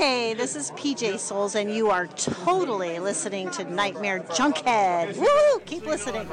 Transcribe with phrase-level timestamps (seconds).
[0.00, 5.14] Hey, this is PJ Soles, and you are totally listening to Nightmare Junkhead.
[5.18, 5.60] Woo!
[5.66, 6.26] Keep listening.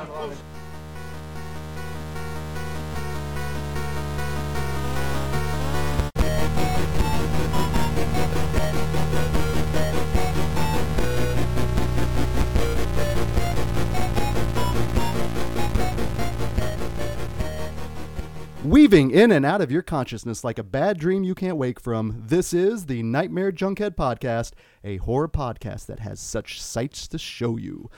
[18.88, 22.24] Weaving in and out of your consciousness like a bad dream you can't wake from,
[22.26, 27.58] this is the Nightmare Junkhead Podcast, a horror podcast that has such sights to show
[27.58, 27.90] you.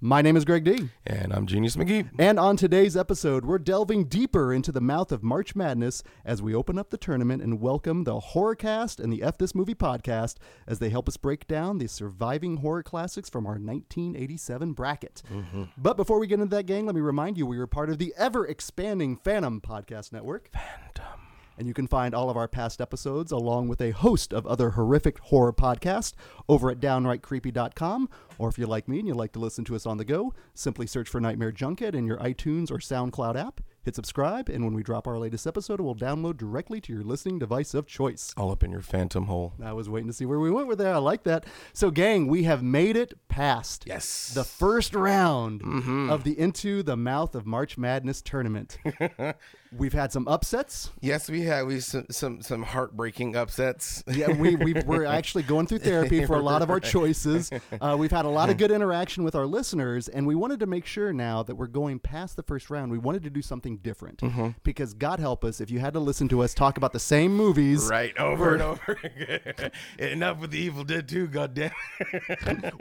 [0.00, 0.90] My name is Greg D.
[1.04, 2.08] And I'm Genius McGee.
[2.20, 6.54] And on today's episode, we're delving deeper into the mouth of March Madness as we
[6.54, 10.36] open up the tournament and welcome the Horrorcast and the F This Movie podcast
[10.68, 15.20] as they help us break down the surviving horror classics from our 1987 bracket.
[15.32, 15.64] Mm-hmm.
[15.76, 17.98] But before we get into that, gang, let me remind you we are part of
[17.98, 20.48] the ever expanding Phantom Podcast Network.
[20.52, 21.27] Phantom.
[21.58, 24.70] And you can find all of our past episodes along with a host of other
[24.70, 26.14] horrific horror podcasts
[26.48, 28.08] over at downrightcreepy.com.
[28.38, 30.32] Or if you're like me and you like to listen to us on the go,
[30.54, 33.60] simply search for Nightmare Junkhead in your iTunes or SoundCloud app.
[33.82, 37.02] Hit subscribe, and when we drop our latest episode, it will download directly to your
[37.02, 38.34] listening device of choice.
[38.36, 39.54] All up in your phantom hole.
[39.64, 40.94] I was waiting to see where we went with that.
[40.94, 41.46] I like that.
[41.72, 44.32] So, gang, we have made it past Yes.
[44.34, 46.10] the first round mm-hmm.
[46.10, 48.78] of the Into the Mouth of March Madness tournament.
[49.76, 50.90] We've had some upsets.
[51.00, 54.02] Yes, we had we some some, some heartbreaking upsets.
[54.06, 57.50] Yeah, we, we we're actually going through therapy for a lot of our choices.
[57.80, 60.66] Uh, we've had a lot of good interaction with our listeners, and we wanted to
[60.66, 62.90] make sure now that we're going past the first round.
[62.90, 64.20] We wanted to do something different
[64.62, 67.36] because God help us if you had to listen to us talk about the same
[67.36, 67.88] movies.
[67.88, 69.70] Right, over and over again.
[69.98, 71.70] Enough with the Evil Dead 2, goddamn.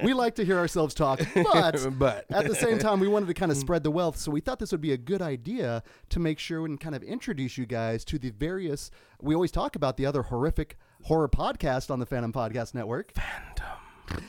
[0.01, 2.25] We like to hear ourselves talk, but But.
[2.29, 4.17] at the same time, we wanted to kind of spread the wealth.
[4.17, 7.57] So we thought this would be a good idea to make sure kind of introduce
[7.57, 8.91] you guys to the various.
[9.21, 13.13] We always talk about the other horrific horror podcast on the Phantom Podcast Network.
[13.13, 13.86] Phantom.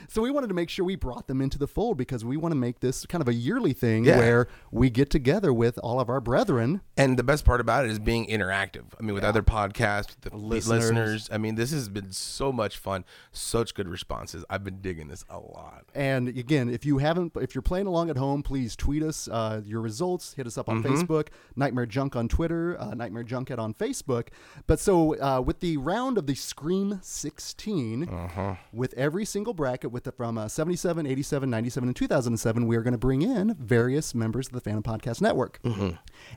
[0.09, 2.53] So we wanted to make sure we brought them into the fold because we want
[2.53, 4.19] to make this kind of a yearly thing Yeah.
[4.19, 6.81] where we get together with all of our brethren.
[6.97, 8.85] And the best part about it is being interactive.
[8.99, 10.81] I mean, with other podcasts, the Listeners.
[10.85, 11.29] listeners.
[11.33, 13.05] I mean, this has been so much fun.
[13.33, 14.45] Such good responses.
[14.51, 15.85] I've been digging this a lot.
[15.95, 19.61] And again, if you haven't, if you're playing along at home, please tweet us uh,
[19.65, 20.35] your results.
[20.35, 24.29] Hit us up on Facebook, Nightmare Junk on Twitter, uh, Nightmare Junkhead on Facebook.
[24.67, 30.05] But so uh, with the round of the Scream 16, with every single bracket, with
[30.05, 34.15] the, from uh, 77, 87, 97, and 2007, we are going to bring in various
[34.15, 35.61] members of the Phantom Podcast Network.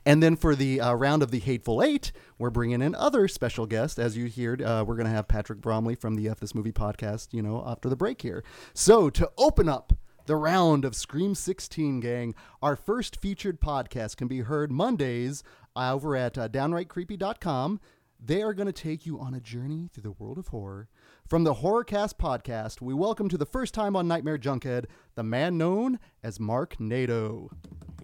[0.04, 3.64] And then for the uh, round of the Hateful Eight, we're bringing in other special
[3.64, 3.98] guests.
[3.98, 6.72] As you heard, uh, we're going to have Patrick Bromley from the F This Movie
[6.72, 8.44] podcast, you know, after the break here.
[8.74, 9.94] So to open up
[10.26, 15.42] the round of Scream 16, gang, our first featured podcast can be heard Mondays
[15.74, 17.80] over at uh, downrightcreepy.com.
[18.24, 20.90] They are going to take you on a journey through the world of horror.
[21.28, 24.84] From the Horrorcast podcast, we welcome to the first time on Nightmare Junkhead
[25.14, 27.50] the man known as Mark Nato.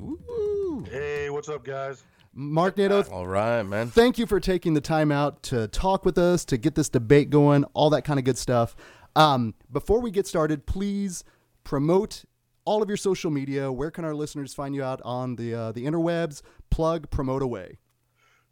[0.01, 0.85] Ooh.
[0.91, 2.05] Hey, what's up, guys?
[2.33, 3.89] Mark Nato, All right, man.
[3.89, 7.29] thank you for taking the time out to talk with us, to get this debate
[7.31, 8.75] going, all that kind of good stuff.
[9.17, 11.23] Um, before we get started, please
[11.65, 12.25] promote
[12.65, 13.71] all of your social media.
[13.73, 16.41] Where can our listeners find you out on the uh, the interwebs?
[16.71, 17.79] Plug, promote away.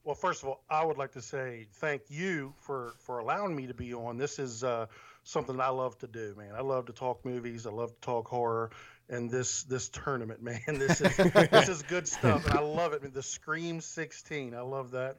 [0.06, 3.66] Well, first of all, I would like to say thank you for for allowing me
[3.66, 4.18] to be on.
[4.18, 4.86] This is uh,
[5.24, 6.52] something I love to do, man.
[6.56, 7.66] I love to talk movies.
[7.66, 8.70] I love to talk horror.
[9.08, 13.12] And this this tournament, man, this is this is good stuff, and I love it.
[13.12, 15.16] The Scream 16, I love that.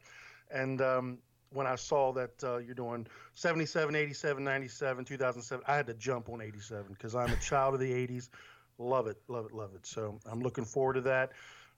[0.50, 1.18] And um,
[1.50, 6.30] when I saw that uh, you're doing 77, 87, 97, 2007, I had to jump
[6.30, 8.30] on 87 because I'm a child of the 80s.
[8.78, 9.86] Love it, love it, love it.
[9.86, 11.34] So I'm looking forward to that.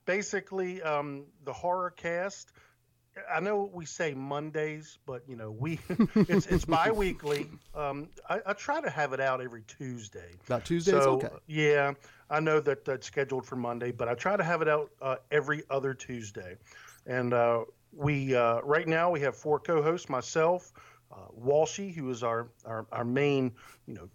[0.06, 2.52] Basically, um, the horror cast.
[3.31, 5.80] I know we say Mondays, but you know we
[6.28, 7.50] it's it's biweekly.
[7.74, 10.40] Um, I, I try to have it out every Tuesday.
[10.46, 11.30] About Tuesdays, So okay.
[11.47, 11.94] yeah,
[12.30, 15.18] I know that that's scheduled for Monday, but I try to have it out uh,
[15.31, 16.57] every other Tuesday.
[17.06, 20.72] And uh, we uh, right now we have four co-hosts: myself,
[21.12, 23.53] uh, Walshy, who is our, our our main
[23.86, 24.10] you know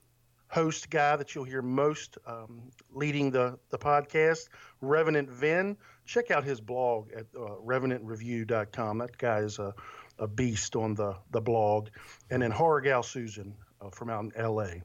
[0.48, 4.48] host guy that you'll hear most um, leading the the podcast.
[4.80, 8.98] Revenant Vin, check out his blog at uh, revenantreview.com.
[8.98, 9.74] That guy is a,
[10.18, 11.88] a beast on the the blog.
[12.30, 14.82] And then Horror Gal Susan uh, from out in L.A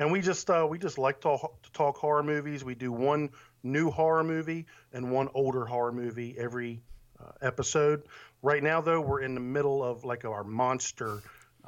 [0.00, 2.64] and we just uh, we just like to, to talk horror movies.
[2.64, 3.30] We do one
[3.62, 6.82] new horror movie and one older horror movie every
[7.20, 8.04] uh, episode.
[8.42, 11.20] Right now, though, we're in the middle of like our monster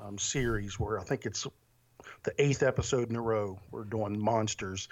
[0.02, 1.46] um, series, where I think it's
[2.22, 3.60] the eighth episode in a row.
[3.70, 4.88] We're doing monsters,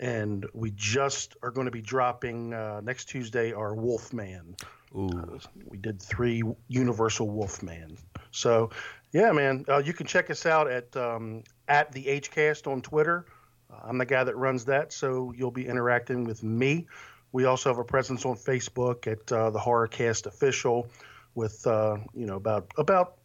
[0.00, 4.56] and we just are going to be dropping uh, next Tuesday our Wolfman.
[4.96, 5.38] Ooh.
[5.68, 7.96] We did three Universal Wolfman.
[8.32, 8.70] So,
[9.12, 9.64] Yeah, man.
[9.68, 13.26] Uh, you can check us out at um, at the HCast on Twitter.
[13.70, 16.88] Uh, I'm the guy that runs that, so you'll be interacting with me.
[17.32, 20.88] We also have a presence on Facebook at uh, the Horrorcast Official,
[21.34, 23.18] with uh, you know about about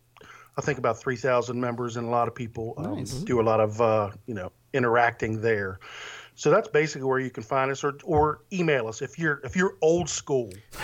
[0.58, 3.14] I think about three thousand members, and a lot of people um, Nice.
[3.14, 5.80] do a lot of uh, you know interacting there.
[6.36, 9.56] So that's basically where you can find us, or or email us if you're if
[9.56, 10.52] you're old school,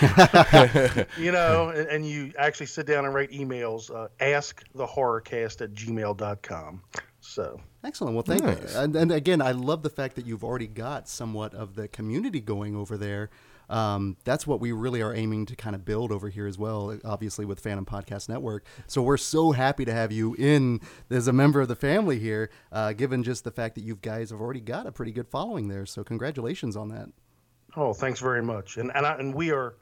[1.18, 3.94] you know, and, and you actually sit down and write emails.
[3.94, 6.82] Uh, ask the horrorcast at gmail.com.
[7.20, 8.14] So Excellent.
[8.14, 8.74] Well, thank Nice.
[8.74, 8.80] you.
[8.80, 12.40] And, and again, I love the fact that you've already got somewhat of the community
[12.40, 13.30] going over there.
[13.72, 16.98] Um, that's what we really are aiming to kind of build over here as well,
[17.04, 18.66] obviously with Phantom Podcast Network.
[18.86, 20.80] So we're so happy to have you in
[21.10, 24.28] as a member of the family here, uh, given just the fact that you guys
[24.28, 25.86] have already got a pretty good following there.
[25.86, 27.08] So congratulations on that.
[27.74, 28.76] Oh, thanks very much.
[28.76, 29.76] And and, I, and we are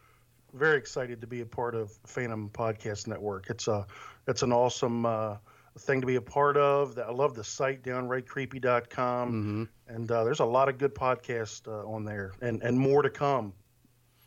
[0.54, 3.50] very excited to be a part of Phantom Podcast Network.
[3.50, 3.86] It's a
[4.28, 5.36] it's an awesome uh,
[5.80, 6.96] thing to be a part of.
[6.96, 9.28] I love the site downrightcreepy.com.
[9.28, 9.94] Mm-hmm.
[9.94, 13.10] And uh, there's a lot of good podcasts uh, on there, and and more to
[13.10, 13.52] come.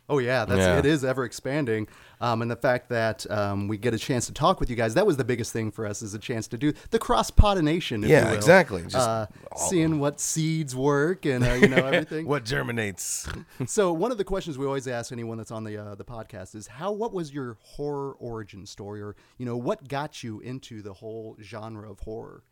[0.06, 0.78] Oh yeah, that's Yeah.
[0.78, 1.88] it is ever expanding,
[2.20, 5.06] um, and the fact that um, we get a chance to talk with you guys—that
[5.06, 8.02] was the biggest thing for us—is a chance to do the cross pollination.
[8.02, 8.82] Yeah, exactly.
[8.82, 12.26] Just uh, seeing what seeds work and uh, you know everything.
[12.26, 13.26] what germinates?
[13.66, 16.54] so one of the questions we always ask anyone that's on the uh, the podcast
[16.54, 20.82] is how what was your horror origin story, or you know what got you into
[20.82, 22.42] the whole genre of horror?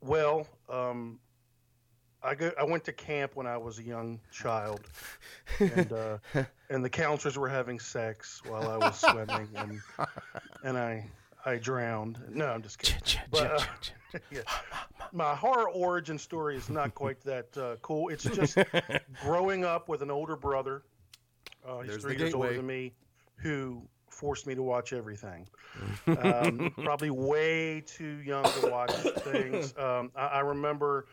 [0.00, 1.18] Well, um,
[2.22, 2.50] I go.
[2.58, 4.80] I went to camp when I was a young child,
[5.60, 6.18] and uh,
[6.70, 9.80] and the counselors were having sex while I was swimming, and
[10.64, 11.08] and I
[11.44, 12.18] I drowned.
[12.30, 13.20] No, I'm just kidding.
[13.30, 13.62] But,
[14.14, 14.40] uh, yeah.
[15.12, 18.08] My horror origin story is not quite that uh, cool.
[18.08, 18.58] It's just
[19.22, 20.82] growing up with an older brother.
[21.66, 22.92] Uh, he's There's three years older than me,
[23.36, 25.46] who forced me to watch everything.
[26.06, 29.74] Um, probably way too young to watch things.
[29.78, 31.06] Um, I, I remember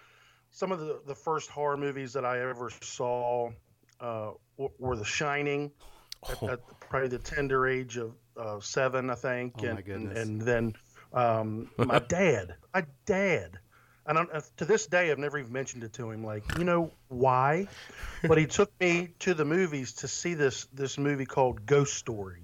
[0.55, 3.51] some of the, the first horror movies that I ever saw
[3.99, 5.69] uh, were The Shining,
[6.29, 6.49] at, Oh.
[6.49, 9.53] at probably the tender age of uh, seven, I think.
[9.59, 10.17] Oh, my and, goodness.
[10.17, 10.73] And, then
[11.11, 13.59] um, my dad, my dad.
[14.07, 14.23] And I,
[14.57, 16.23] to this day, I've never even mentioned it to him.
[16.23, 17.67] Like, you know why?
[18.25, 22.43] But he took me to the movies to see this this movie called Ghost Story.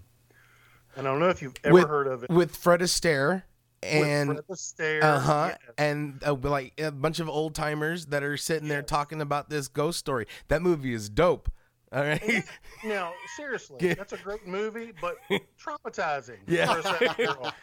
[0.97, 2.29] And I don't know if you've ever With- heard of it.
[2.29, 3.43] with Fred Astaire
[3.83, 5.57] and uh huh, yes.
[5.77, 9.67] and uh, like a bunch of old timers that are sitting there talking about this
[9.67, 10.27] ghost story.
[10.49, 11.49] That movie is dope.
[11.93, 12.43] All right.
[12.85, 13.95] Now, seriously, Yeah.
[13.95, 15.17] that's a great movie, but
[15.61, 16.37] traumatizing.
[16.47, 17.51] Yeah.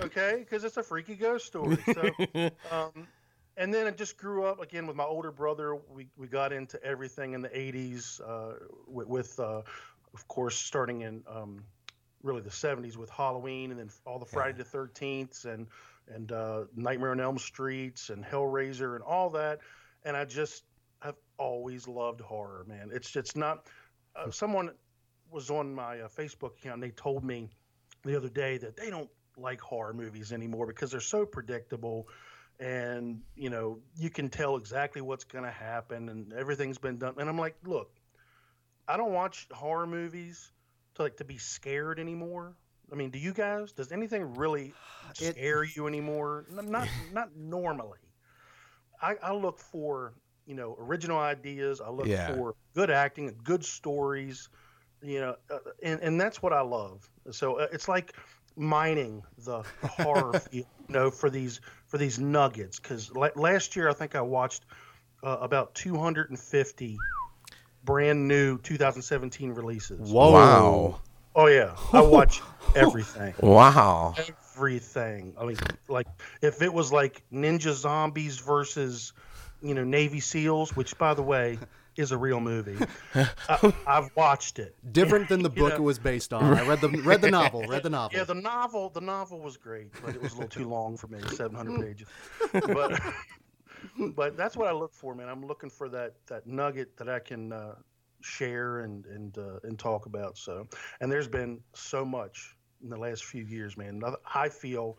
[0.00, 1.78] Okay, because it's a freaky ghost story.
[1.94, 3.06] So, um,
[3.56, 5.76] and then I just grew up again with my older brother.
[5.76, 8.54] We we got into everything in the '80s, uh,
[8.88, 9.62] with, with uh,
[10.12, 11.62] of course, starting in um,
[12.26, 15.66] really the '70s with Halloween, and then all the Friday the Thirteenth and
[16.14, 19.60] and uh, Nightmare on Elm Streets and Hellraiser and all that.
[20.04, 20.64] And I just
[21.00, 22.90] have always loved horror, man.
[22.92, 23.66] It's it's not.
[24.14, 24.70] Uh, someone
[25.30, 26.74] was on my uh, Facebook account.
[26.74, 27.50] and They told me
[28.04, 32.08] the other day that they don't like horror movies anymore because they're so predictable,
[32.60, 37.14] and you know you can tell exactly what's going to happen, and everything's been done.
[37.18, 37.90] And I'm like, look,
[38.88, 40.52] I don't watch horror movies
[40.96, 42.54] to like to be scared anymore.
[42.92, 43.72] I mean, do you guys?
[43.72, 44.72] Does anything really
[45.20, 46.46] It- scare you anymore?
[46.50, 47.98] Not not normally.
[49.00, 50.14] I, I look for
[50.46, 51.80] you know original ideas.
[51.80, 52.34] I look Yeah.
[52.34, 54.48] for good acting, good stories.
[55.02, 57.08] You know, uh, and and that's what I love.
[57.30, 58.14] So uh, it's like
[58.56, 62.80] mining the, the horror, field, you know, for these for these nuggets.
[62.80, 64.64] Because la- last year I think I watched
[65.22, 66.96] uh, about 250
[67.86, 70.10] brand new 2017 releases.
[70.12, 70.32] Whoa!
[70.32, 71.00] Wow.
[71.34, 72.42] Oh yeah, I watch
[72.74, 74.14] everything Wow.
[74.54, 75.34] everything.
[75.40, 75.56] I mean,
[75.88, 76.06] like
[76.42, 79.12] if it was like Ninja Zombies versus,
[79.62, 81.58] you know, Navy SEALs, which by the way
[81.96, 82.76] is a real movie.
[83.14, 84.76] I, I've watched it.
[84.92, 86.42] Different than the book know- it was based on.
[86.54, 87.62] I read the read the novel.
[87.66, 88.18] Read the novel.
[88.18, 91.06] Yeah, the novel, the novel was great, but it was a little too long for
[91.08, 92.08] me, 700 pages.
[92.52, 93.00] But
[94.14, 95.28] but that's what I look for, man.
[95.28, 97.74] I'm looking for that that nugget that I can uh,
[98.20, 100.36] share and and uh, and talk about.
[100.38, 100.66] So,
[101.00, 104.02] and there's been so much in the last few years, man.
[104.34, 104.98] I feel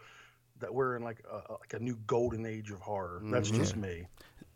[0.59, 3.21] that we're in like a, like a new golden age of horror.
[3.25, 4.07] That's just me.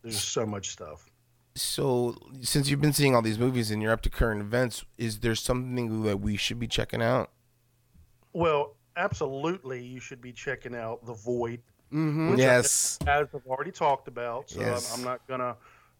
[0.02, 1.12] There's so much stuff.
[1.54, 5.20] So, since you've been seeing all these movies and you're up to current events, is
[5.20, 7.30] there something that we should be checking out?
[8.32, 11.62] Well, absolutely, you should be checking out The Void.
[11.94, 12.32] Mm-hmm.
[12.32, 12.98] which I- Yes.
[13.08, 14.50] as I've already talked about.
[14.50, 14.92] So Yes.
[14.94, 15.56] I'm, I'm not gonna,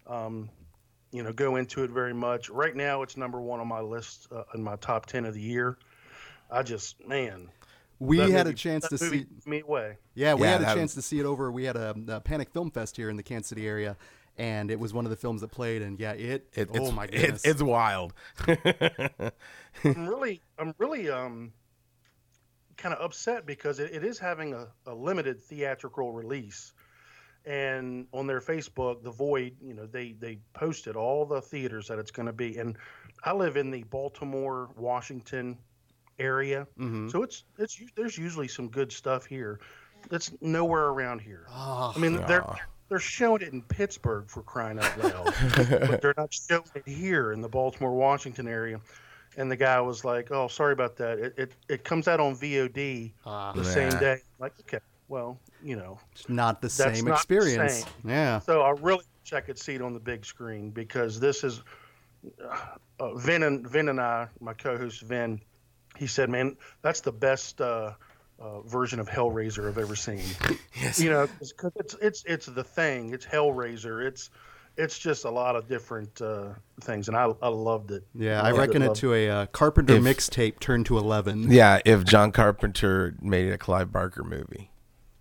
[0.08, 0.50] um,
[1.12, 2.50] you know, go into it very much.
[2.50, 5.42] Right now, it's number one on my list uh, in my top ten of the
[5.42, 5.78] year.
[6.50, 7.50] I just, man,
[8.00, 9.50] We That had a chance to movie see.
[9.50, 9.98] me away.
[10.16, 11.52] Yeah, we Yeah, had a that chance to see it over.
[11.52, 13.96] We had a, a Panic Film Fest here in the Kansas City area,
[14.38, 15.82] and it was one of the films that played.
[15.82, 16.48] And yeah, it.
[16.54, 18.14] It, oh it's, my it- it's wild.
[18.48, 21.52] I'm really, I'm really um,
[22.78, 26.74] kind of upset because it, it is having a, a limited theatrical release.
[27.46, 31.98] And on their Facebook, the Void, you know, they they posted all the theaters that
[31.98, 32.58] it's going to be.
[32.60, 32.78] And
[33.24, 35.58] I live in the Baltimore, Washington
[36.20, 37.12] area, Mhm.
[37.12, 39.60] so it's it's there's usually some good stuff here.
[40.10, 41.48] That's nowhere around here.
[41.50, 42.46] Oh, I mean, they're
[42.90, 45.34] they're showing it in Pittsburgh for crying out loud,
[45.90, 48.80] but they're not showing it here in the Baltimore, Washington area.
[49.38, 51.18] And the guy was like, "Oh, sorry about that.
[51.20, 55.76] It it, it comes out on VOD Ah, the same day." Like, okay, well, you
[55.76, 56.00] know.
[56.12, 57.84] it's not the That's same not the experience.
[57.84, 57.94] same.
[58.06, 58.40] Yeah.
[58.40, 61.62] So I really wish I could see it on the big screen because this is
[63.00, 65.40] uh, Vin and Vin and I, my co-host Vin,
[65.98, 67.94] he said, "Man, that's the best." Uh,
[68.40, 70.24] uh, version of Hellraiser I've ever seen.
[70.82, 71.00] Yes.
[71.00, 73.14] you know, because it's it's it's the thing.
[73.14, 74.04] It's Hellraiser.
[74.04, 74.32] It's
[74.78, 76.50] it's just a lot of different uh,
[76.82, 78.04] things, and I I loved it.
[78.16, 81.52] Yeah, I Loved reckon it loved to a uh, Carpenter If- mixtape turned to eleven.
[81.52, 84.72] Yeah, if John Carpenter made a Clive Barker movie.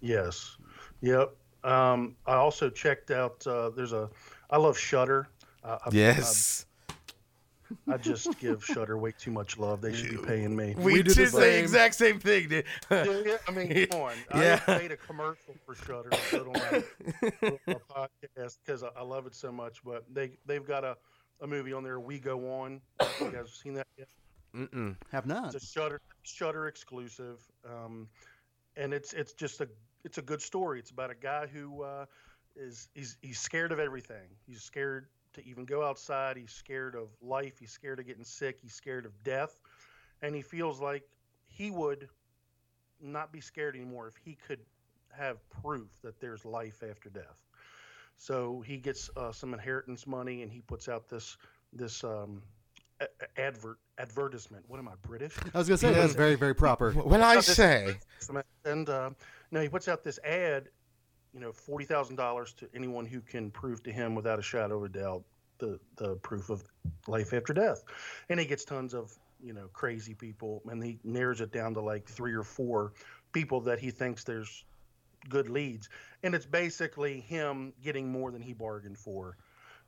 [0.01, 0.57] Yes.
[1.03, 1.35] Yep.
[1.65, 3.47] Um, I also checked out.
[3.47, 4.09] Uh, there's a.
[4.51, 5.29] I love Shudder.
[5.63, 6.67] Uh, I, Yes.
[7.89, 9.81] I, I just give Shudder way too much love.
[9.81, 10.75] They should be paying me.
[10.77, 11.63] we, We did did the the same.
[11.65, 12.65] exact same thing, dude.
[12.91, 14.13] Yeah, yeah, I mean, come on.
[14.35, 14.61] Yeah.
[14.67, 19.03] I made a commercial for Shudder put on my, on my podcast because I, I
[19.03, 19.83] love it so much.
[19.85, 20.97] But they they've got a,
[21.41, 22.01] a movie on there.
[22.01, 22.81] We go on.
[23.01, 24.09] You guys have seen that yet?
[24.55, 24.97] Mm-mm.
[25.13, 25.55] Have not.
[25.55, 28.09] It's a Shudder Shudder exclusive, um,
[28.77, 29.69] and it's it's just a
[30.05, 30.79] it's a good story.
[30.81, 32.07] It's about a guy who uh,
[32.57, 34.29] is he's he's scared of everything.
[34.47, 36.37] He's scared to even go outside.
[36.37, 37.59] He's scared of life.
[37.59, 38.59] He's scared of getting sick.
[38.61, 39.61] He's scared of death,
[40.23, 41.05] and he feels like
[41.47, 42.09] he would
[43.01, 44.61] not be scared anymore if he could
[45.11, 47.45] have proof that there's life after death.
[48.17, 51.37] So he gets uh, some inheritance money, and he puts out this
[51.73, 52.43] this um,
[53.01, 54.65] a- a- advert advertisement.
[54.69, 55.35] What am I British?
[55.55, 56.01] I was gonna say Yeah.
[56.03, 56.93] that's very very proper.
[56.93, 57.97] When I say,
[58.65, 59.11] and uh,
[59.51, 60.69] no, he puts out this ad,
[61.35, 64.79] you know, forty thousand dollars to anyone who can prove to him without a shadow
[64.79, 65.23] of a doubt
[65.59, 66.65] the the proof of
[67.07, 67.85] life after death,
[68.29, 71.81] and he gets tons of you know crazy people, and he narrows it down to
[71.81, 72.93] like three or four
[73.33, 74.65] people that he thinks there's
[75.29, 75.89] good leads,
[76.23, 79.37] and it's basically him getting more than he bargained for.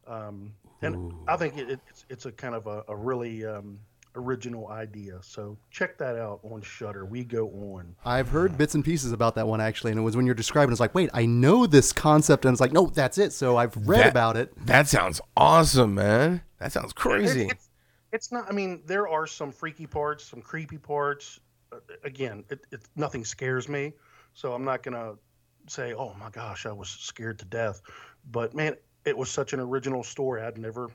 [0.07, 3.79] Um, and I think it, it's it's a kind of a, a really um,
[4.15, 5.19] original idea.
[5.23, 7.05] So check that out on Shudder.
[7.05, 7.95] We go on.
[8.05, 10.73] I've heard bits and pieces about that one actually, and it was when you're describing.
[10.73, 13.33] It's like, wait, I know this concept, and it's like, no, that's it.
[13.33, 14.53] So I've read That- about it.
[14.67, 16.43] that sounds awesome, man.
[16.59, 17.47] That sounds It- crazy.
[17.51, 17.69] it's,
[18.13, 18.49] it's not.
[18.49, 21.41] I mean, there are some freaky parts, some creepy parts.
[21.73, 23.93] Uh, again, it, it nothing scares me,
[24.35, 25.15] so I'm not gonna
[25.69, 27.81] say, "Oh my gosh, I was scared to death."
[28.31, 28.77] But man,
[29.07, 30.43] it was such an original story.
[30.43, 30.91] I'd never,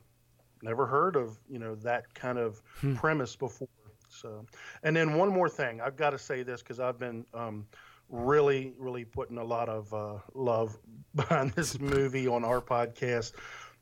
[0.61, 2.61] never heard of you know that kind of
[2.95, 3.67] premise before.
[4.09, 4.45] So,
[4.83, 7.67] and then one more thing, I've got to say this because I've been um,
[8.09, 10.77] really, really putting a lot of uh, love
[11.15, 13.33] behind this movie on our podcast.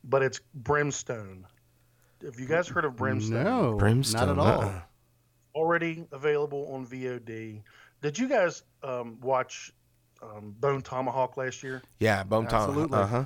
[0.03, 1.45] But it's Brimstone.
[2.23, 3.43] Have you guys heard of Brimstone?
[3.43, 4.61] No, Brimstone, not at all.
[4.63, 4.81] uh-uh.
[5.53, 7.61] Already available on VOD.
[8.01, 9.71] Did you guys um, watch
[10.21, 11.81] um, Bone Tomahawk last year?
[11.99, 12.69] Yeah, Bone Tomahawk.
[12.69, 12.97] Absolutely.
[12.99, 13.25] Uh huh.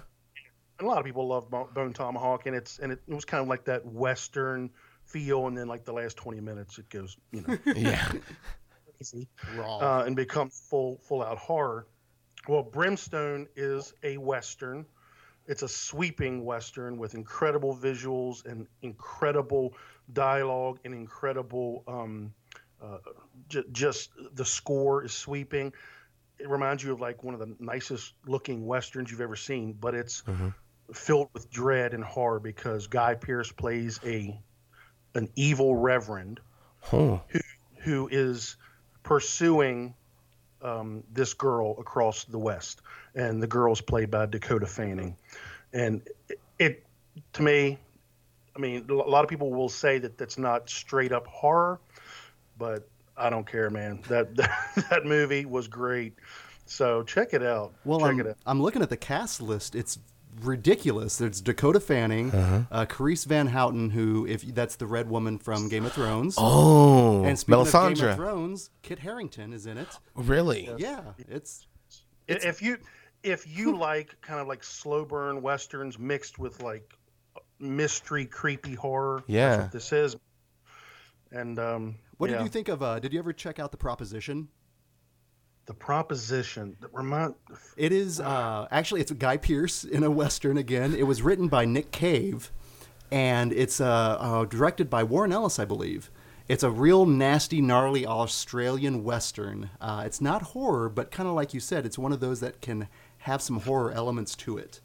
[0.80, 3.42] And a lot of people love Bone Tomahawk, and it's and it, it was kind
[3.42, 4.70] of like that Western
[5.04, 8.12] feel, and then like the last twenty minutes, it goes you know Yeah.
[8.98, 9.28] crazy.
[9.56, 9.78] Raw.
[9.80, 11.86] uh, and becomes full full out horror.
[12.48, 14.86] Well, Brimstone is a western.
[15.48, 19.74] It's a sweeping western with incredible visuals and incredible
[20.14, 22.34] dialogue and incredible um,
[22.82, 22.98] uh,
[23.50, 25.74] j- just the score is sweeping.
[26.38, 29.94] It reminds you of like one of the nicest looking westerns you've ever seen, but
[29.96, 30.54] it's Mhm.
[30.94, 34.40] Filled with dread and horror because Guy Pearce plays a
[35.16, 36.40] an evil reverend
[36.94, 37.22] Oh.
[37.80, 38.56] who is
[39.04, 39.94] pursuing
[40.62, 42.82] um, this girl across the West,
[43.16, 45.16] and the girl's played by Dakota Fanning,
[45.74, 46.86] and it, it
[47.34, 47.78] to me,
[48.56, 51.80] I mean, a lot of people will say that that's not straight up horror,
[52.58, 54.02] but I don't care, man.
[54.10, 56.14] That that, that movie was great,
[56.66, 57.74] so check it out.
[57.86, 58.38] Well, check I'm, it out.
[58.46, 59.76] I'm looking at the cast list.
[59.76, 60.00] It's
[60.44, 61.18] ridiculous.
[61.18, 65.86] There's Dakota Fanning, uh Carice Van Houten, who, if that's the red woman from Game
[65.86, 66.36] of Thrones.
[66.38, 67.24] Oh.
[67.24, 69.88] and speaking of Game of Thrones, Kit Harington is in it.
[70.16, 70.70] Really?
[70.78, 71.68] Yeah, it's
[72.30, 72.78] I- if you
[73.24, 76.94] if you like kind of like slow burn westerns mixed with like
[77.60, 79.50] mystery, creepy horror, Yeah.
[79.50, 80.16] that's what this is.
[81.32, 82.38] And um, What yeah.
[82.38, 82.82] did you think of?
[82.82, 84.48] Uh, did you ever check out the Proposition?
[85.70, 87.36] The proposition that remind.
[87.78, 90.96] It is uh, actually it's Guy Pearce in a western again.
[90.96, 92.52] It was written by Nick Cave,
[93.12, 96.10] and it's uh, uh, directed by Warren Ellis, I believe.
[96.48, 99.70] It's a real nasty, gnarly Australian western.
[99.80, 102.62] Uh, it's not horror, but kind of like you said, it's one of those that
[102.62, 102.88] can
[103.20, 104.80] have some horror elements to it.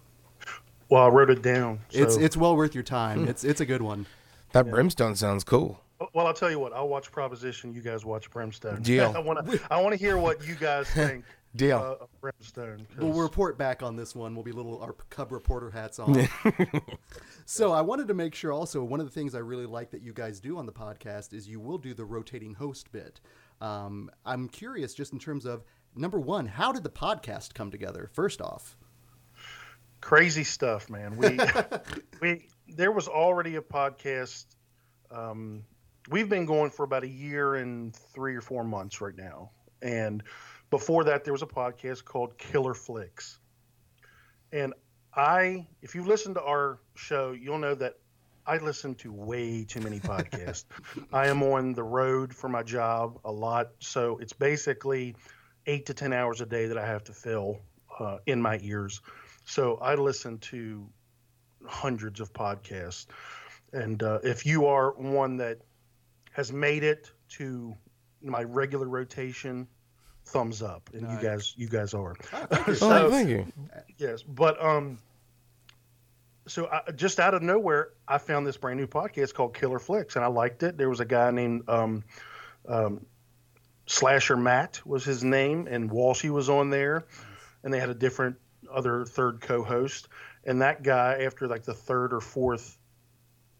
[0.90, 1.80] Well, I wrote it down.
[1.92, 3.26] It's so- it's well worth your time.
[3.26, 4.04] It's it's a good one.
[4.52, 5.80] That brimstone sounds cool.
[6.12, 6.72] Well, I'll tell you what.
[6.72, 7.72] I'll watch Proposition.
[7.72, 8.82] You guys watch Brimstone.
[8.82, 9.12] Deal.
[9.14, 9.60] I want to.
[9.70, 11.24] I want to hear what you guys think.
[11.56, 11.78] Deal.
[11.78, 12.78] Uh, of Brimstone.
[12.90, 14.34] 'cause- We'll report back on this one.
[14.34, 16.28] We'll be little our cub reporter hats on.
[17.46, 20.02] so I wanted to make sure also one of the things I really like that
[20.02, 23.20] you guys do on the podcast is you will do the rotating host bit.
[23.60, 25.62] Um, I'm curious, just in terms of
[25.94, 28.10] number one, how did the podcast come together?
[28.12, 28.76] First off,
[30.00, 31.16] crazy stuff, man.
[31.16, 31.38] We
[32.20, 34.46] we there was already a podcast.
[35.10, 35.64] Um,
[36.10, 39.50] we've been going for about a year and three or four months right now,
[39.82, 40.22] and
[40.70, 43.38] before that, there was a podcast called Killer Flicks.
[44.52, 44.74] And
[45.14, 47.94] I, if you listen to our show, you'll know that
[48.46, 50.64] I listen to way too many podcasts.
[51.12, 55.16] I am on the road for my job a lot, so it's basically
[55.66, 57.60] eight to ten hours a day that I have to fill
[57.98, 59.00] uh, in my ears.
[59.44, 60.88] So I listen to
[61.66, 63.06] hundreds of podcasts,
[63.72, 65.58] and uh, if you are one that
[66.34, 67.74] has made it to
[68.22, 69.66] my regular rotation,
[70.26, 72.14] thumbs up, and you guys, you guys are.
[72.32, 73.46] Oh, So- thank you.
[73.98, 74.98] Yes, but um,
[76.46, 80.16] so I, just out of nowhere, I found this brand new podcast called Killer Flicks,
[80.16, 80.76] and I liked it.
[80.76, 82.02] There was a guy named um,
[82.68, 83.06] um,
[83.86, 87.04] Slasher Matt was his name, and Walshy was on there,
[87.62, 88.36] and they had a different
[88.72, 90.08] other third co-host,
[90.44, 92.78] and that guy after like the third or fourth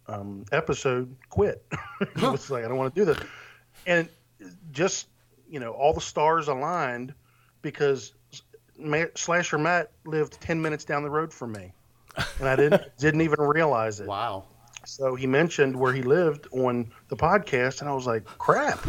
[0.06, 1.64] um, episode quit.
[2.16, 3.18] he was like, I don't want to do this,
[3.86, 4.08] and
[4.72, 5.08] just
[5.48, 7.14] you know all the stars aligned
[7.62, 8.12] because
[9.14, 11.72] Slasher Matt lived ten minutes down the road from me,
[12.38, 14.06] and I didn't didn't even realize it.
[14.06, 14.44] wow,
[14.84, 18.84] So he mentioned where he lived on the podcast, and I was like, "Crap,"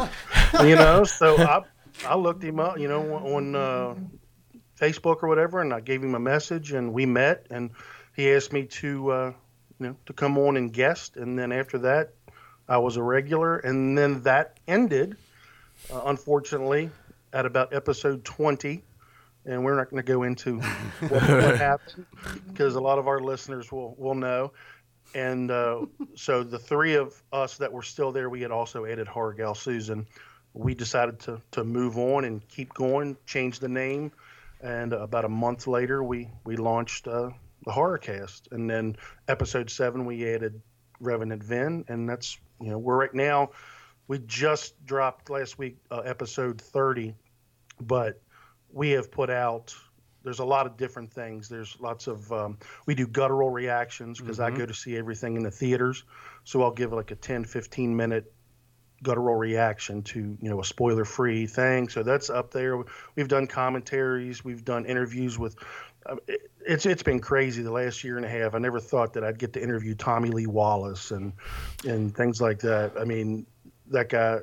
[0.62, 1.04] you know.
[1.04, 1.62] So I
[2.06, 3.95] I looked him up, you know, on uh,
[4.80, 7.69] Facebook or whatever, and I gave him a message, and we met, and
[8.15, 9.34] he asked me to uh,
[9.79, 12.13] you know to come on and guest, and then after that,
[12.67, 15.17] I was a regular, and then that ended,
[15.91, 16.89] uh, unfortunately,
[17.33, 18.83] at about episode twenty.
[19.47, 20.59] And we're not going to go into
[21.01, 22.07] what, what happened
[22.47, 24.51] because a lot of our listeners will, will know
[25.15, 25.85] and uh,
[26.15, 29.55] so the three of us that were still there, we had also added Horror Gal
[29.55, 30.05] Susan.
[30.53, 34.11] We decided to to move on and keep going, change the name,
[34.61, 37.29] and about a month later, we we launched uh,
[37.65, 38.47] the horror cast.
[38.51, 38.95] and then
[39.28, 40.62] episode seven we added
[40.99, 43.51] Revenant Vin, and that's you know we're right now.
[44.08, 47.15] We just dropped last week uh, episode thirty,
[47.82, 48.21] but
[48.71, 49.75] we have put out
[50.23, 51.49] there's a lot of different things.
[51.49, 55.43] There's lots of um, we do guttural reactions because i go to see everything in
[55.43, 56.04] the theaters.
[56.43, 58.32] So i'll give like a 10 15 minute
[59.04, 61.89] guttural reaction to you know a spoiler free thing.
[61.89, 62.84] So that's up there.
[63.15, 64.43] We've done commentaries.
[64.43, 65.63] We've done interviews with it-
[66.60, 68.54] it's it's been crazy the last year and a half.
[68.54, 71.34] I never thought that i'd get to interview tommy lee wallace and
[71.88, 72.94] and things like that.
[73.00, 73.46] I mean
[73.88, 74.39] that guy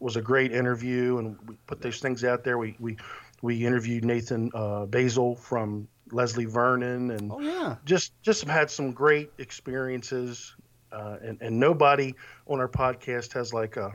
[0.00, 2.58] was a great interview and we put those things out there.
[2.58, 2.96] We we
[3.42, 8.92] we interviewed Nathan uh, Baesel from Leslie Vernon, and oh yeah, just just had some
[8.92, 10.54] great experiences.
[10.92, 12.14] Uh, and and nobody
[12.48, 13.92] on our podcast has like a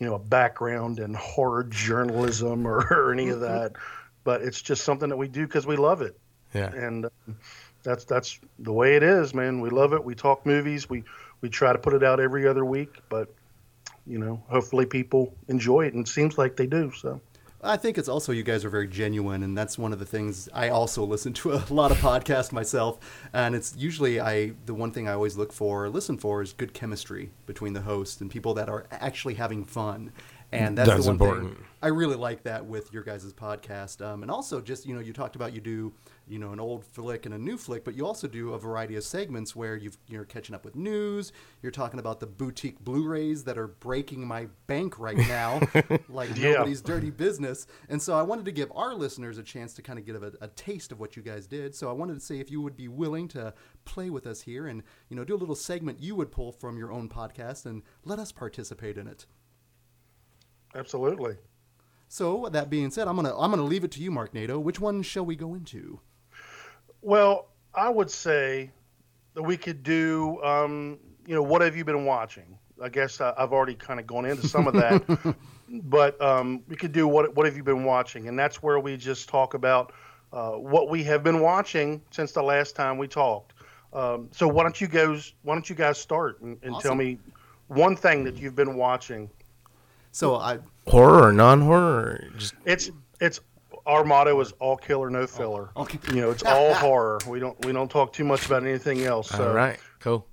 [0.00, 3.72] you know a background in horror journalism or, or any of that,
[4.24, 6.18] but it's just something that we do because we love it,
[6.54, 6.72] Yeah.
[6.72, 7.36] and um,
[7.82, 9.60] that's that's the way it is, man.
[9.60, 10.04] We love it.
[10.04, 10.88] We talk movies.
[10.88, 11.04] We
[11.40, 13.28] we try to put it out every other week, but
[14.06, 16.92] you know, hopefully people enjoy it, and it seems like they do.
[16.92, 17.20] So.
[17.64, 20.48] I think it's also you guys are very genuine, and that's one of the things
[20.52, 22.98] I also listen to a lot of podcasts myself,
[23.32, 26.52] and it's usually I the one thing I always look for, or listen for, is
[26.52, 30.12] good chemistry between the host and people that are actually having fun,
[30.52, 31.54] and that's, That's the one important.
[31.56, 35.00] thing I really like that with your guys' podcast, um, and also just you know
[35.00, 35.92] you talked about you do
[36.28, 38.94] you know an old flick and a new flick, but you also do a variety
[38.94, 43.42] of segments where you've, you're catching up with news, you're talking about the boutique Blu-rays
[43.44, 45.60] that are breaking my bank right now,
[46.08, 46.52] like Yeah.
[46.52, 47.66] nobody's dirty business.
[47.88, 50.32] And so I wanted to give our listeners a chance to kind of get a,
[50.40, 51.74] a taste of what you guys did.
[51.74, 53.52] So I wanted to say if you would be willing to
[53.84, 56.78] play with us here and you know do a little segment you would pull from
[56.78, 59.26] your own podcast and let us participate in it.
[60.74, 61.36] Absolutely.
[62.08, 64.58] So that being said, I'm gonna I'm gonna leave it to you, Mark Nato.
[64.58, 66.00] Which one shall we go into?
[67.00, 68.70] Well, I would say
[69.34, 72.58] that we could do, um, you know, what have you been watching?
[72.82, 75.36] I guess I, I've already kind of gone into some of that.
[75.84, 78.96] but um, we could do what what have you been watching, and that's where we
[78.96, 79.92] just talk about
[80.32, 83.54] uh, what we have been watching since the last time we talked.
[83.92, 87.18] Um, so why don't you guys why don't you guys start and, and tell me
[87.68, 89.30] one thing that you've been watching?
[90.12, 92.20] So I Horror or non-horror?
[92.22, 93.40] Or just It's it's
[93.86, 95.70] our motto is all killer no filler.
[95.76, 95.98] okay.
[96.14, 97.18] You know, it's all horror.
[97.26, 99.28] We don't we don't talk too much about anything else.
[99.30, 100.26] So all right, cool.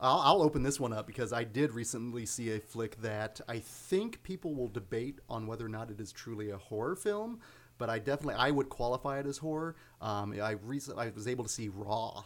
[0.00, 3.60] I'll, I'll open this one up because I did recently see a flick that I
[3.60, 7.40] think people will debate on whether or not it is truly a horror film,
[7.78, 9.76] but I definitely I would qualify it as horror.
[10.00, 12.24] Um, I recently I was able to see Raw.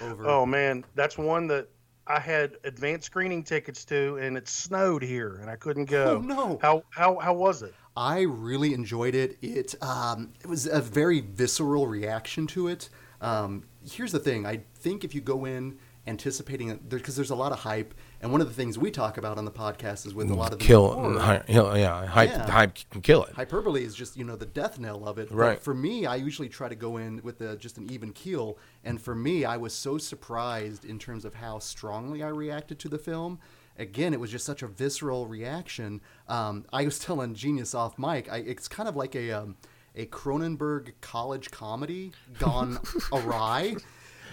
[0.00, 0.26] Over.
[0.26, 1.68] Oh man, that's one that
[2.06, 6.16] I had advanced screening tickets to, and it snowed here, and I couldn't go.
[6.16, 6.58] Oh, no.
[6.60, 7.74] How how how was it?
[7.96, 9.38] I really enjoyed it.
[9.40, 12.88] It um, it was a very visceral reaction to it.
[13.20, 17.34] Um, here's the thing: I think if you go in anticipating it, because there's a
[17.34, 20.14] lot of hype, and one of the things we talk about on the podcast is
[20.14, 22.50] with a lot of the Kill, horror, hi- yeah, yeah, hype, Yeah.
[22.50, 23.34] hype can kill it.
[23.34, 25.28] hyperbole is just you know the death knell of it.
[25.28, 25.62] But Right.
[25.62, 29.00] for me, I usually try to go in with a, just an even keel, and
[29.00, 32.98] for me, I was so surprised in terms of how strongly I reacted to the
[32.98, 33.38] film.
[33.78, 36.00] Again, it was just such a visceral reaction.
[36.28, 39.56] Um, I was telling Genius off mic, I, it's kind of like a um,
[39.94, 42.78] a Cronenberg college comedy gone
[43.12, 43.76] awry.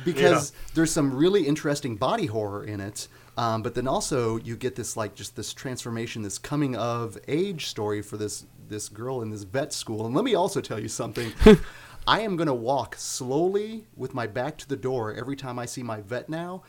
[0.04, 4.76] Because there's some really interesting body horror in it, um, but then also you get
[4.76, 9.30] this like just this transformation, this coming of age story for this this girl in
[9.30, 10.06] this vet school.
[10.06, 11.34] And let me also tell you something.
[12.08, 15.66] I am going to walk slowly with my back to the door every time I
[15.66, 16.64] see my vet now.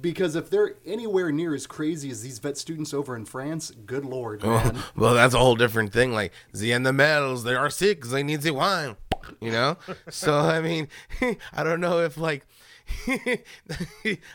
[0.00, 4.04] Because if they're anywhere near as crazy as these vet students over in France, good
[4.04, 4.78] lord, man.
[4.96, 6.12] well, that's a whole different thing.
[6.12, 8.04] Like Z and the animals, they are sick.
[8.04, 8.96] They need the wine.
[9.40, 9.76] You know.
[10.10, 10.88] so I mean,
[11.52, 12.46] I don't know if like,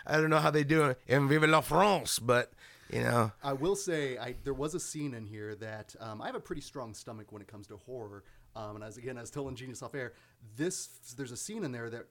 [0.08, 2.52] I don't know how they do it in Vive la France, but
[2.92, 6.28] you know, I will say I, there was a scene in here that um, I
[6.28, 8.24] have a pretty strong stomach when it comes to horror.
[8.56, 10.14] Um, and as again, I was telling Genius off air,
[10.56, 10.88] this
[11.18, 12.06] there's a scene in there that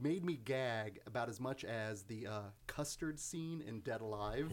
[0.00, 4.52] made me gag about as much as the uh, custard scene in Dead Alive,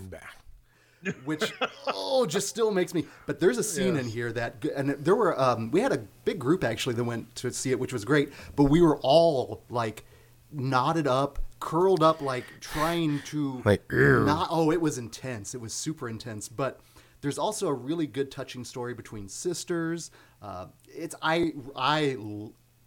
[1.25, 1.53] which
[1.87, 3.05] oh just still makes me.
[3.25, 6.39] But there's a scene in here that and there were um, we had a big
[6.39, 8.31] group actually that went to see it, which was great.
[8.55, 10.05] But we were all like
[10.51, 14.23] knotted up, curled up, like trying to Like, ew.
[14.25, 15.53] not oh it was intense.
[15.55, 16.47] It was super intense.
[16.49, 16.79] But
[17.21, 20.11] there's also a really good touching story between sisters.
[20.41, 22.15] Uh, it's i i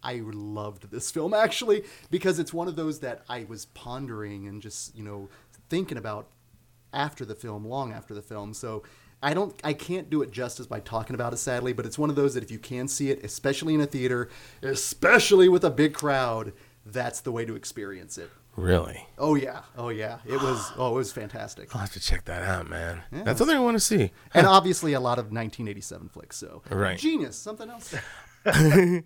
[0.03, 4.61] i loved this film actually because it's one of those that i was pondering and
[4.61, 5.29] just you know
[5.69, 6.27] thinking about
[6.93, 8.53] after the film long after the film.
[8.53, 8.83] So
[9.23, 12.09] I don't I can't do it justice by talking about it sadly, but it's one
[12.09, 14.29] of those that if you can see it, especially in a theater,
[14.61, 16.53] especially with a big crowd,
[16.85, 18.29] that's the way to experience it.
[18.55, 20.19] really, Oh yeah, oh yeah.
[20.25, 23.03] It was oh it was fantastic, I'll have to check that out, man.
[23.11, 24.11] That's something I want to see.
[24.33, 26.37] and obviously a lot of 1987 flicks.
[26.37, 26.97] So Right.
[26.97, 27.35] genius.
[27.37, 27.93] Something else.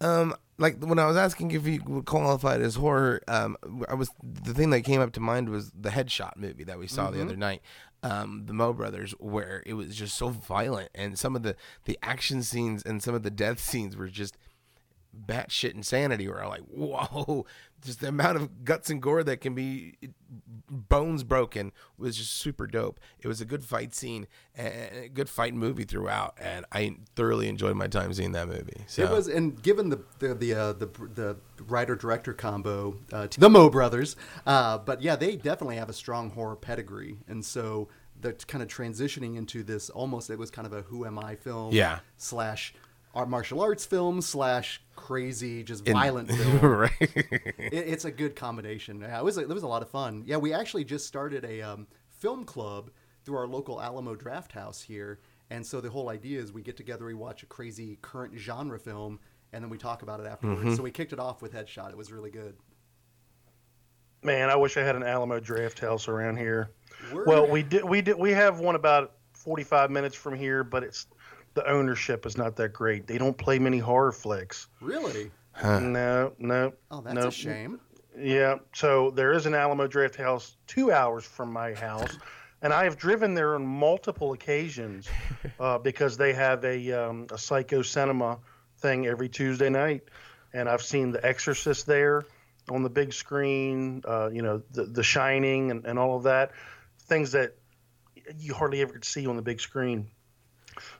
[0.00, 3.56] Um, like when I was asking if you would qualify it as horror, um,
[3.88, 6.86] I was the thing that came up to mind was the Headshot movie that we
[6.86, 7.62] saw the other night,
[8.02, 11.98] um, the Mo Brothers, where it was just so violent, and some of the the
[12.02, 14.36] action scenes and some of the death scenes were just
[15.26, 16.28] batshit insanity.
[16.28, 17.46] Where I'm like, whoa,
[17.84, 19.94] just the amount of guts and gore that can be
[20.68, 22.98] bones broken was just super dope.
[23.20, 24.26] It was a good fight scene
[24.56, 28.84] and a good fight movie throughout, and I thoroughly enjoyed my time seeing that movie.
[28.86, 29.04] So.
[29.04, 31.36] It was, and given the the the uh, the, the
[31.68, 36.30] writer director combo, uh, the Mo brothers, uh, but yeah, they definitely have a strong
[36.30, 37.88] horror pedigree, and so
[38.20, 40.30] they're kind of transitioning into this almost.
[40.30, 41.98] It was kind of a Who Am I film, Yeah.
[42.16, 42.74] slash
[43.16, 46.58] art martial arts film slash crazy just In- violent film.
[46.60, 46.92] right.
[47.00, 49.00] it, it's a good combination.
[49.00, 50.22] Yeah, it was it was a lot of fun.
[50.26, 52.90] Yeah, we actually just started a um, film club
[53.24, 55.18] through our local Alamo Drafthouse here,
[55.50, 58.78] and so the whole idea is we get together, we watch a crazy current genre
[58.78, 59.18] film,
[59.52, 60.60] and then we talk about it afterwards.
[60.60, 60.74] Mm-hmm.
[60.74, 61.90] So we kicked it off with Headshot.
[61.90, 62.54] It was really good.
[64.22, 66.70] Man, I wish I had an Alamo Drafthouse around here.
[67.12, 67.26] Word.
[67.26, 71.06] Well, we did we did we have one about 45 minutes from here, but it's
[71.56, 73.06] the ownership is not that great.
[73.06, 74.68] They don't play many horror flicks.
[74.80, 75.32] Really?
[75.64, 76.74] No, no.
[76.90, 77.28] Oh, that's no.
[77.28, 77.80] a shame.
[78.16, 78.56] Yeah.
[78.74, 82.18] So there is an Alamo Drafthouse two hours from my house,
[82.60, 85.08] and I have driven there on multiple occasions
[85.60, 88.38] uh, because they have a um, a Psycho Cinema
[88.78, 90.02] thing every Tuesday night,
[90.52, 92.24] and I've seen The Exorcist there
[92.68, 94.02] on the big screen.
[94.06, 96.52] Uh, you know, The The Shining and, and all of that,
[97.00, 97.54] things that
[98.38, 100.10] you hardly ever could see on the big screen.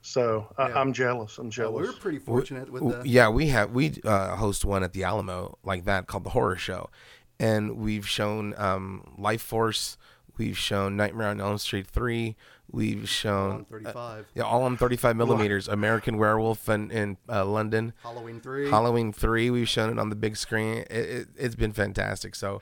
[0.03, 0.81] So I Yeah.
[0.81, 1.39] I'm jealous.
[1.39, 1.87] I'm Yeah, jealous.
[1.89, 3.09] we're pretty fortunate with W- the.
[3.09, 6.57] yeah, we have we uh, host one at the Alamo like that called the Horror
[6.57, 6.91] Show,
[7.39, 9.97] and we've shown um, Life Force,
[10.39, 12.37] We've shown Nightmare on Elm Street three.
[12.71, 14.27] We've shown on 35.
[14.35, 15.67] yeah, all on 35 millimeters.
[15.67, 17.95] American Werewolf in, in uh, London.
[18.03, 18.69] Halloween 3.
[18.69, 19.49] Halloween three.
[19.51, 20.79] We've shown it on the big screen.
[20.79, 22.35] It, it, it's been fantastic.
[22.35, 22.61] So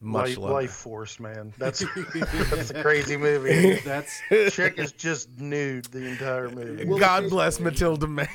[0.00, 0.50] much Life, love.
[0.50, 1.52] Life Force, man.
[1.58, 1.82] That's
[2.50, 3.74] that's a crazy movie.
[3.84, 6.84] That's Chick is just nude the entire movie.
[6.84, 8.28] Well, God bless Mathilda May.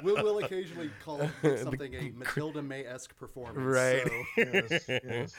[0.02, 3.58] we'll, we'll occasionally call something a Mathilda May esque performance.
[3.58, 4.06] Right.
[4.06, 5.34] So, Yes, yes.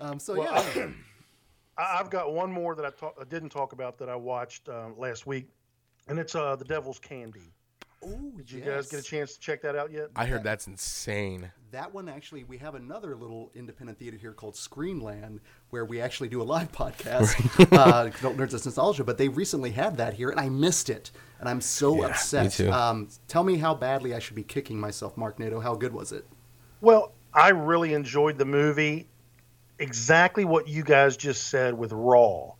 [0.00, 0.88] um, so Well, yeah.
[1.78, 4.68] I- I've got one more that I, talk, I didn't talk about that I watched
[4.68, 5.48] um, last week,
[6.06, 7.50] and it's uh, The Devil's Candy.
[8.04, 10.08] Ooh, Did you guys get a chance to check that out yet?
[10.16, 11.52] I heard that's insane.
[11.70, 15.38] That one actually, we have another little independent theater here called Screenland,
[15.70, 17.36] where we actually do a live podcast,
[17.72, 19.04] uh, Adult Nerds of Nostalgia.
[19.04, 22.52] But they recently had that here, and I missed it, and I'm so upset.
[22.52, 22.72] too.
[22.72, 25.60] Um, tell me how badly I should be kicking myself, Mark Nato.
[25.60, 26.26] How good was it?
[26.80, 29.08] Well, I really enjoyed the movie.
[29.78, 32.52] Exactly what you guys just said with Raw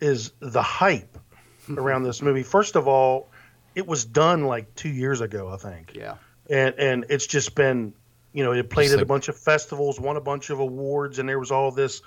[0.00, 1.16] is the hype
[1.76, 2.42] around this movie.
[2.42, 3.30] First of all,
[3.74, 5.92] it was done like two years ago, I think.
[5.94, 6.14] Yeah.
[6.50, 7.92] and and it's just been
[8.32, 11.18] you know it played Just at a bunch of festivals won a bunch of awards
[11.18, 12.02] and there was all this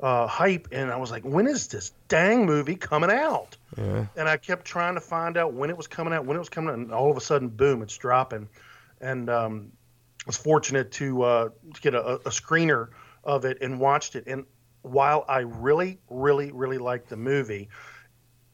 [0.00, 4.06] uh, hype and i was like when is this dang movie coming out Yeah.
[4.16, 6.48] and i kept trying to find out when it was coming out when it was
[6.48, 8.48] coming out and all of a sudden boom it's dropping
[9.00, 9.70] and um,
[10.20, 12.88] i was fortunate to, uh, to get a, a screener
[13.24, 14.44] of it and watched it and
[14.82, 17.68] while i really really really liked the movie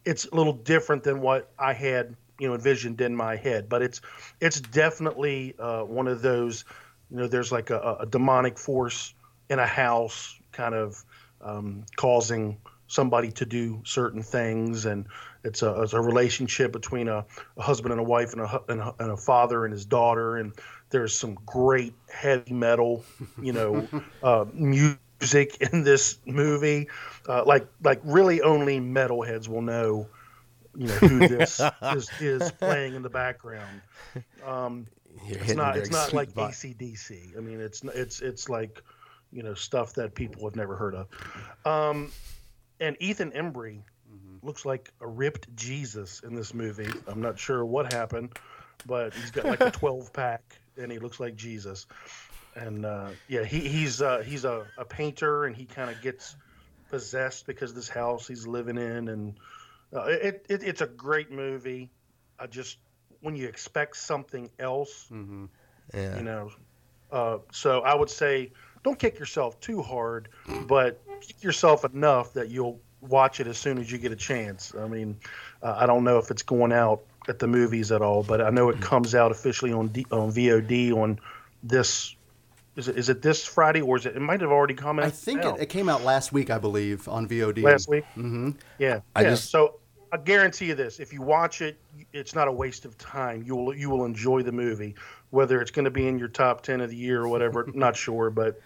[0.04, 3.68] it's a little different than what I had, you know, envisioned in my head.
[3.68, 4.01] But it's
[4.40, 6.64] it's definitely uh, one of those,
[7.11, 9.14] you know, there's like a, a demonic force
[9.48, 11.05] in a house, kind of
[11.40, 15.07] um, causing somebody to do certain things, and
[15.44, 17.24] it's a, it's a relationship between a,
[17.57, 20.37] a husband and a wife, and a, and a and a father and his daughter,
[20.37, 20.53] and
[20.90, 23.05] there's some great heavy metal,
[23.40, 23.87] you know,
[24.22, 26.88] uh, music in this movie.
[27.29, 30.07] Uh, like like really only metalheads will know,
[30.78, 33.82] you know, who this is, is playing in the background.
[34.46, 34.86] Um,
[35.26, 36.52] it's not it's not like spot.
[36.52, 37.36] ACDC.
[37.36, 38.80] I mean, it's it's it's like
[39.32, 41.08] you know stuff that people have never heard of.
[41.66, 42.12] Um,
[42.80, 43.82] and Ethan Embry
[44.42, 46.88] looks like a ripped Jesus in this movie.
[47.08, 48.38] I'm not sure what happened,
[48.86, 51.86] but he's got like a 12 pack and he looks like Jesus.
[52.54, 56.36] And uh, yeah, he, he's uh, he's a, a painter and he kind of gets
[56.88, 59.08] possessed because of this house he's living in.
[59.08, 59.34] And
[59.94, 61.90] uh, it, it it's a great movie.
[62.38, 62.79] I just
[63.20, 66.16] when you expect something else, Yeah.
[66.16, 66.51] you know.
[67.11, 68.53] Uh, so I would say
[68.85, 70.29] don't kick yourself too hard,
[70.66, 74.72] but kick yourself enough that you'll watch it as soon as you get a chance.
[74.79, 75.18] I mean,
[75.62, 78.51] uh, I don't know if it's going out at the movies at all, but I
[78.51, 81.18] know it comes out officially on D- on VOD on
[81.62, 82.14] this.
[82.77, 84.14] Is it, is it this Friday or is it?
[84.14, 85.07] It might have already come out.
[85.07, 87.62] I think it, it came out last week, I believe, on VOD.
[87.64, 88.05] last week.
[88.16, 88.51] Mm-hmm.
[88.79, 89.31] Yeah, I yeah.
[89.31, 89.77] just- so
[90.12, 91.78] I guarantee you this: if you watch it,
[92.12, 93.42] it's not a waste of time.
[93.42, 94.94] You will you will enjoy the movie,
[95.30, 97.68] whether it's going to be in your top ten of the year or whatever.
[97.74, 98.60] not sure, but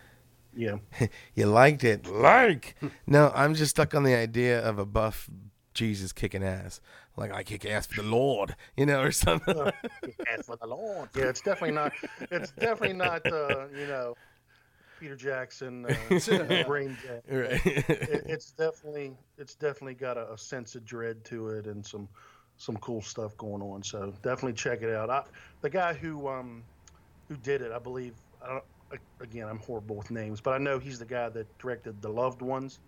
[0.55, 0.77] yeah.
[1.35, 2.07] You liked it.
[2.07, 2.77] Like.
[3.07, 5.29] no, I'm just stuck on the idea of a buff
[5.75, 6.81] Jesus kicking ass.
[7.17, 9.57] Like I kick ass for the Lord, you know, or something.
[10.33, 11.93] As for the Lord, yeah, it's definitely not.
[12.31, 13.27] It's definitely not.
[13.27, 14.15] Uh, you know,
[15.03, 17.23] Peter Jackson, uh, Brain Dead.
[17.29, 17.67] right.
[17.67, 22.09] It, it's definitely it's definitely got a, a sense of dread to it and some
[22.57, 23.83] some cool stuff going on.
[23.83, 25.11] So definitely check it out.
[25.11, 25.25] I,
[25.61, 26.63] the guy who um
[27.29, 28.15] who did it, I believe.
[28.45, 28.65] I don't,
[29.21, 32.41] again, I'm horrible with names, but I know he's the guy that directed The Loved
[32.41, 32.79] Ones.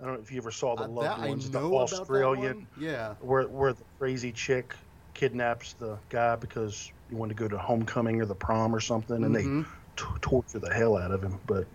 [0.00, 1.92] I don't know if you ever saw The Uh, Loved that, Ones, the know about
[1.92, 2.66] Australian.
[2.80, 3.14] Yeah.
[3.20, 4.74] where where the crazy chick
[5.12, 9.22] kidnaps the guy because he wanted to go to homecoming or the prom or something,
[9.24, 9.64] and Mhm.
[9.64, 11.38] they t- torture the hell out of him.
[11.46, 11.66] But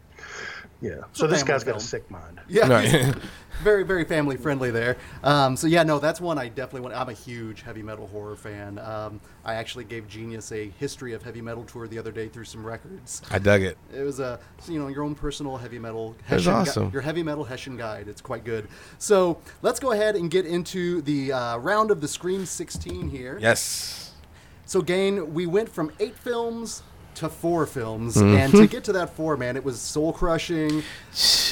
[0.82, 2.40] yeah, so this family guy's got a sick mind.
[2.48, 3.16] Yeah, Right.
[3.64, 4.98] very very family friendly there.
[5.24, 6.96] Um, so yeah, no, that's one I definitely want.
[6.96, 8.78] I'm a huge heavy metal horror fan.
[8.78, 12.46] Um, I actually gave Genius a history of heavy metal tour the other day through
[12.46, 13.24] some records.
[13.32, 13.76] I dug it.
[13.92, 16.16] It was a you know your own personal heavy metal.
[16.30, 16.90] That's Hessian gui- awesome.
[16.92, 18.08] your heavy metal Hessian guide.
[18.08, 18.68] It's quite good.
[19.00, 23.40] So let's go ahead and get into the uh, round of the Scream 16 here.
[23.42, 24.14] Yes.
[24.66, 26.84] So, Gain, we went from eight films
[27.18, 28.38] to four films, Mm-hmm.
[28.38, 30.84] and to get to that four, man, it was soul crushing,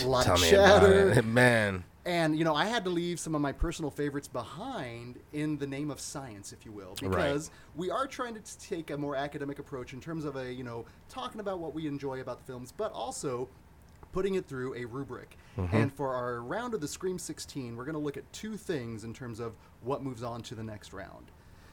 [0.03, 1.83] a lot Tell of me chatter, man.
[2.05, 5.67] and you know I had to leave some of my personal favorites behind in the
[5.67, 9.59] name of science, if you will, because we are trying to take a more academic
[9.59, 12.71] approach in terms of a you know talking about what we enjoy about the films,
[12.75, 13.47] but also
[14.11, 15.37] putting it through a rubric.
[15.73, 19.03] And for our round of the Scream 16, we're going to look at two things
[19.03, 21.31] in terms of what moves on to the next round.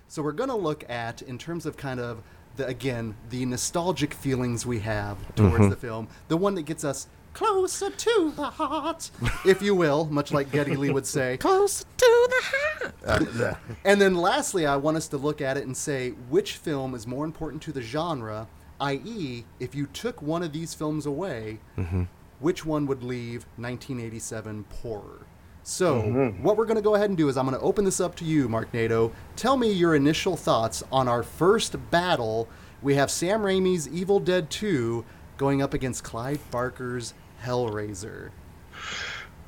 [0.09, 2.22] So we're going to look at, in terms of kind of
[2.56, 5.74] the again the nostalgic feelings we have towards the mm-hmm.
[5.74, 9.10] film, the one that gets us closer to the heart,
[9.46, 11.36] if you will, much like Geddy Lee would say.
[11.38, 12.94] Close to the heart.
[13.40, 16.94] Uh, and then lastly, I want us to look at it and say which film
[16.94, 18.48] is more important to the genre,
[18.80, 22.04] i.e., if you took one of these films away, mm-hmm.
[22.40, 25.26] which one would leave 1987 poorer?
[25.64, 28.01] So, what we're going to go ahead and do is I'm going to open this
[28.01, 29.12] up to you, Mark Nato.
[29.37, 32.48] Tell me your initial thoughts on our first battle.
[32.83, 35.05] We have Sam Raimi's Evil Dead 2
[35.37, 38.31] going up against Clive Barker's Hellraiser.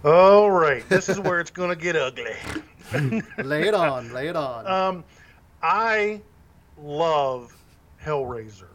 [0.05, 2.35] All right, this is where it's going to get ugly.
[3.38, 4.66] Lay it on, lay it on.
[4.66, 5.05] Um,
[5.62, 6.20] I
[6.79, 7.57] love
[8.05, 8.68] Hellraiser.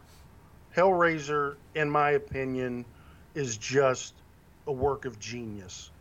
[0.75, 2.84] Hellraiser, in my opinion,
[3.36, 4.15] is just
[4.67, 5.91] a work of genius,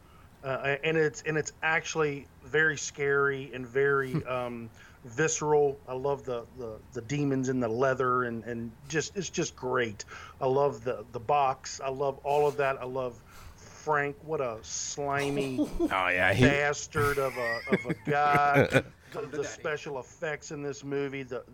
[0.42, 4.70] uh, and it's and it's actually very scary and very um,
[5.04, 5.78] visceral.
[5.86, 10.04] I love the, the the demons in the leather and and just it's just great.
[10.40, 11.80] I love the the box.
[11.84, 12.80] I love all of that.
[12.80, 13.22] I love
[13.56, 14.16] Frank.
[14.22, 18.64] What a slimy Oh yeah, he, bastard of a of a guy.
[19.12, 21.44] the, the special effects in this movie, the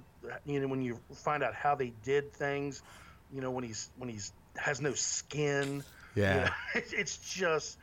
[0.45, 2.83] you know when you find out how they did things,
[3.31, 5.85] you know when he's when he's has no skin.
[6.17, 6.41] you Yeah.
[6.41, 7.79] know, it's, it's just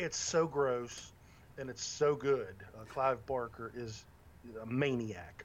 [0.00, 1.12] it's so gross
[1.58, 2.64] and it's so good.
[2.74, 4.04] Uh, Clive Barker is
[4.62, 5.44] a maniac.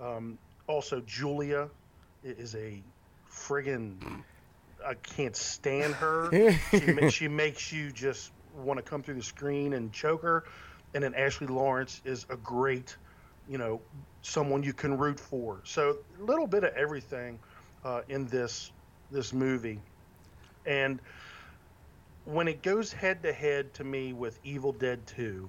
[0.00, 1.68] Um, also, Julia
[2.24, 2.82] is a
[3.30, 4.24] friggin'
[4.84, 6.30] I can't stand her.
[6.70, 10.44] she, ma- she makes you just want to come through the screen and choke her.
[10.92, 12.96] And then Ashley Lawrence is a great,
[13.48, 13.82] you know,
[14.22, 15.62] someone you can root for.
[15.64, 17.40] So a little bit of everything
[17.84, 18.72] uh, in this
[19.10, 19.80] this movie.
[20.66, 21.00] And
[22.24, 25.48] when it goes head to head to me with Evil Dead 2,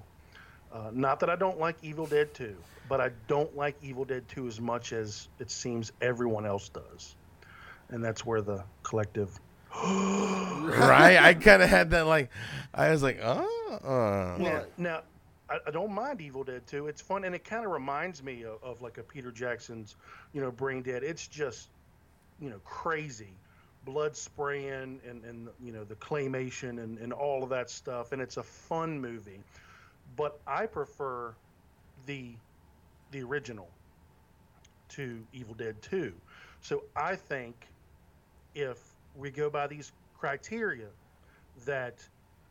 [0.72, 2.54] uh, not that I don't like Evil Dead 2,
[2.88, 7.16] but I don't like Evil Dead 2 as much as it seems everyone else does.
[7.88, 9.38] And that's where the collective
[9.74, 11.18] right.
[11.20, 12.30] I kind of had that like,
[12.72, 14.42] I was like, oh, uh.
[14.42, 15.02] Now, now
[15.50, 16.86] I, I don't mind Evil Dead 2.
[16.88, 19.96] It's fun, and it kind of reminds me of, of like a Peter Jackson's,
[20.32, 21.02] you know, Brain Dead.
[21.02, 21.68] It's just,
[22.40, 23.34] you know, crazy,
[23.86, 28.20] blood spraying, and and you know the claymation and and all of that stuff, and
[28.20, 29.40] it's a fun movie.
[30.16, 31.34] But I prefer
[32.04, 32.34] the
[33.12, 33.70] the original
[34.90, 36.12] to Evil Dead 2.
[36.60, 37.66] So I think
[38.54, 38.78] if
[39.16, 40.88] we go by these criteria,
[41.64, 42.06] that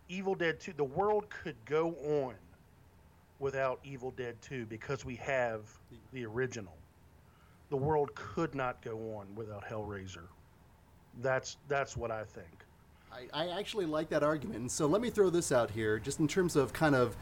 [0.09, 1.91] Evil Dead 2, the world could go
[2.25, 2.35] on
[3.39, 5.61] without Evil Dead 2 because we have
[6.13, 6.75] the original.
[7.69, 10.27] The world could not go on without Hellraiser.
[11.21, 12.47] That's that's what I think.
[13.11, 14.71] I, I actually like that argument.
[14.71, 17.15] So let me throw this out here, just in terms of kind of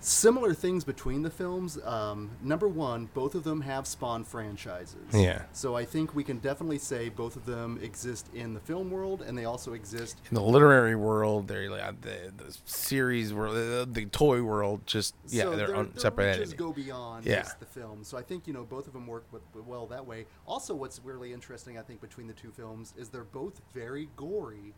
[0.00, 1.78] similar things between the films.
[1.84, 4.96] Um, number one, both of them have Spawn franchises.
[5.12, 5.42] Yeah.
[5.52, 9.22] So I think we can definitely say both of them exist in the film world,
[9.22, 10.18] and they also exist.
[10.30, 14.86] in the literary world, they're like the, the series world, the, the toy world.
[14.86, 17.42] Just yeah, so they're their, un- their separate go beyond Yeah.
[17.42, 18.02] just the film.
[18.02, 20.26] So I think you know both of them work with, well that way.
[20.46, 24.72] Also, what's really interesting, I think, between the two films is they're both very gory,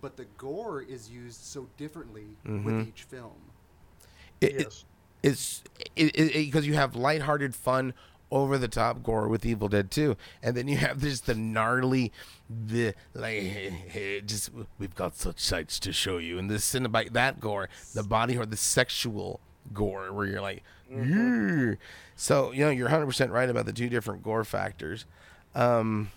[0.00, 2.64] but the gore is used so differently Mm-hmm.
[2.64, 3.32] with each film.
[4.40, 4.84] It- it-
[5.22, 5.62] it's
[5.94, 7.94] because you have lighthearted fun
[8.30, 12.12] over the top gore with Evil Dead 2 and then you have just the gnarly
[12.50, 13.42] the like
[14.26, 16.38] just we've got such sights to show you.
[16.38, 19.40] And the Cenobite that gore the body or the sexual
[19.72, 21.76] gore where you're like "Ugh."
[22.14, 25.06] so you know you're 100% right about the two different gore factors.
[25.54, 26.10] Um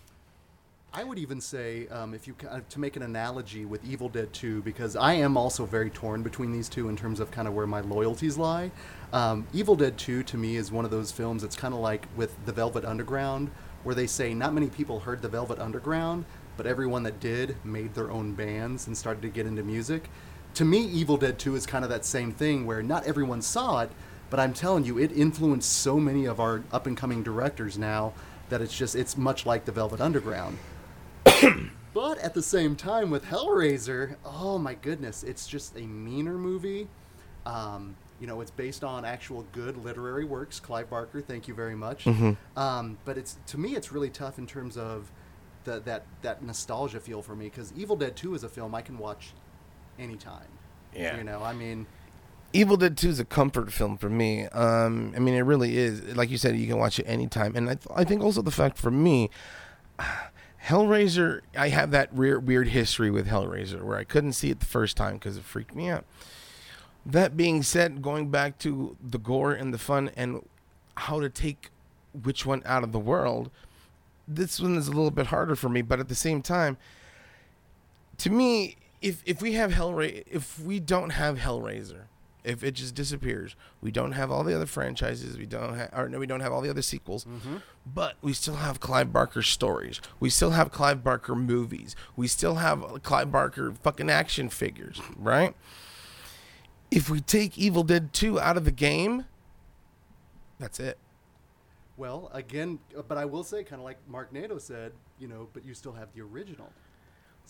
[0.91, 4.34] I would even say, um, if you ca- to make an analogy with Evil Dead
[4.34, 7.54] 2, because I am also very torn between these two in terms of kind of
[7.54, 8.71] where my loyalties lie.
[9.13, 12.08] Um, Evil Dead 2 to me is one of those films that's kind of like
[12.15, 13.52] with The Velvet Underground,
[13.84, 16.25] where they say not many people heard The Velvet Underground,
[16.58, 20.10] but everyone that did made their own bands and started to get into music.
[20.56, 23.82] To me, Evil Dead 2 is kind of that same thing where not everyone saw
[23.82, 23.91] it,
[24.32, 28.13] but I'm telling you, it influenced so many of our up and coming directors now
[28.49, 30.58] that it's just, it's much like The Velvet Underground.
[31.91, 36.88] But at the same time, with Hellraiser, oh my goodness, it's just a meaner movie.
[37.47, 40.60] Um, you know, it's based on actual good literary works.
[40.60, 42.06] Clive Barker, thank you very much.
[42.56, 45.12] Um, but it's to me, it's really tough in terms of
[45.63, 48.83] the, that that nostalgia feel for me because Evil Dead Two is a film I
[48.83, 49.31] can watch
[49.98, 50.48] anytime.
[50.96, 51.17] Yeah.
[51.17, 51.87] you know, I mean,
[52.54, 54.46] Evil Dead 2 is a comfort film for me.
[54.48, 56.15] Um, I mean, it really is.
[56.15, 57.56] Like you said, you can watch it anytime.
[57.56, 59.29] And I, th- I think also the fact for me,
[60.65, 64.65] Hellraiser, I have that weird, weird history with Hellraiser where I couldn't see it the
[64.65, 66.05] first time because it freaked me out.
[67.05, 70.45] That being said, going back to the gore and the fun and
[70.95, 71.69] how to take
[72.23, 73.49] which one out of the world,
[74.27, 75.81] this one is a little bit harder for me.
[75.81, 76.77] But at the same time,
[78.17, 82.03] to me, if if we have Hellraiser, if we don't have Hellraiser,
[82.44, 85.37] if it just disappears, we don't have all the other franchises.
[85.37, 87.25] We don't have, or no, we don't have all the other sequels.
[87.85, 90.00] But we still have Clive Barker stories.
[90.19, 91.96] We still have Clive Barker movies.
[92.15, 95.56] We still have Clive Barker fucking action figures, right?
[96.92, 99.25] If we take Evil Dead 2 out of the game,
[100.60, 100.98] that's it.
[101.98, 105.50] Well, again, uh, but I will say, kind of like Mark Nato said, you know,
[105.54, 106.71] but you still have the original.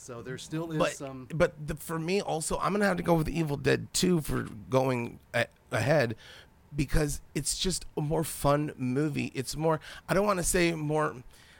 [0.01, 1.27] So there still is but some.
[1.33, 4.43] but the, for me also i'm gonna have to go with evil dead 2 for
[4.69, 6.15] going a- ahead
[6.73, 9.31] because it's just a more fun movie.
[9.35, 11.15] It's more i don't want to say more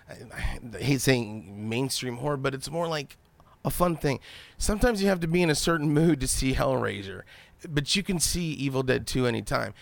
[0.10, 3.18] I, I hate saying mainstream horror but it's more like
[3.66, 4.22] a fun thing.
[4.58, 7.24] Sometimes you have to be in a certain mood to see hellraiser
[7.68, 9.74] but you can see evil dead 2 anytime.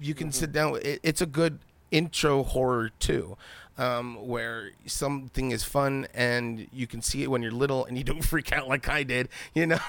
[0.00, 0.32] You can mm-hmm.
[0.32, 1.58] sit down it, it's a good
[1.90, 3.36] intro horror too
[3.78, 8.04] um, where something is fun and you can see it when you're little and you
[8.04, 9.78] don't freak out like I did, you know.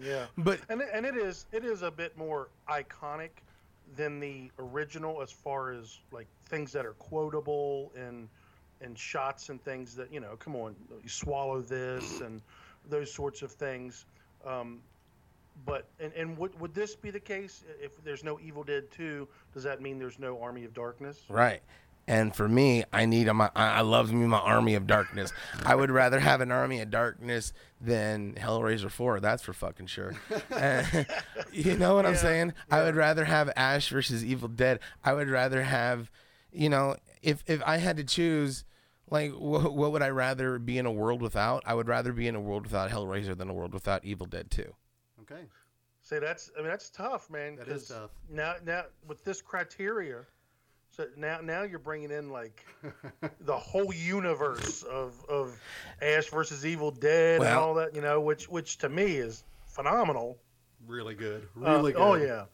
[0.00, 3.30] Yeah, but and it- and it is it is a bit more iconic
[3.96, 8.28] than the original as far as like things that are quotable and
[8.80, 10.36] and shots and things that you know.
[10.38, 12.40] Come on, you swallow this and
[12.90, 14.04] those sorts of things.
[14.44, 14.80] Um,
[15.66, 19.28] but and, and would, would this be the case if there's no Evil Dead 2?
[19.54, 21.20] Does that mean there's no Army of Darkness?
[21.28, 21.62] right.
[22.08, 25.32] And for me, I need a, my I I love me my army of darkness.
[25.64, 29.20] I would rather have an army of darkness than Hellraiser 4.
[29.20, 30.14] That's for fucking sure.
[30.50, 30.82] Uh,
[31.52, 32.54] you know what I'm Yeah, saying?
[32.70, 34.80] I would rather have Ash versus Evil Dead.
[35.04, 36.10] I would rather have,
[36.52, 38.64] you know, if if I had to choose,
[39.08, 41.62] like, wh- what would I rather be in a world without?
[41.66, 44.50] I would rather be in a world without Hellraiser than a world without Evil Dead
[44.50, 44.74] 2.
[45.20, 45.42] Okay.
[46.00, 47.54] Say that's I mean that's tough, man.
[47.54, 48.10] That is tough.
[48.28, 50.22] Now now with this criteria,
[50.96, 52.64] so now now you're bringing in like
[53.40, 55.58] the whole universe of of
[56.00, 60.38] Ash versus Evil Dead and all that, you know, which which to me is phenomenal.
[60.86, 61.48] Really good.
[61.56, 62.00] Uh, Really good.
[62.02, 62.44] Oh yeah.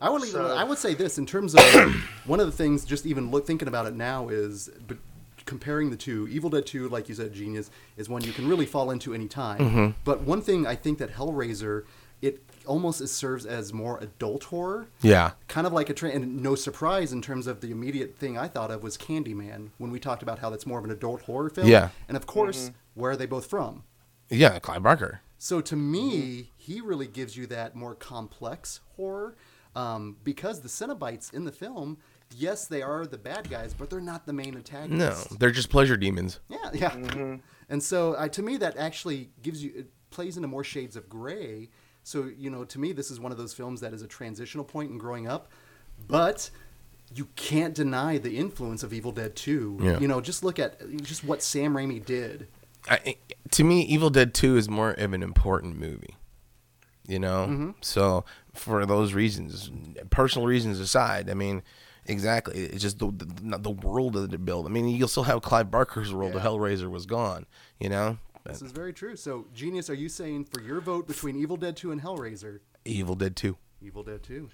[0.00, 1.62] I would So- I would say this in terms of
[2.26, 4.98] one of the things just even look, thinking about it now is but
[5.46, 8.66] comparing the two Evil Dead 2 like you said genius is one you can really
[8.66, 9.90] fall into any time Mm-hmm.
[10.04, 11.84] but one thing I think that Hellraiser
[12.20, 15.32] it almost is, serves as more adult horror Yeah.
[15.48, 18.48] kind of like a trend and no surprise in terms of the immediate thing I
[18.48, 21.50] thought of was Candyman when we talked about how that's more of an adult horror
[21.50, 21.90] film Yeah.
[22.08, 23.82] and of course where are they both from
[24.30, 25.20] Yeah, Clive Barker.
[25.38, 29.36] so to me, he really gives you that more complex horror
[29.76, 31.98] um, because the Cenobites in the film,
[32.34, 35.30] yes, they are the bad guys, but they're not the main antagonists.
[35.30, 36.40] No, they're just pleasure demons.
[36.48, 37.36] Yeah, yeah.
[37.68, 41.08] And so uh, to me, that actually gives you it plays into more shades of
[41.08, 41.68] gray.
[42.08, 44.64] So you know, to me, this is one of those films that is a transitional
[44.64, 45.48] point in growing up,
[46.06, 46.50] but.
[47.14, 49.78] You can't deny the influence of Evil Dead 2.
[49.80, 49.98] Yeah.
[49.98, 52.48] You know, just look at just what Sam Raimi did.
[52.86, 53.16] I,
[53.50, 56.16] to me, Evil Dead Two is more of an important movie.
[57.06, 57.70] You know, mm-hmm.
[57.80, 59.70] so for those reasons,
[60.10, 61.62] personal reasons aside, I mean,
[62.04, 64.66] exactly, it's just the the, the world that it built.
[64.66, 66.32] I mean, you'll still have Clive Barker's world.
[66.34, 66.44] The Yeah.
[66.44, 67.46] Hellraiser was gone.
[67.80, 68.18] You know,
[68.48, 69.14] This is very true.
[69.14, 73.14] So, Genius, are you saying for your vote between Evil Dead 2 and Hellraiser, Evil
[73.14, 73.56] Dead Two.
[73.80, 74.48] Evil Dead 2?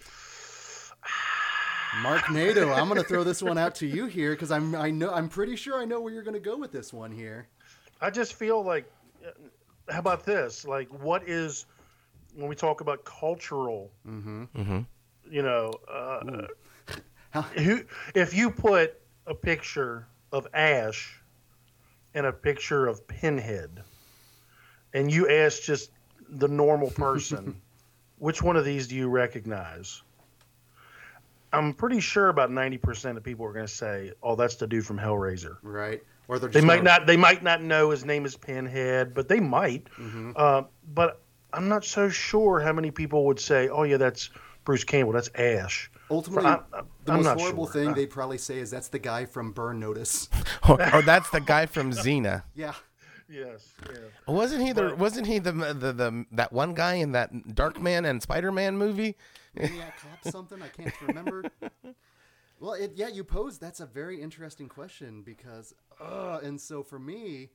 [2.02, 4.90] Mark Nato, I'm going to throw this one out to you here because I'm I
[4.90, 7.46] know I'm pretty sure I know where you're going to go with this one here.
[8.00, 8.90] I just feel like
[9.24, 9.30] uh,
[9.92, 10.66] how about this?
[10.66, 11.66] Like what is
[12.34, 14.44] when we talk about cultural Mm-hmm.
[14.56, 14.80] Mm-hmm.
[15.30, 17.82] you know, uh, who,
[18.14, 21.20] if you put a picture of Ash
[22.14, 23.82] and a picture of Pinhead,
[24.92, 25.90] and you ask just
[26.28, 27.60] the normal person,
[28.18, 30.02] which one of these do you recognize?
[31.52, 34.84] I'm pretty sure about 90% of people are going to say, "Oh, that's the dude
[34.86, 36.02] from Hellraiser." Right?
[36.26, 37.06] Or they're They might gonna- not.
[37.06, 39.84] They might not know his name is Pinhead, but they might.
[39.98, 40.32] Mm-hmm.
[40.34, 40.62] Uh,
[40.94, 41.20] but
[41.52, 44.30] I'm not so sure how many people would say, "Oh yeah, that's
[44.64, 45.12] Bruce Campbell.
[45.12, 47.72] That's Ash." Ultimately, I'm- I'm- the I'm most horrible sure.
[47.72, 50.28] thing Uh, they'd probably say is that's the guy from Burn Notice.
[50.68, 52.42] or, or that's the guy from Xena.
[52.54, 52.74] Yeah.
[53.26, 53.72] Yes.
[53.90, 53.96] Yeah.
[54.32, 57.80] Wasn't he the But- wasn't he the, the the that one guy in that Dark
[57.80, 59.16] Man and Spider Man movie?
[59.54, 60.60] Maniac Cop something?
[60.62, 61.44] I can't remember.
[62.60, 66.98] Well, it, yeah, you posed that's a very interesting question because, uh, and so for
[66.98, 67.50] me,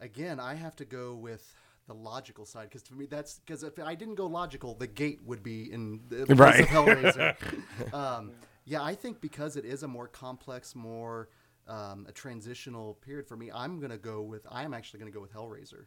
[0.00, 1.54] again, I have to go with
[1.86, 5.20] the logical side because for me that's because if I didn't go logical, the gate
[5.24, 6.60] would be in the place Right.
[6.60, 7.36] of Hellraiser.
[7.94, 8.32] um,
[8.64, 11.28] yeah, I think because it is a more complex, more
[11.68, 14.46] um, a transitional period for me, I'm gonna go with.
[14.50, 15.84] I am actually gonna go with Hellraiser.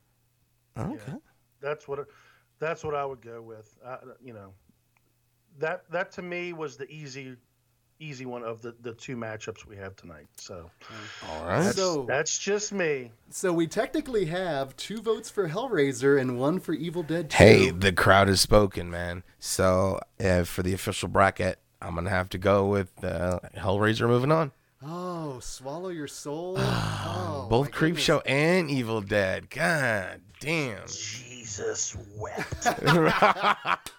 [0.78, 1.14] Okay.
[1.62, 2.06] That's what.
[2.60, 3.78] That's what I would go with.
[3.86, 4.54] I, you know,
[5.60, 7.36] that that to me was the easy
[8.00, 10.28] easy one of the, the two matchups we have tonight.
[10.36, 10.70] So
[11.30, 11.74] All right.
[11.74, 13.12] So- that's just me.
[13.30, 17.36] So we technically have two votes for Hellraiser and one for Evil Dead 2.
[17.38, 19.24] Hey, the crowd has spoken, man.
[19.39, 24.08] So uh, for the official bracket, I'm gonna have to go with uh, Hellraiser.
[24.08, 24.52] Moving on.
[24.84, 26.56] Oh, swallow your soul.
[26.58, 27.98] oh, Both my Creep.
[27.98, 29.50] Show and Evil Dead.
[29.50, 30.86] God damn.
[30.88, 32.68] Jesus wept.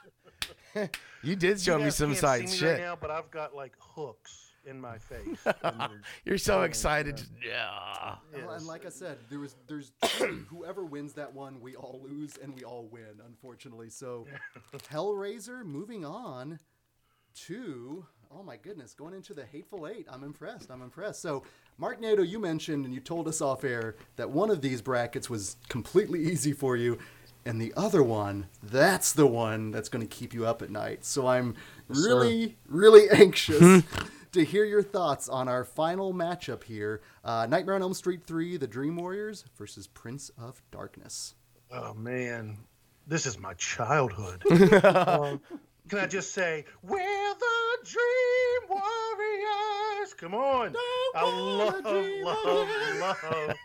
[1.22, 2.84] You did show You me some can't side see me right shit.
[2.86, 5.38] now, but I've got like hooks in my face.
[6.24, 7.20] You're so excited.
[7.44, 8.16] Yeah.
[8.34, 9.92] Well, and like I said, there was there's
[10.48, 13.88] whoever wins that one, we all lose and we all win, unfortunately.
[13.90, 14.26] So
[14.90, 16.58] Hellraiser moving on
[17.46, 20.06] to oh my goodness, going into the Hateful Eight.
[20.10, 20.70] I'm impressed.
[20.70, 21.22] I'm impressed.
[21.22, 21.44] So
[21.78, 25.30] Mark Nato, you mentioned and you told us off air that one of these brackets
[25.30, 26.98] was completely easy for you.
[27.45, 31.05] And the other one, that's the one that's going to keep you up at night.
[31.05, 31.55] So I'm
[31.89, 33.84] really, really anxious
[34.32, 38.57] to hear your thoughts on our final matchup here uh, Nightmare on Elm Street 3,
[38.57, 41.34] The Dream Warriors versus Prince of Darkness.
[41.70, 42.59] oh man,
[43.07, 44.43] this is my childhood.
[44.84, 45.41] um,
[45.89, 49.88] can I just say, we're the Dream Warriors?
[50.16, 50.74] Come on.
[51.14, 52.68] I love, love,
[53.24, 53.56] love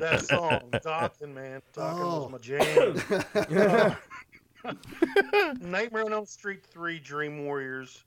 [0.00, 0.70] that song.
[0.82, 1.62] Talking, man.
[1.72, 2.28] Talking Oh.
[2.28, 3.02] was my jam.
[3.34, 3.94] Uh,
[5.60, 8.04] Nightmare on Elm Street 3 Dream Warriors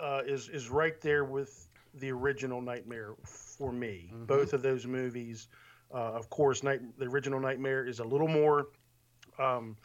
[0.00, 4.10] uh, is, is right there with the original Nightmare for me.
[4.12, 4.24] Mm-hmm.
[4.24, 5.48] Both of those movies.
[5.94, 8.68] Uh, of course, Night, the original Nightmare is a little more,
[9.38, 9.76] um,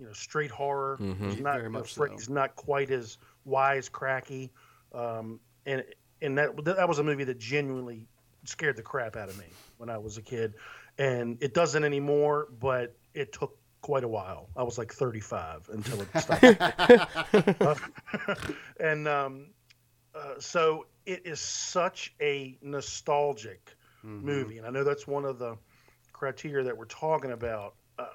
[0.00, 0.98] you know, straight horror.
[1.00, 2.32] It's not, Very much Freddy's so.
[2.32, 4.50] not quite as wise, cracky,
[4.92, 5.84] um, and
[6.22, 8.06] and that that was a movie that genuinely
[8.44, 9.46] scared the crap out of me
[9.78, 10.54] when I was a kid,
[10.98, 12.48] and it doesn't anymore.
[12.60, 14.48] But it took quite a while.
[14.56, 16.42] I was like 35 until it stopped.
[18.80, 19.46] and um,
[20.14, 25.56] uh, so it is such a nostalgic movie, and I know that's one of the
[26.12, 27.74] criteria that we're talking about.
[27.98, 28.06] Uh,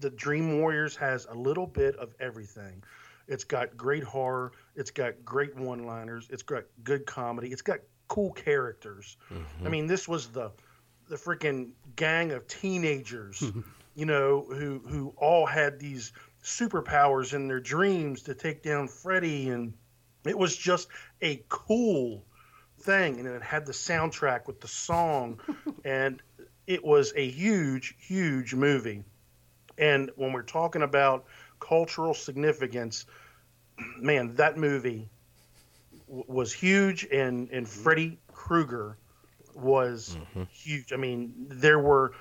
[0.00, 2.82] the Dream Warriors has a little bit of everything.
[3.28, 4.52] It's got great horror.
[4.74, 6.28] It's got great one-liners.
[6.30, 7.48] It's got good comedy.
[7.48, 9.16] It's got cool characters.
[9.30, 9.66] Mm-hmm.
[9.66, 10.50] I mean, this was the
[11.08, 13.42] the freaking gang of teenagers,
[13.94, 16.12] you know, who who all had these
[16.42, 19.74] superpowers in their dreams to take down Freddy, and
[20.24, 20.88] it was just
[21.20, 22.24] a cool
[22.80, 23.18] thing.
[23.18, 25.40] And it had the soundtrack with the song,
[25.84, 26.22] and
[26.66, 29.04] it was a huge, huge movie.
[29.76, 31.26] And when we're talking about
[31.60, 33.06] cultural significance,
[33.98, 35.08] man, that movie
[36.06, 38.96] w- was huge, and and Freddy Krueger
[39.54, 40.16] was
[40.52, 40.92] huge.
[40.92, 42.12] I mean, there were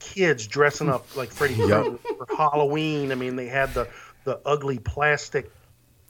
[0.00, 3.12] kids dressing up like Freddy Krueger for Halloween.
[3.12, 3.88] I mean, they had the
[4.24, 5.50] the ugly plastic,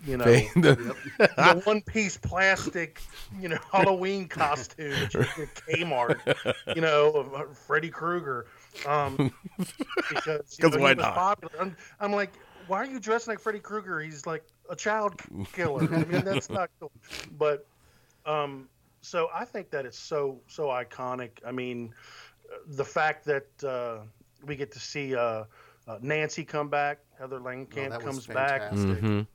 [0.06, 0.24] you know,
[0.54, 3.00] The- the one piece plastic,
[3.40, 8.46] you know, Halloween costume that you get at Kmart, you know, of uh, Freddy Krueger.
[8.86, 9.16] Um,
[10.08, 11.14] because you 'Cause know, why he was not?
[11.14, 11.50] popular.
[11.60, 12.32] I'm, I'm like,
[12.66, 14.00] why are you dressing like Freddy Krueger?
[14.00, 15.20] He's like a child
[15.52, 15.94] killer.
[15.94, 16.90] I mean, that's not cool.
[17.38, 17.66] But,
[18.26, 18.68] um,
[19.00, 21.30] so I think that it's so so iconic.
[21.46, 21.94] I mean,
[22.52, 23.98] uh, the fact that uh,
[24.44, 25.44] we get to see uh,
[25.86, 28.60] uh, Nancy come back, Heather Oh, Langenkamp that was comes back.
[28.62, 29.04] fantastic.
[29.04, 29.26] Mhm.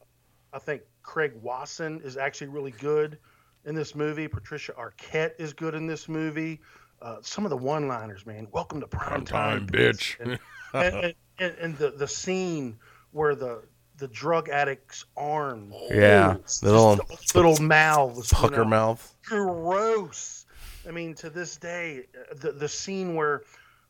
[0.54, 3.18] I think Craig Wasson is actually really good
[3.66, 4.28] in this movie.
[4.28, 6.60] Patricia Arquette is good in this movie.
[7.04, 8.47] Uh, some of the one-liners, man.
[8.54, 10.18] Welcome to prime time, bitch.
[10.22, 10.39] And,
[10.74, 12.80] and, and, and the the scene
[13.12, 13.64] where the
[13.97, 16.99] the drug addict's arm, Yeah, little
[17.36, 19.16] little mouths, you pucker know, mouth.
[19.26, 20.45] gross.
[20.88, 23.41] I mean, to this day, uh, the the scene where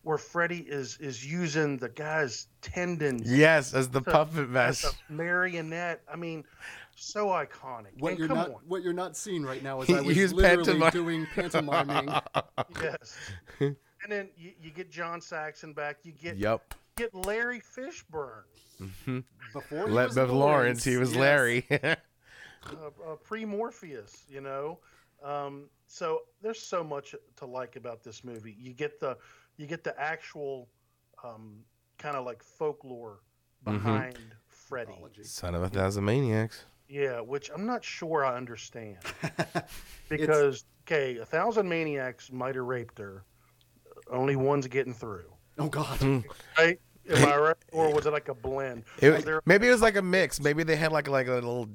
[0.01, 6.01] where Freddy is is using the guy's tendons Yes, as the puppet a marionette.
[6.11, 6.43] I mean,
[7.03, 7.99] so iconic.
[7.99, 10.01] What and you're come not on, what you're not seeing right now is He I
[10.01, 10.91] was literally pantomime.
[10.91, 12.09] doing pantomiming.
[12.81, 13.17] yes.
[13.59, 13.75] and
[14.09, 15.97] then you, you get John Saxon back.
[16.03, 16.73] You get Yup.
[16.95, 18.43] get Larry Fishburne,
[19.53, 21.19] Before he Let was Bev Lawrence, he was yes.
[21.19, 21.65] Larry.
[21.71, 21.95] uh,
[22.65, 24.23] uh, pre Morpheus.
[24.29, 24.79] You know,
[25.23, 28.55] um, so there's so much to like about this movie.
[28.59, 29.17] You get the
[29.57, 30.67] you get the actual
[31.23, 31.59] um,
[31.97, 33.19] kind of like folklore
[33.63, 34.93] behind Freddy.
[35.21, 36.65] Son of a thousand maniacs.
[36.89, 38.97] Yeah, which I'm not sure I understand.
[40.09, 43.23] because okay, a thousand maniacs might have raped her.
[44.11, 45.25] Only one's getting through.
[45.57, 45.97] Oh God.
[45.99, 46.19] Hmm.
[46.57, 46.79] Right?
[47.09, 47.55] Am I right?
[47.71, 48.83] Or was it like a blend?
[49.01, 50.39] It, Was there- maybe it was like a mix.
[50.39, 51.69] Maybe they had like like a little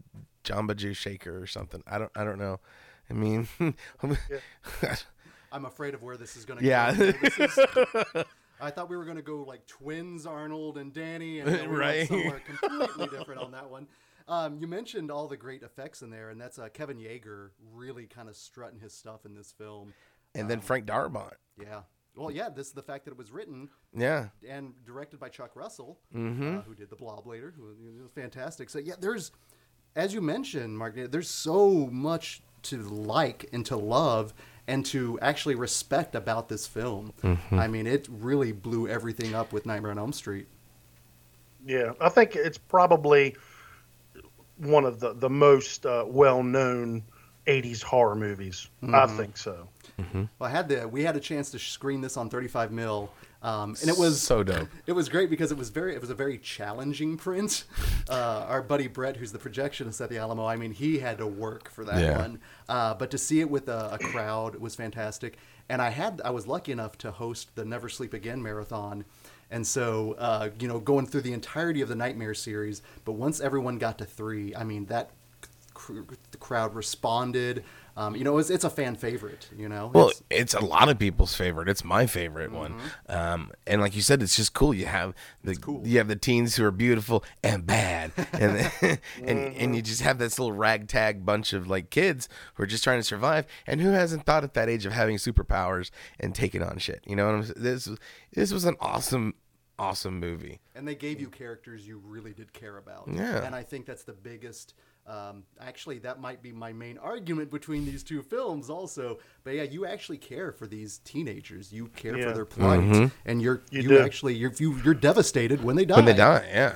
[0.45, 1.83] Jamba Juice shaker or something.
[1.87, 2.61] I don't I don't know.
[3.11, 3.49] I mean,
[5.51, 6.95] I'm afraid of where this is going to Yeah.
[6.95, 7.13] go.
[7.13, 7.59] This is-
[8.61, 11.71] I thought we were going to go like twins, Arnold and Danny, and we went
[11.71, 12.09] Right.
[12.09, 13.87] somewhere completely different on that one.
[14.29, 18.07] Um, you mentioned all the great effects in there, and that's uh, Kevin Yagher really
[18.07, 19.95] kind of strutting his stuff in this film.
[20.35, 21.33] And then Frank Darabont.
[21.61, 21.81] Yeah.
[22.15, 22.49] Well, yeah.
[22.51, 24.29] This is the fact that it was written Yeah.
[24.47, 26.59] and directed by Chuck Russell, Mm-hmm.
[26.59, 28.69] uh, who did the Blob later, who who was fantastic.
[28.71, 29.33] So yeah, there's,
[29.97, 34.35] as you mentioned, Mark, there's so much to like and to love
[34.67, 37.15] and to actually respect about this film.
[37.23, 37.59] Mm-hmm.
[37.59, 40.49] I mean, it really blew everything up with Nightmare on Elm Street.
[41.65, 43.37] Yeah, I think it's probably
[44.59, 47.03] one of the the most uh, well known
[47.47, 48.69] '80s horror movies.
[48.93, 49.69] I think so.
[50.15, 53.11] Well, I had the we had a chance to screen this on 35 mil,
[53.43, 54.69] um, and it was So dope.
[54.87, 57.65] It was great because it was very it was a very challenging print.
[58.11, 61.27] Uh, our buddy Brett, who's the projectionist at the Alamo, I mean, he had to
[61.27, 62.17] work for that Yeah.
[62.17, 62.41] one.
[62.67, 65.37] Uh, but to see it with a, a crowd was fantastic.
[65.69, 69.05] And I had I was lucky enough to host the Never Sleep Again marathon.
[69.51, 73.41] And so, uh, you know, going through the entirety of the Nightmare series, but once
[73.41, 75.11] everyone got to three, I mean, that
[75.75, 77.65] cr- the crowd responded.
[77.99, 79.49] Um, you know, it's, it's a fan favorite.
[79.57, 81.69] You know, Well, It's- it's a lot of people's favorite.
[81.69, 82.77] It's my favorite one.
[83.09, 84.73] Um, and like you said, it's just cool.
[84.73, 88.71] You have the you have the teens who are beautiful and bad, and
[89.25, 92.85] and and you just have this little ragtag bunch of like kids who are just
[92.85, 93.47] trying to survive.
[93.67, 95.91] And who hasn't thought at that age of having superpowers
[96.21, 97.03] and taking on shit?
[97.05, 97.55] You know what I'm saying?
[97.59, 97.99] This was-
[98.33, 99.35] this was an awesome
[99.81, 100.61] awesome movie.
[100.75, 103.09] and they gave you characters you really did care about.
[103.13, 103.45] Yeah.
[103.45, 104.75] And I think that's the biggest.
[105.09, 109.19] Um, actually, that might be my main argument between these two films, also.
[109.43, 111.73] But yeah, you actually care for these teenagers.
[111.73, 112.27] You care Yeah.
[112.29, 115.97] for their plight, and you're You you, actually you're you, you're devastated when they die.
[115.97, 116.75] When they die, yeah.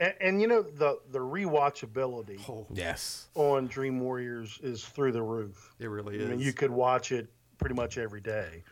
[0.00, 3.28] And, and you know the the rewatchability Oh, Yes.
[3.34, 5.74] on Dream Warriors is through the roof.
[5.78, 6.22] it really is.
[6.22, 6.30] I is.
[6.30, 8.64] mean, you could watch it pretty much every day.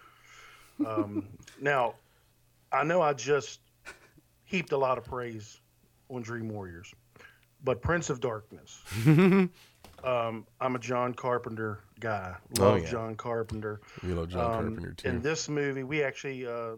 [0.84, 1.28] Um,
[1.60, 1.94] now,
[2.72, 3.60] I know I just
[4.44, 5.60] heaped a lot of praise
[6.08, 6.92] on Dream Warriors,
[7.64, 8.82] but Prince of Darkness.
[10.04, 12.34] um, I'm a John Carpenter guy.
[12.58, 12.90] Oh, Love yeah.
[12.90, 13.80] John Carpenter.
[14.02, 15.08] We love John Um, Carpenter too.
[15.08, 16.76] In this movie, we actually uh,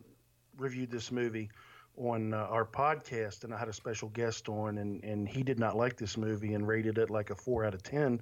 [0.56, 1.50] reviewed this movie
[1.96, 5.58] on uh, our podcast, and I had a special guest on, and, and he did
[5.58, 8.20] not like this movie and rated it like a four out of ten,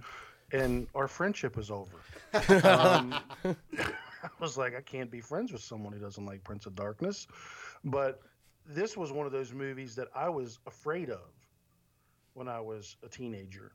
[0.53, 1.97] and our friendship was over.
[2.67, 3.15] um,
[4.25, 7.29] I was like, I can't be friends with someone who doesn't like Prince of Darkness,
[7.85, 8.21] but
[8.67, 11.21] this was one of those movies that I was afraid of
[12.39, 13.73] when I was a teenager,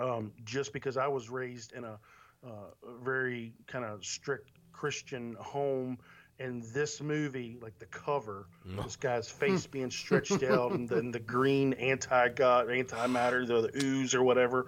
[0.00, 1.98] um, just because I was raised in a
[2.44, 2.50] uh,
[2.88, 5.98] a very kind of strict Christian home.
[6.38, 11.20] And this movie, like the cover, this guy's face being stretched out, and then the
[11.20, 14.66] green anti-god, anti-matter, the, the ooze or whatever,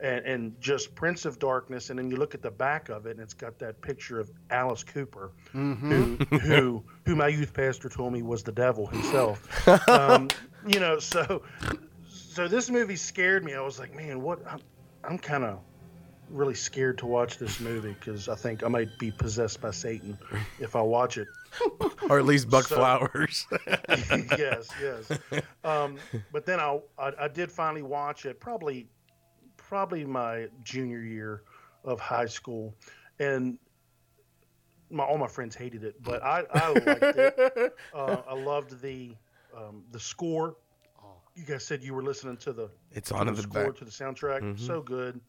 [0.00, 1.88] and, and just Prince of Darkness.
[1.88, 4.30] And then you look at the back of it, and it's got that picture of
[4.50, 9.48] Alice Cooper, who, who, who my youth pastor told me was the devil himself.
[9.88, 10.28] um,
[10.66, 11.42] you know, so,
[12.34, 13.54] so this movie scared me.
[13.54, 14.40] I was like, man, what?
[14.50, 14.60] I'm,
[15.04, 15.60] I'm kind of
[16.30, 20.18] really scared to watch this movie because I think I might be possessed by Satan
[20.58, 21.28] if I watch it.
[22.10, 23.46] or at least Buck So- Flowers.
[24.36, 25.12] yes, yes.
[25.62, 25.96] Um,
[26.32, 28.88] but then I, I I did finally watch it probably
[29.56, 31.42] probably my junior year
[31.84, 32.74] of high school,
[33.20, 33.58] and
[34.90, 37.74] my all my friends hated it, but I I liked it.
[37.94, 39.14] Uh, I loved the
[39.56, 40.56] um, the score.
[41.34, 43.76] You guys said you were listening to the it's to on the the score back.
[43.76, 44.40] to the soundtrack.
[44.40, 44.58] Mhm.
[44.58, 45.20] So good.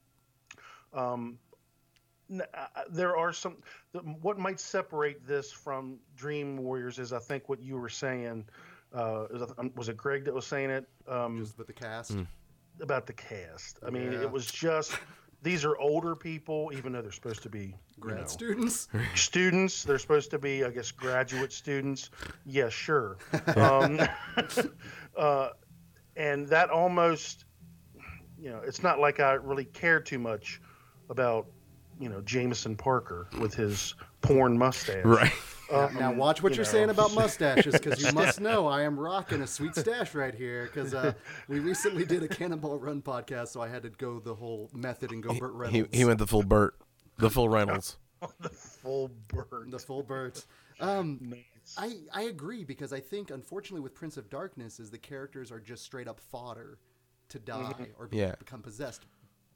[0.93, 1.39] Um,
[2.89, 3.57] there are some.
[4.21, 8.45] What might separate this from Dream Warriors is, I think, what you were saying.
[8.93, 9.25] Uh,
[9.57, 12.13] um, was it Greg that was saying it um, just with the cast.
[12.15, 12.27] Mm.
[12.81, 13.79] about the cast?
[13.85, 14.21] I mean, Yeah.
[14.21, 14.97] it was just
[15.41, 18.87] these are older people, even though they're supposed to be Grad know, students.
[19.15, 19.83] students.
[19.83, 22.09] They're supposed to be, I guess, graduate students.
[22.45, 23.17] Yeah, sure.
[23.55, 23.99] Um,
[25.17, 25.49] uh,
[26.15, 27.45] and that almost,
[28.39, 30.61] you know, it's not like I really care too much
[31.09, 31.47] about,
[31.99, 35.03] you know, Jameson Parker with his porn mustache.
[35.05, 35.31] Right.
[35.71, 36.71] Um, Now watch what you you are know.
[36.71, 40.65] saying about mustaches, because you must know I am rocking a sweet stash right here.
[40.71, 41.13] Because uh,
[41.47, 45.11] we recently did a Cannonball Run podcast, so I had to go the whole method
[45.11, 45.97] and go Burt He, Reynolds.
[45.97, 46.75] he went the full Burt,
[47.17, 47.97] the full Reynolds.
[48.39, 49.71] the full bird.
[49.71, 50.45] the full Burt.
[50.79, 51.33] Um,
[51.77, 51.77] Nice.
[52.13, 55.59] I I agree because I think unfortunately with Prince of Darkness is the characters are
[55.59, 56.79] just straight up fodder
[57.29, 58.01] to die mm-hmm.
[58.01, 58.35] or be, Yeah.
[58.35, 59.05] become possessed.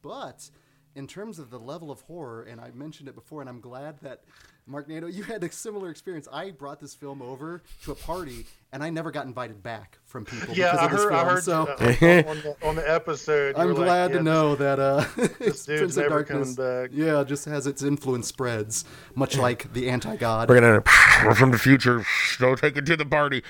[0.01, 0.49] But
[0.95, 3.99] in terms of the level of horror, and I mentioned it before, and I'm glad
[4.01, 4.23] that
[4.69, 6.27] Mark Nato, you had a similar experience.
[6.31, 10.25] I brought this film over to a party, and I never got invited back from
[10.25, 11.09] people Yeah, because I of this heard.
[11.09, 11.19] film.
[11.19, 13.55] I heard so uh, on, the, on the episode.
[13.57, 15.05] I'm were like, glad yeah, to know that uh,
[15.39, 16.91] this dude's Prince of never Darkness, coming back.
[16.93, 20.49] yeah, just has its influence spreads, much like the anti-god.
[20.49, 20.83] We're gonna.
[21.25, 22.05] We're from the future.
[22.39, 23.43] Don't take it to the party.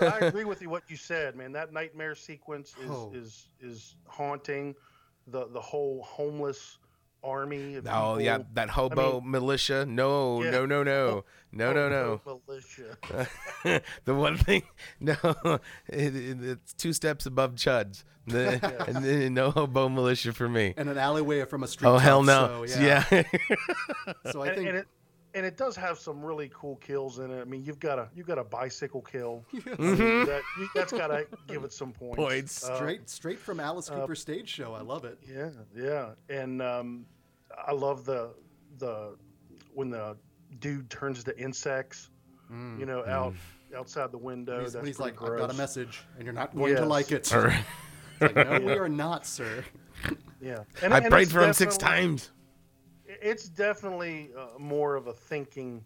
[0.00, 0.68] I agree with you.
[0.68, 1.52] What you said, man.
[1.52, 3.10] That nightmare sequence is Oh.
[3.14, 4.74] is is haunting.
[5.28, 6.78] The the whole homeless
[7.24, 7.76] army.
[7.76, 9.86] Of Oh yeah, that hobo mean- militia.
[9.86, 10.50] No, Yeah.
[10.50, 12.40] no, no, no, no, no, no.
[12.46, 12.96] Militia.
[14.04, 14.62] the one thing,
[15.00, 15.16] no,
[15.88, 18.04] it, it, it's two steps above Chuds.
[18.26, 20.72] The, and then no hobo militia for me.
[20.76, 21.88] and an alleyway from a street.
[21.88, 22.64] Oh hell no!
[22.66, 23.04] So, yeah.
[23.10, 23.22] yeah.
[24.32, 24.86] So I think and it
[25.34, 27.40] and it does have some really cool kills in it.
[27.40, 29.44] I mean, you've got a you've got a bicycle kill.
[29.52, 32.16] I mean, that, you, that's got to give it some points.
[32.16, 32.64] Points.
[32.68, 34.72] Uh, straight straight from Alice Cooper's stage show.
[34.72, 35.18] I love it.
[35.30, 37.04] Yeah, yeah, and um,
[37.66, 38.34] I love the
[38.78, 39.16] the
[39.72, 40.16] when the
[40.58, 42.10] dude turns to insects,
[42.50, 43.34] you know, out
[43.76, 44.60] outside the window.
[44.62, 47.12] He's, that's he's pretty like, I've got a message, and you're not going to like
[47.12, 47.32] it.
[47.34, 47.64] All right.
[48.20, 49.64] Like, no, we are not, sir.
[50.40, 52.30] Yeah, and, I and prayed for him six times.
[53.06, 55.84] It's definitely uh, more of a thinking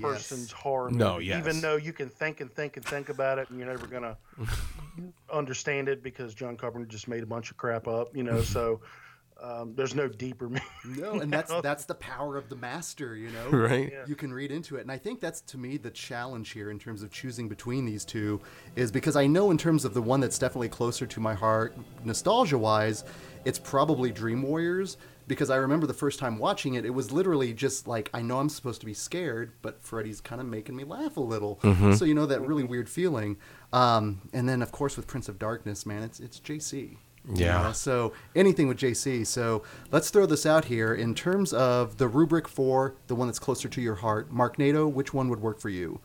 [0.00, 0.98] person's horror movie.
[0.98, 1.38] No, yes.
[1.38, 4.16] Even though you can think and think and think about it, and you're never gonna
[5.32, 8.40] understand it because John Carpenter just made a bunch of crap up, you know.
[8.40, 8.80] So
[9.42, 10.62] um, there's no deeper meaning.
[10.84, 13.50] No, and that's that's the power of the master, you know.
[13.64, 13.90] Right.
[13.92, 14.04] Yeah.
[14.06, 16.78] You can read into it, and I think that's to me the challenge here in
[16.78, 18.40] terms of choosing between these two,
[18.76, 21.74] is because I know in terms of the one that's definitely closer to my heart,
[22.04, 23.04] nostalgia-wise,
[23.44, 24.96] it's probably Dream Warriors.
[25.26, 28.40] Because I remember the first time watching it, it was literally just like I know
[28.40, 31.58] I'm supposed to be scared, but Freddy's kind of making me laugh a little.
[31.96, 33.38] So you know that really weird feeling.
[33.72, 36.98] Um, and then of course with Prince of Darkness, man, it's it's JC.
[37.28, 37.62] You Yeah.
[37.62, 37.72] know?
[37.72, 39.24] So anything with JC.
[39.24, 43.38] So let's throw this out here in terms of the rubric for the one that's
[43.38, 44.30] closer to your heart.
[44.30, 46.00] Mark Nato, which one would work for you?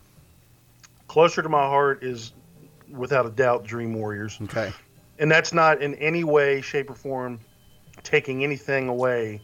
[1.07, 2.34] Closer to my heart is,
[2.89, 4.38] without a doubt, Dream Warriors.
[4.43, 4.72] Okay.
[5.17, 7.39] and that's not in any way, shape, or form
[8.03, 9.41] taking anything away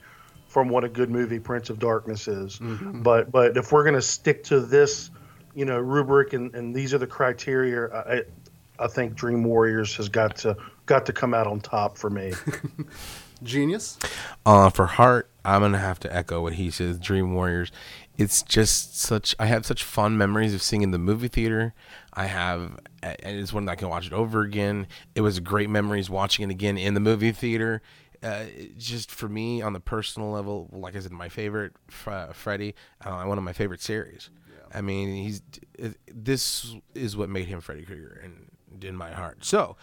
[0.48, 2.60] from what a good movie Prince of Darkness is.
[2.60, 3.02] Mm-hmm.
[3.02, 5.10] But but if we're gonna stick to this,
[5.54, 8.22] you know, rubric and, and these are the criteria, I
[8.80, 10.56] I think Dream Warriors has got to
[10.86, 12.34] got to come out on top for me.
[13.44, 13.98] Genius.
[14.46, 16.98] Uh, for heart, I'm gonna have to echo what he says.
[16.98, 17.72] Dream Warriors.
[18.18, 19.36] It's just such.
[19.40, 21.74] I have such fond memories of seeing in the movie theater.
[22.14, 24.88] I have, and it's one that I can watch it over again.
[25.16, 27.82] It was great memories watching it again in the movie theater.
[28.24, 28.46] Uh,
[28.78, 32.74] just for me on the personal level, like I said, my favorite Fre- Freddy,
[33.04, 34.30] uh, one of my favorite series.
[34.74, 35.42] I mean, he's
[36.12, 39.46] this is what made him Freddy Krueger and in my heart.
[39.46, 39.78] So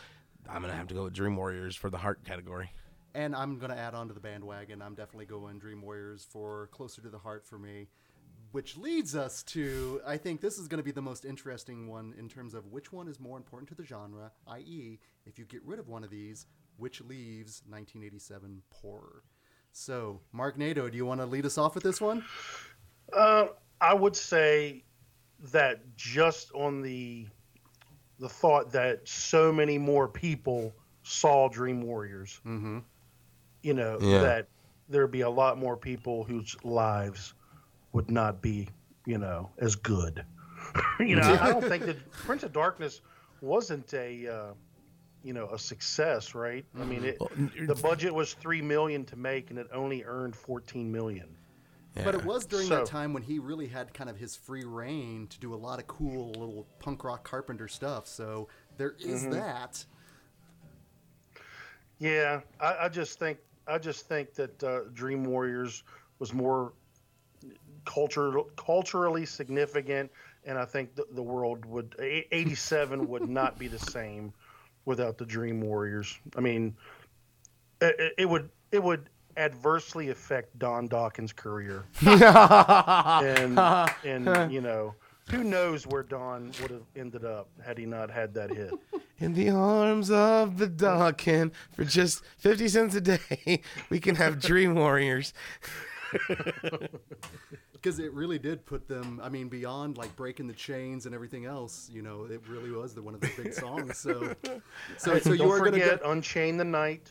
[0.53, 2.71] I'm gonna have to go with Dream Warriors for the heart category.
[3.15, 4.81] And I'm going to add on to the bandwagon.
[4.81, 7.89] I'm definitely going Dream Warriors for closer to the heart for me.
[8.53, 12.15] Which leads us to, I think this is going to be the most interesting one
[12.19, 15.63] in terms of which one is more important to the genre, i.e., if you get
[15.65, 16.47] rid of one of these,
[16.77, 19.23] which leaves 1987 poorer.
[19.73, 22.25] So, Mark Nato, do you want to lead us off with this one?
[23.11, 23.47] Uh,
[23.81, 24.85] I would say
[25.51, 27.27] that just on the
[28.19, 32.79] the thought that so many more people saw Dream Warriors, Mm-hmm.
[33.63, 34.21] you know, Yeah.
[34.21, 34.49] that
[34.89, 37.35] there'd be a lot more people whose lives
[37.93, 38.69] would not be,
[39.07, 40.25] you know, as good.
[41.01, 43.01] you know, I don't think that Prince of Darkness
[43.41, 44.53] wasn't a, uh,
[45.25, 46.65] you know, a success, right?
[46.81, 47.19] I mean, it,
[47.67, 51.29] the budget was three million to make, and it only earned fourteen million.
[51.95, 54.65] But it was during So- that time when he really had kind of his free
[54.65, 58.07] reign to do a lot of cool little punk rock carpenter stuff.
[58.07, 59.85] So there is that.
[61.99, 65.85] Yeah, I, I just think I just think that uh, Dream Warriors
[66.19, 66.73] was more
[67.85, 70.11] culture culturally significant,
[70.45, 74.33] and I think the, the world would 87 would not be the same
[74.85, 76.19] without the Dream Warriors.
[76.37, 76.75] I mean,
[77.81, 83.59] it, it- it would it would adversely affect Don Dokken's career, and
[84.05, 84.95] and you know.
[85.31, 88.73] Who knows where Don would have ended up had he not had that hit?
[89.19, 94.41] In the arms of the Dokken for just 50 cents a day, we can have
[94.41, 95.33] Dream Warriors.
[97.73, 101.47] because it really did put them i mean beyond like breaking the chains and everything
[101.47, 104.35] else you know it really was the one of the big songs so
[104.99, 107.11] so so you Don't are gonna forget go Unchain the Night,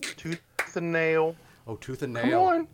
[0.00, 0.40] Tooth
[0.74, 1.36] and Nail.
[1.68, 2.22] Oh tooth and nail.
[2.22, 2.68] Come nail on.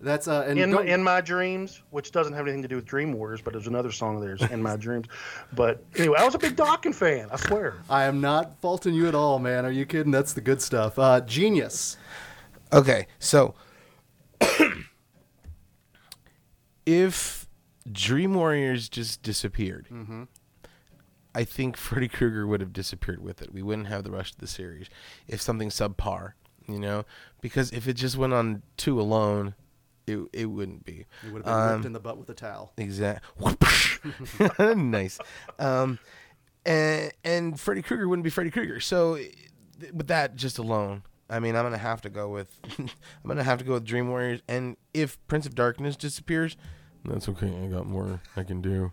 [0.00, 2.84] that's uh and In my, in my dreams, which doesn't have anything to do with
[2.84, 5.06] Dream Warriors, but there's another song of theirs, In My Dreams.
[5.54, 7.76] But anyway, I was a big Dokken fan, I swear.
[7.88, 10.98] i am not faulting you at all man are you kidding that's the good stuff
[10.98, 11.96] uh genius
[12.72, 13.54] Okay, so
[16.86, 17.46] if
[17.90, 20.24] Dream Warriors just disappeared, Mm-hmm.
[21.34, 23.54] I think Freddy Krueger would have disappeared with it.
[23.54, 24.88] We wouldn't have the rest of the series
[25.26, 26.32] if something subpar,
[26.68, 27.04] you know,
[27.40, 29.54] because if it just went on two alone,
[30.06, 31.06] it it wouldn't be.
[31.26, 32.72] It would have been Um, ripped in the butt with a towel.
[32.76, 33.56] Exactly.
[34.74, 35.18] nice.
[35.58, 35.98] Um,
[36.64, 38.80] and and Freddy Krueger wouldn't be Freddy Krueger.
[38.80, 39.18] So
[39.92, 42.48] with that just alone, I mean, I'm gonna have to go with
[42.78, 42.88] I'm
[43.26, 44.40] gonna have to go with Dream Warriors.
[44.48, 46.56] And if Prince of Darkness disappears,
[47.04, 47.52] that's okay.
[47.62, 48.92] I got more I can do.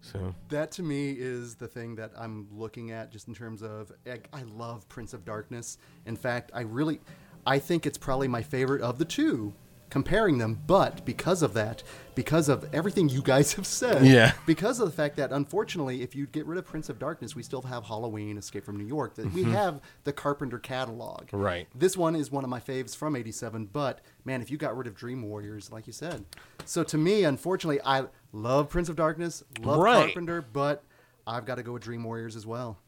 [0.00, 3.92] So That to me is the thing that I'm looking at just in terms of
[4.06, 5.78] I, I love Prince of Darkness.
[6.06, 7.00] In fact, I really
[7.46, 9.54] I think it's probably my favorite of the two
[9.90, 11.82] comparing them, but because of that,
[12.14, 14.32] because of everything you guys have said, Yeah.
[14.46, 17.42] because of the fact that unfortunately if you get rid of Prince of Darkness, we
[17.42, 21.26] still have Halloween, Escape from New York, that we have the Carpenter catalog.
[21.28, 21.36] Mm-hmm.
[21.36, 21.68] Right.
[21.74, 24.86] This one is one of my faves from 87, but man, if you got rid
[24.86, 26.24] of Dream Warriors, like you said.
[26.64, 30.04] So to me, unfortunately, I love Prince of Darkness, love Right.
[30.06, 30.84] Carpenter, but
[31.26, 32.78] I've got to go with Dream Warriors as well.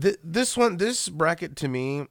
[0.00, 2.06] Th- this one, this bracket to me,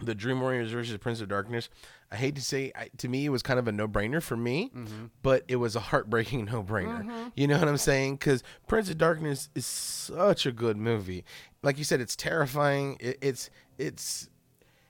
[0.00, 1.68] the Dream Warriors versus Prince of Darkness.
[2.10, 4.70] I hate to say, I, to me, it was kind of a no-brainer for me,
[4.74, 5.06] mm-hmm.
[5.22, 7.02] but it was a heartbreaking no-brainer.
[7.04, 7.28] Mm-hmm.
[7.34, 8.16] You know what I'm saying?
[8.16, 11.24] Because Prince of Darkness is such a good movie.
[11.62, 12.96] Like you said, it's terrifying.
[13.00, 14.28] It, it's it's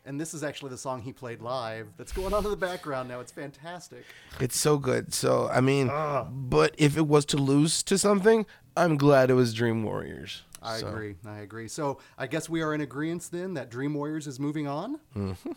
[0.05, 3.09] And this is actually the song he played live that's going on in the background
[3.09, 3.21] now.
[3.21, 4.05] It's fantastic.
[4.39, 5.15] it's so good.
[5.15, 6.25] So I mean, ah.
[6.25, 8.45] but if it was to lose to something,
[8.77, 10.43] I'm glad it was Dream Warriors.
[10.63, 11.15] I So, agree.
[11.25, 11.69] I agree.
[11.69, 15.01] So I guess we are in agreement then that Dream Warriors is moving on.
[15.17, 15.53] Mm-hmm.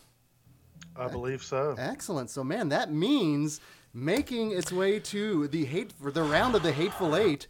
[0.96, 1.74] I believe so.
[1.78, 2.30] Excellent.
[2.30, 3.60] So man, that means
[3.92, 7.46] making its way to the hate for the round of the hateful eight,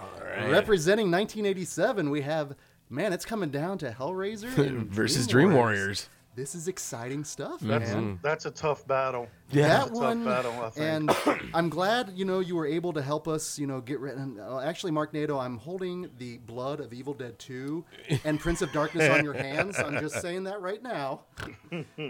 [0.49, 2.11] representing 1987.
[2.11, 2.55] We have
[2.89, 6.09] man, it's coming down to Hellraiser and Versus Dream Warriors.
[6.37, 8.21] This is exciting stuff, That's man.
[8.23, 9.27] that's a tough battle.
[9.51, 9.67] Yeah.
[9.67, 11.11] that That's a tough one, battle, I think.
[11.27, 13.59] and I'm glad you know you were able to help us.
[13.59, 14.17] You know, get rid.
[14.17, 17.85] And, uh, actually, Mark Nato, I'm holding the blood of Evil Dead 2
[18.25, 19.77] and Prince of Darkness on your hands.
[19.79, 21.23] I'm just saying that right now.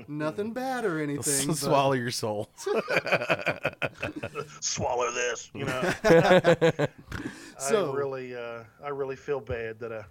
[0.06, 1.46] Nothing bad or anything.
[1.48, 2.50] but- Swallow your soul.
[4.60, 5.92] Swallow this, you know.
[7.58, 10.04] So- I really, uh, I really feel bad that I,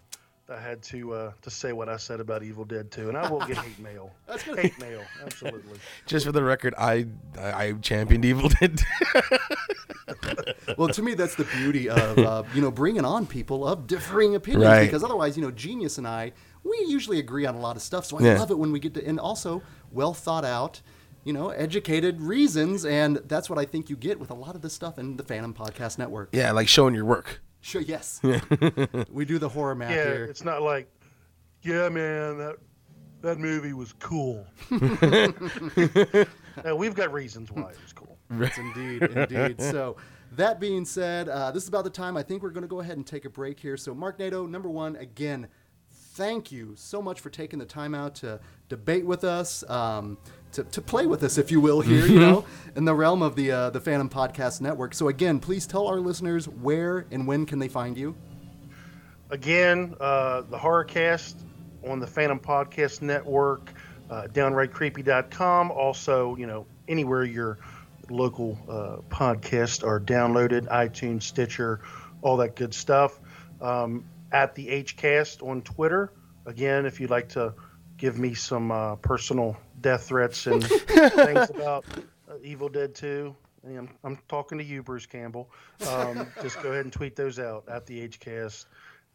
[0.52, 3.30] I had to uh, to say what I said about Evil Dead 2, and I
[3.30, 4.12] will get hate mail.
[4.28, 5.80] That's gonna- hate mail, absolutely.
[6.08, 7.06] Just for the record, I
[7.39, 8.82] I, I championed Evil Dead.
[10.78, 14.36] well, to me, that's the beauty of uh, you know bringing on people of differing
[14.36, 14.86] opinions Right.
[14.86, 16.32] because otherwise, you know, Genius and I
[16.64, 18.06] we usually agree on a lot of stuff.
[18.06, 18.39] So I Yeah.
[18.39, 20.82] love it when we get to and also well thought out.
[21.26, 24.62] You know, educated reasons, and that's what I think you get with a lot of
[24.62, 26.30] this stuff in the Phantom Podcast Network.
[26.32, 27.41] yeah, like showing your work.
[27.62, 28.22] Sure, yes,
[29.12, 30.26] we do the horror math Yeah, here.
[30.26, 30.89] it's not like,
[31.62, 32.55] yeah, man, that
[33.22, 34.45] that movie was cool.
[34.72, 38.18] no, we've got reasons why it was cool.
[38.39, 39.62] Yes, indeed, indeed.
[39.62, 39.97] So,
[40.34, 42.80] that being said, uh, this is about the time I think we're going to go
[42.80, 43.76] ahead and take a break here.
[43.76, 45.47] So, Mark Nato, number one, again,
[46.20, 50.17] thank you so much for taking the time out to debate with us, um,
[50.51, 52.43] to, to play with us, if you will, here, you know,
[52.76, 54.93] in the realm of the uh, the Phantom Podcast Network.
[54.93, 58.15] So, again, please tell our listeners where and when can they find you.
[59.30, 61.36] Again, uh, the Horrorcast
[61.88, 63.72] on the Phantom Podcast Network,
[64.09, 65.72] uh, downrightcreepy.com.
[65.72, 67.59] Also, you know, anywhere your
[68.09, 71.80] local uh, podcasts are downloaded, iTunes, Stitcher,
[72.22, 73.22] all that good stuff.
[73.61, 76.13] Um, at the HCast on Twitter.
[76.45, 77.53] Again, if you'd like to
[77.97, 81.86] give me some uh, personal death threats and things about
[82.30, 83.36] uh, Evil Dead 2.
[83.65, 85.51] I'm, I'm talking to you, Bruce Campbell.
[85.88, 88.65] Um, just go ahead and tweet those out at the HCast.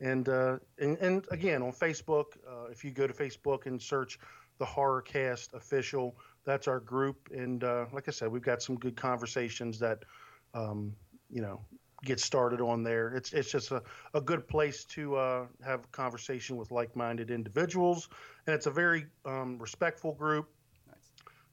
[0.00, 4.18] And, uh, and and again on Facebook, uh, if you go to Facebook and search
[4.58, 7.30] the Horrorcast official, that's our group.
[7.32, 10.04] And uh, like I said, we've got some good conversations that
[10.52, 10.94] um,
[11.30, 11.60] you know
[12.04, 13.14] get started on there.
[13.14, 13.82] It's it's just a,
[14.12, 18.08] a good place to uh, have a conversation with like-minded individuals,
[18.46, 20.48] and it's a very um, respectful group.
[20.86, 21.10] Nice.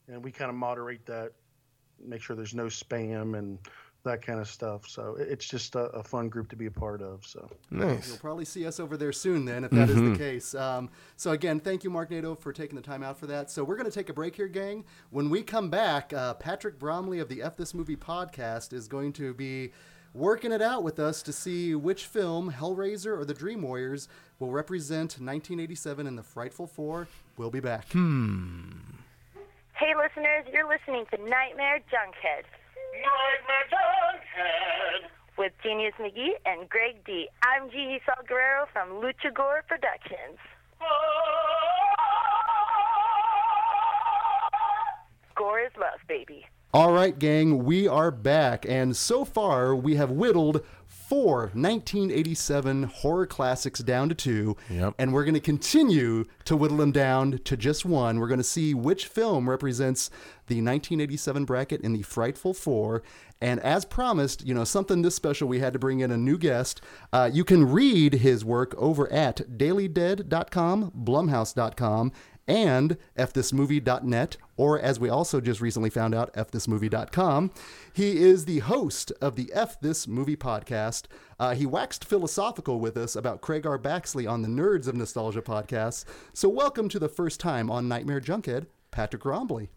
[0.08, 1.32] And we kind of moderate that,
[2.04, 3.58] make sure there's no spam and
[4.04, 4.88] that kind of stuff.
[4.88, 7.24] So it's just a, a fun group to be a part of.
[7.24, 7.48] So.
[7.70, 8.08] Nice.
[8.08, 10.56] You'll probably see us over there soon, then, if that is the case.
[10.56, 13.48] Um, so, again, thank you, Mark Nato, for taking the time out for that.
[13.48, 14.84] So, we're going to take a break here, gang.
[15.10, 19.12] When we come back, uh, Patrick Bromley of the F This Movie podcast is going
[19.12, 19.70] to be
[20.14, 24.08] working it out with us to see which film, Hellraiser or The Dream Warriors,
[24.38, 27.08] will represent 1987 in the Frightful Four.
[27.36, 27.90] We'll be back.
[27.92, 28.70] Hmm.
[29.74, 32.44] Hey, listeners, you're listening to Nightmare Junkhead.
[32.94, 35.08] Nightmare Junkhead!
[35.38, 37.26] With Genius McGee and Greg D.
[37.42, 40.38] I'm Gigi Saul Guerrero from Lucha Gore Productions.
[45.34, 46.44] Gore is love, baby.
[46.74, 53.26] All right, gang, we are back, and so far we have whittled four 1987 horror
[53.26, 54.94] classics down to two, Yep.
[54.98, 58.18] and we're going to continue to whittle them down to just one.
[58.18, 60.08] We're going to see which film represents
[60.46, 63.02] the 1987 bracket in the Frightful Four.
[63.42, 66.38] And as promised, you know, something this special, we had to bring in a new
[66.38, 66.80] guest.
[67.12, 72.12] Uh, you can read his work over at dailydead.com, blumhouse.com,
[72.46, 77.50] and fthismovie.net, or as we also just recently found out, fthismovie.com.
[77.92, 81.04] He is the host of the F This Movie podcast.
[81.38, 83.78] Uh, he waxed philosophical with us about Craig R.
[83.78, 86.04] Baxley on the Nerds of Nostalgia podcast.
[86.32, 89.70] So, welcome to the first time on Nightmare Junkhead, Patrick Bromley.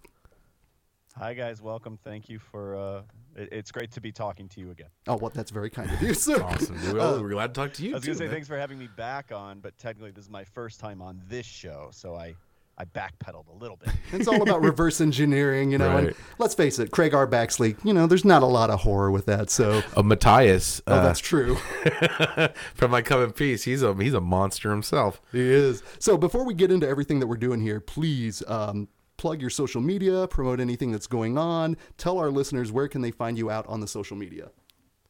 [1.18, 1.98] Hi guys, welcome.
[2.04, 2.76] Thank you for.
[2.76, 3.02] Uh,
[3.38, 4.90] it, it's great to be talking to you again.
[5.08, 6.44] Oh, well, that's very kind of you, sir.
[6.44, 6.78] Awesome.
[6.82, 6.98] dude.
[6.98, 7.92] Well, we're glad to talk to you.
[7.92, 8.34] I was gonna say man.
[8.34, 11.46] thanks for having me back on, but technically this is my first time on this
[11.46, 12.36] show, so I
[12.78, 13.94] I backpedaled a little bit.
[14.12, 15.98] It's all about reverse engineering, you know.
[15.98, 17.28] And let's face it, Craig R.
[17.28, 19.50] Baxley, you know, there's not a lot of horror with that.
[19.50, 20.82] So, Oh, Matthias.
[20.88, 21.56] oh, uh, that's true.
[22.76, 23.64] from I Come in Peace.
[23.64, 25.22] He's a he's a monster himself.
[25.32, 25.84] He is.
[26.00, 29.82] So before we get into everything that we're doing here, please um, plug your social
[29.82, 31.78] media, promote anything that's going on.
[31.98, 34.50] Tell our listeners where can they find you out on the social media.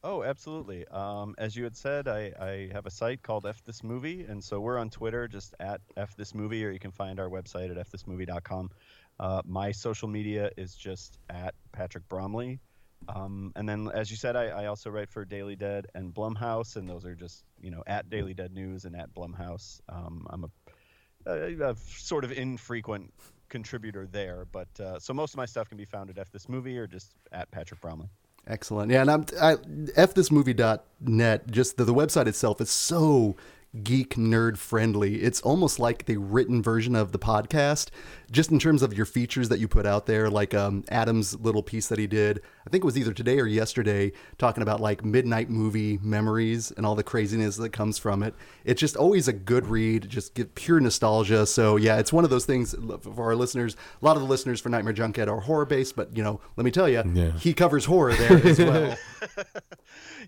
[0.04, 0.86] Oh, absolutely.
[0.88, 4.42] Um, as you had said, I, I have a site called F This Movie, and
[4.42, 7.70] so we're on Twitter just at F This Movie, or you can find our website
[7.70, 8.70] at fthismovie.com.
[9.18, 12.60] Uh, my social media is just at Patrick Bromley.
[13.08, 16.76] Um, and then, as you said, I, I also write for Daily Dead and Blumhouse,
[16.76, 19.80] and those are just, you know, at Daily Dead News and at Blumhouse.
[19.88, 23.12] Um, I'm a, a, a sort of infrequent
[23.48, 26.48] contributor there, but uh, so most of my stuff can be found at F This
[26.48, 28.08] Movie or just at Patrick Bromley.
[28.46, 28.92] Excellent.
[28.92, 31.50] Yeah, and I'm I, fthismovie.net.
[31.50, 33.36] Just the, the website itself is so
[33.82, 35.16] geek nerd friendly.
[35.22, 37.88] It's almost like the written version of the podcast,
[38.30, 40.30] just in terms of your features that you put out there.
[40.30, 43.46] Like um, Adam's little piece that he did, I think it was either today or
[43.46, 48.34] yesterday, talking about like midnight movie memories and all the craziness that comes from it.
[48.64, 51.46] It's just always a good read, just get pure nostalgia.
[51.46, 53.76] So yeah, it's one of those things for our listeners.
[54.00, 56.64] A lot of the listeners for Nightmare Junkhead are horror based, but you know, let
[56.64, 57.32] me tell you, Yeah.
[57.32, 58.96] he covers horror there as well.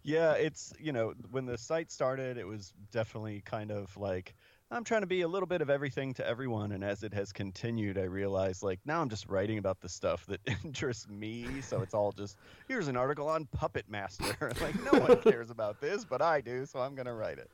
[0.03, 4.35] yeah, it's you know when the site started, it was definitely kind of like
[4.71, 7.33] I'm trying to be a little bit of everything to everyone, and as it has
[7.33, 11.47] continued, I realized like now I'm just writing about the stuff that interests me.
[11.63, 12.37] So it's all just
[12.69, 14.37] here's an article on Puppet Master.
[14.61, 17.51] like no one cares about this, but I do, so I'm gonna write it.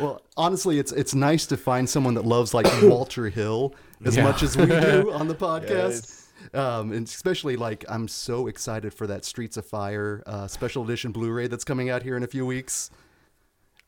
[0.00, 3.74] Well, honestly, it's it's nice to find someone that loves like Walter Hill
[4.04, 4.24] as Yeah.
[4.24, 6.21] much as we do on the podcast.
[6.54, 11.12] Um, and especially like I'm so excited for that Streets of Fire uh, special edition
[11.12, 12.90] Blu-ray that's coming out here in a few weeks.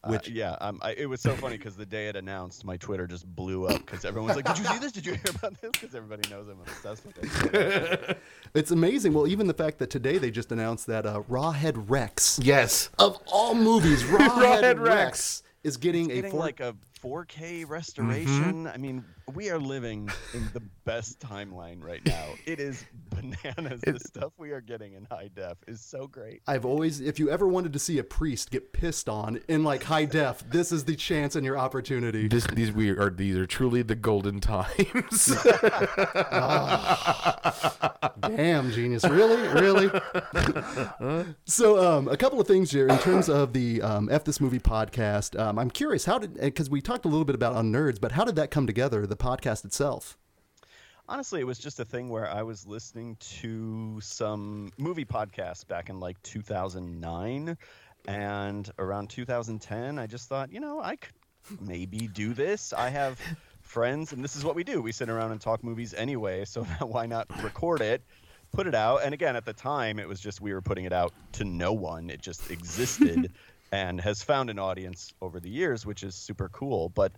[0.07, 3.07] Which yeah, um, I, it was so funny because the day it announced, my Twitter
[3.07, 4.93] just blew up because everyone was like, "Did you see this?
[4.93, 8.19] Did you hear about this?" Because everybody knows I'm obsessed with it.
[8.55, 9.15] It's amazing.
[9.15, 12.91] Well, even the fact that today they just announced that uh, Rawhead Rex Yes.
[12.99, 14.87] of all movies, Rawhead, Rawhead Rex.
[14.89, 15.43] Rex.
[15.65, 18.67] is getting a getting four- like a 4K restoration.
[18.67, 22.25] I mean, we are living in the best timeline right now.
[22.47, 23.81] It is bananas.
[23.81, 26.43] the stuff we are getting in high def is so great.
[26.47, 29.83] I've always, if you ever wanted to see a priest get pissed on in like
[29.83, 32.29] high def, this is the chance and your opportunity.
[32.29, 35.35] This, these we are these are truly the golden times.
[38.37, 39.05] Damn, genius.
[39.05, 39.49] Really?
[39.61, 39.91] Really?
[41.47, 44.61] so, um, a couple of things here in terms of the um, F This Movie
[44.61, 45.39] podcast.
[45.39, 48.13] Um, I'm curious, how did, because we talked a little bit about on Nerds, but
[48.13, 50.17] how did that come together, the podcast itself?
[51.09, 55.91] Honestly, it was just a thing where I was listening to some movie podcasts back
[55.91, 57.59] in like 2009
[58.07, 61.15] and around 2010 I just thought, you know, I could
[61.61, 62.73] maybe do this.
[62.73, 63.21] I have
[63.61, 64.81] friends and this is what we do.
[64.81, 68.03] We sit around and talk movies anyway, so why not record it?
[68.53, 70.93] Put it out, and again, at the time, it was just we were putting it
[70.93, 72.09] out to no one.
[72.09, 73.33] It just existed,
[73.75, 76.91] and has found an audience over the years, which is super cool.
[76.91, 77.11] But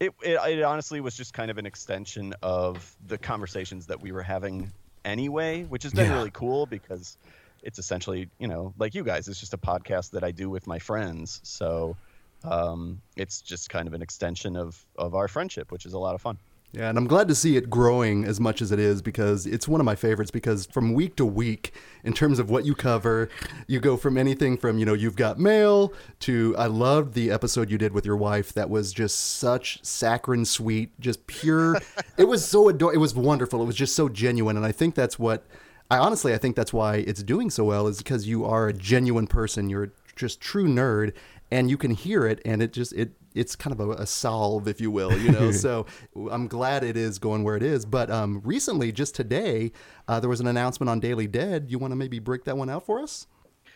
[0.00, 4.10] it, it, it honestly was just kind of an extension of the conversations that we
[4.10, 4.72] were having
[5.04, 6.14] anyway, which has been Yeah.
[6.14, 7.18] really cool because
[7.62, 10.66] it's essentially, you know, like you guys, it's just a podcast that I do with
[10.66, 11.40] my friends.
[11.44, 11.98] So
[12.44, 16.14] um, it's just kind of an extension of, of our friendship, which is a lot
[16.14, 16.38] of fun.
[16.72, 19.66] Yeah, and I'm glad to see it growing as much as it is because it's
[19.66, 20.30] one of my favorites.
[20.30, 21.72] Because from week to week,
[22.04, 23.28] in terms of what you cover,
[23.66, 27.70] you go from anything from you know you've got mail to I loved the episode
[27.72, 31.76] you did with your wife that was just such saccharine sweet, just pure.
[32.16, 33.60] it was so ador- It was wonderful.
[33.60, 35.44] It was just so genuine, and I think that's what
[35.90, 38.72] I honestly I think that's why it's doing so well is because you are a
[38.72, 39.68] genuine person.
[39.68, 41.14] You're just true nerd.
[41.50, 44.66] And you can hear it, and it just it it's kind of a, a solve,
[44.68, 45.50] if you will, you know.
[45.52, 45.86] so
[46.30, 47.84] I'm glad it is going where it is.
[47.84, 49.72] But um, recently, just today,
[50.08, 51.66] uh, there was an announcement on Daily Dead.
[51.68, 53.26] You want to maybe break that one out for us?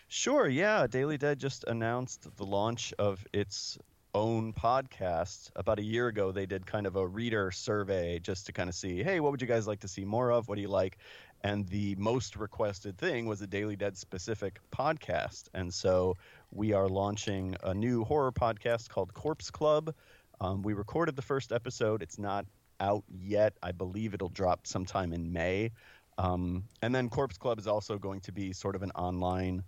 [0.08, 0.86] Sure, yeah.
[0.86, 3.78] Daily Dead just announced the launch of its
[4.14, 5.50] own podcast.
[5.56, 8.74] About a year ago, they did kind of a reader survey just to kind of
[8.74, 10.48] see, hey, what would you guys like to see more of?
[10.48, 10.98] What do you like?
[11.42, 15.48] And the most requested thing was a Daily Dead specific podcast.
[15.52, 16.16] And so
[16.54, 19.92] we are launching a new horror podcast called Corpse Club.
[20.40, 22.00] Um, we recorded the first episode.
[22.00, 22.46] It's not
[22.78, 23.54] out yet.
[23.62, 25.72] I believe it'll drop sometime in May.
[26.16, 29.64] Um, and then Corpse Club is also going to be sort of an online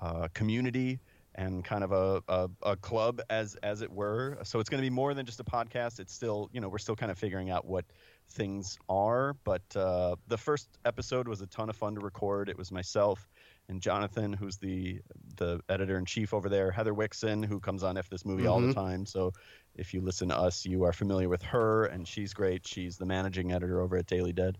[0.00, 1.00] uh, community
[1.34, 4.84] and kind of a, a, a, club as as it were so it's going to
[4.84, 7.48] be more than just a podcast it's still you know we're still kind of figuring
[7.48, 7.84] out what
[8.30, 12.58] things are but uh, the first episode was a ton of fun to record it
[12.58, 13.28] was myself
[13.68, 15.00] and jonathan who's the
[15.36, 18.52] the editor in chief over there heather wixson who comes on F This Movie mm-hmm.
[18.52, 19.32] all the time so
[19.76, 23.06] if you listen to us you are familiar with her and she's great she's the
[23.06, 24.58] managing editor over at daily dead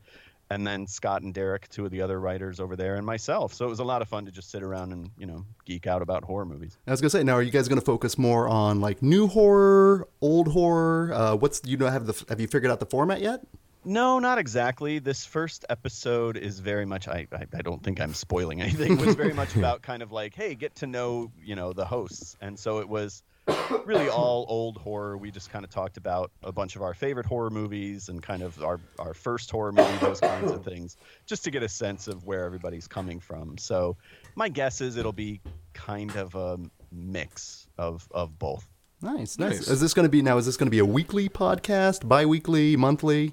[0.51, 3.53] and then Scott and Derek, two of the other writers over there, and myself.
[3.53, 5.87] So it was a lot of fun to just sit around and you know geek
[5.87, 6.79] out about horror movies.
[6.87, 10.09] I was gonna say, now are you guys gonna focus more on like new horror,
[10.21, 11.13] old horror?
[11.13, 13.43] Uh, what's you know have the have you figured out the format yet?
[13.89, 14.99] No, not exactly.
[14.99, 17.09] This first episode is very much.
[17.09, 19.01] I, I, I don't think I'm spoiling anything.
[19.01, 21.87] It was very much about kind of like, hey, get to know you know the
[21.87, 23.23] hosts, and so it was
[23.87, 25.17] really all old horror.
[25.17, 28.43] We just kind of talked about a bunch of our favorite horror movies and kind
[28.43, 32.09] of our, our first horror movie, those kinds of things, just to get a sense
[32.09, 33.57] of where everybody's coming from.
[33.57, 33.97] So
[34.35, 35.41] my guess is it'll be
[35.73, 36.59] kind of a
[36.93, 38.69] mix of, of both.
[39.01, 39.61] Nice, nice.
[39.61, 39.69] nice.
[39.69, 40.37] Is this going to be now?
[40.37, 43.33] Is this going to be a weekly podcast, bi-weekly, monthly?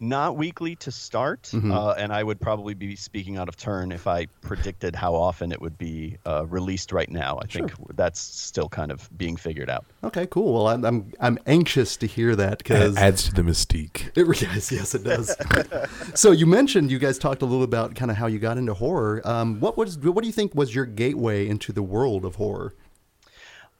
[0.00, 1.72] Not weekly to start, mm-hmm.
[1.72, 5.52] uh, and I would probably be speaking out of turn if I predicted how often
[5.52, 7.38] it would be uh, released right now.
[7.42, 7.68] I sure.
[7.68, 9.84] think that's still kind of being figured out.
[10.02, 10.52] Okay, cool.
[10.54, 14.10] Well, I'm I'm, I'm anxious to hear that because adds to the mystique.
[14.24, 15.34] It, yes, yes, it does.
[16.14, 18.74] so you mentioned you guys talked a little about kind of how you got into
[18.74, 19.20] horror.
[19.24, 22.74] Um, what was what do you think was your gateway into the world of horror?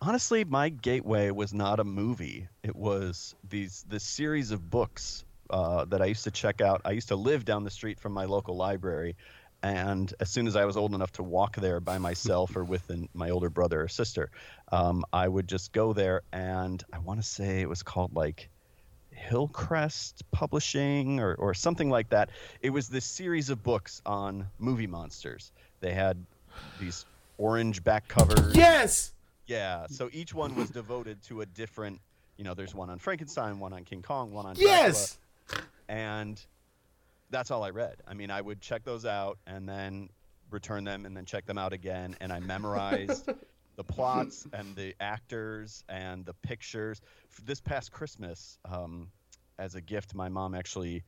[0.01, 2.49] Honestly, my gateway was not a movie.
[2.62, 6.82] It was these this series of books uh, that I used to check out.
[6.84, 9.16] I used to live down the street from my local library,
[9.64, 12.90] and as soon as I was old enough to walk there by myself or with
[12.90, 14.30] an, my older brother or sister,
[14.70, 16.20] um, I would just go there.
[16.34, 18.51] And I want to say it was called like
[19.11, 22.28] Hillcrest Publishing or, or something like that.
[22.61, 25.51] It was this series of books on movie monsters.
[25.80, 26.22] They had
[26.78, 27.07] these
[27.38, 28.55] orange back covers.
[28.55, 29.14] Yes.
[29.47, 29.86] Yeah.
[29.88, 32.03] So each one was devoted to a different.
[32.36, 35.16] You know, there's one on Frankenstein, one on King Kong, one on yes
[35.89, 36.45] and
[37.30, 37.97] that's all I read.
[38.07, 40.09] I mean, I would check those out and then
[40.51, 43.28] return them and then check them out again, and I memorized
[43.76, 47.01] the plots and the actors and the pictures.
[47.45, 49.09] This past Christmas, um,
[49.59, 51.05] as a gift, my mom actually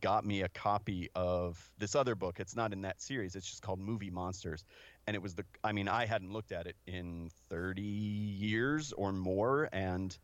[0.00, 2.40] got me a copy of this other book.
[2.40, 3.36] It's not in that series.
[3.36, 4.64] It's just called Movie Monsters,
[5.06, 5.44] and it was the.
[5.62, 10.16] I mean, I hadn't looked at it in 30 years or more, and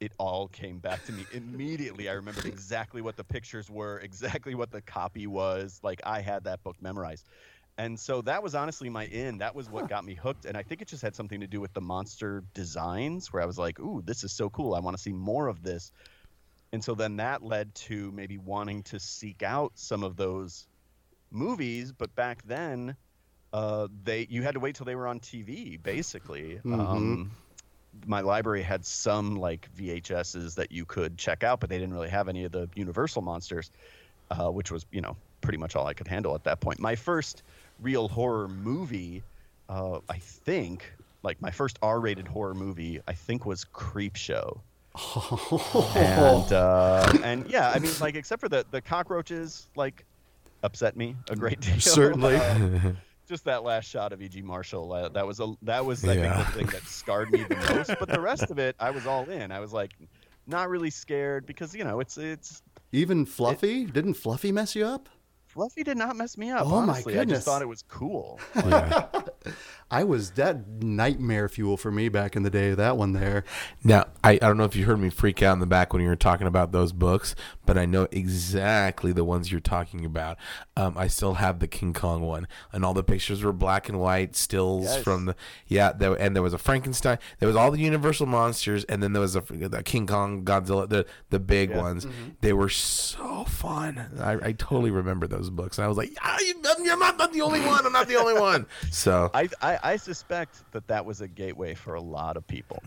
[0.00, 2.08] it all came back to me immediately.
[2.08, 5.80] I remembered exactly what the pictures were, exactly what the copy was.
[5.82, 7.26] Like I had that book memorized.
[7.76, 9.38] And so that was honestly my in.
[9.38, 10.46] That was what got me hooked.
[10.46, 13.46] And I think it just had something to do with the monster designs where I
[13.46, 14.74] was like, ooh, this is so cool.
[14.74, 15.92] I want to see more of this.
[16.72, 20.66] And so then that led to maybe wanting to seek out some of those
[21.30, 21.92] movies.
[21.92, 22.96] But back then,
[23.52, 26.56] uh, they you had to wait till they were on TV, basically.
[26.56, 26.80] Mm-hmm.
[26.80, 27.30] Um,
[28.06, 32.08] my library had some like VHSs that you could check out, but they didn't really
[32.08, 33.70] have any of the Universal monsters,
[34.30, 36.80] uh, which was you know pretty much all I could handle at that point.
[36.80, 37.42] My first
[37.80, 39.22] real horror movie,
[39.68, 44.58] uh, I think, like my first R-rated horror movie, I think was Creepshow.
[45.96, 50.04] and uh, and yeah, I mean, like except for the the cockroaches, like
[50.62, 51.80] upset me a great deal.
[51.80, 52.40] Certainly.
[53.28, 54.42] just that last shot of E.G.
[54.42, 54.92] Marshall.
[54.92, 56.42] Uh, that was a that was I yeah.
[56.42, 57.94] think the thing that scarred me the most.
[58.00, 59.52] But the rest of it, I was all in.
[59.52, 59.92] I was like,
[60.46, 63.82] not really scared because you know it's it's even Fluffy.
[63.82, 65.08] It, Didn't Fluffy mess you up?
[65.46, 66.66] Fluffy did not mess me up.
[66.66, 67.14] Oh honestly.
[67.14, 67.34] my goodness!
[67.34, 68.40] I just thought it was cool.
[68.56, 69.06] Yeah.
[69.90, 72.74] I was that nightmare fuel for me back in the day.
[72.74, 73.44] That one there.
[73.82, 76.02] Now I, I don't know if you heard me freak out in the back when
[76.02, 77.34] you were talking about those books,
[77.64, 80.36] but I know exactly the ones you're talking about.
[80.76, 83.98] Um, I still have the King Kong one, and all the pictures were black and
[83.98, 85.02] white stills yes.
[85.02, 85.36] from the
[85.66, 85.92] yeah.
[85.92, 87.18] There, and there was a Frankenstein.
[87.38, 89.42] There was all the Universal monsters, and then there was a,
[89.72, 91.78] a King Kong, Godzilla, the the big yeah.
[91.78, 92.04] ones.
[92.04, 92.28] Mm-hmm.
[92.40, 94.06] They were so fun.
[94.20, 95.78] I, I totally remember those books.
[95.78, 96.36] And I was like, yeah,
[96.76, 97.84] I'm not, not the only one.
[97.84, 98.66] I'm not the only one.
[98.90, 102.46] So I, I I, I suspect that that was a gateway for a lot of
[102.46, 102.78] people.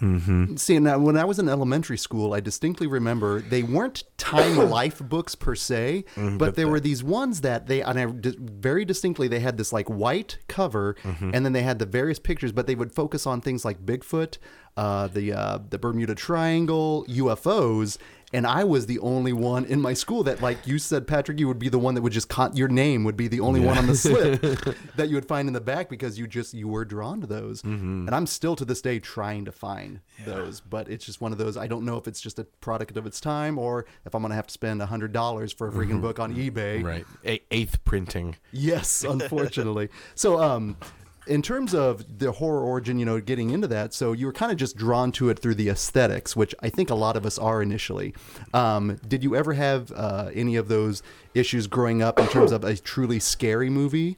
[0.58, 5.00] See, now when I was in elementary school, I distinctly remember they weren't Time Life
[5.00, 6.06] books per se,
[6.38, 9.88] but there were these ones that they, and I very distinctly, they had this like
[9.90, 13.66] white cover, and then they had the various pictures, but they would focus on things
[13.66, 14.38] like Bigfoot,
[14.78, 17.98] uh, the uh, the Bermuda Triangle, UFOs.
[18.34, 21.48] And I was the only one in my school that, like you said, Patrick, you
[21.48, 23.78] would be the one that would just con- your name would be the only one
[23.78, 24.42] on the slip
[24.96, 27.64] that you would find in the back because you just you were drawn to those.
[27.64, 31.38] And I'm still to this day trying to find those, but it's just one of
[31.38, 31.58] those.
[31.58, 34.36] I don't know if it's just a product of its time or if I'm gonna
[34.36, 36.84] have to spend a hundred dollars for a freaking book on eBay.
[36.84, 37.06] Right.
[37.26, 38.36] A- eighth printing.
[38.52, 39.90] Yes, unfortunately.
[40.16, 40.78] so, um,
[41.28, 44.52] in terms of the horror origin, you know, getting into that, so you were kind
[44.52, 47.38] of just drawn to it through the aesthetics, which I think a lot of us
[47.38, 48.14] are initially.
[48.54, 51.04] Um, did you ever have uh, any of those
[51.34, 54.18] issues growing up in terms of a truly scary movie?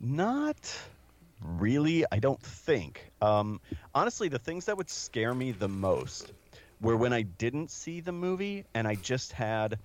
[0.00, 0.78] Not
[1.42, 3.10] really, I don't think.
[3.20, 3.60] Um,
[3.94, 6.32] honestly, the things that would scare me the most
[6.80, 9.78] were when I didn't see the movie and I just had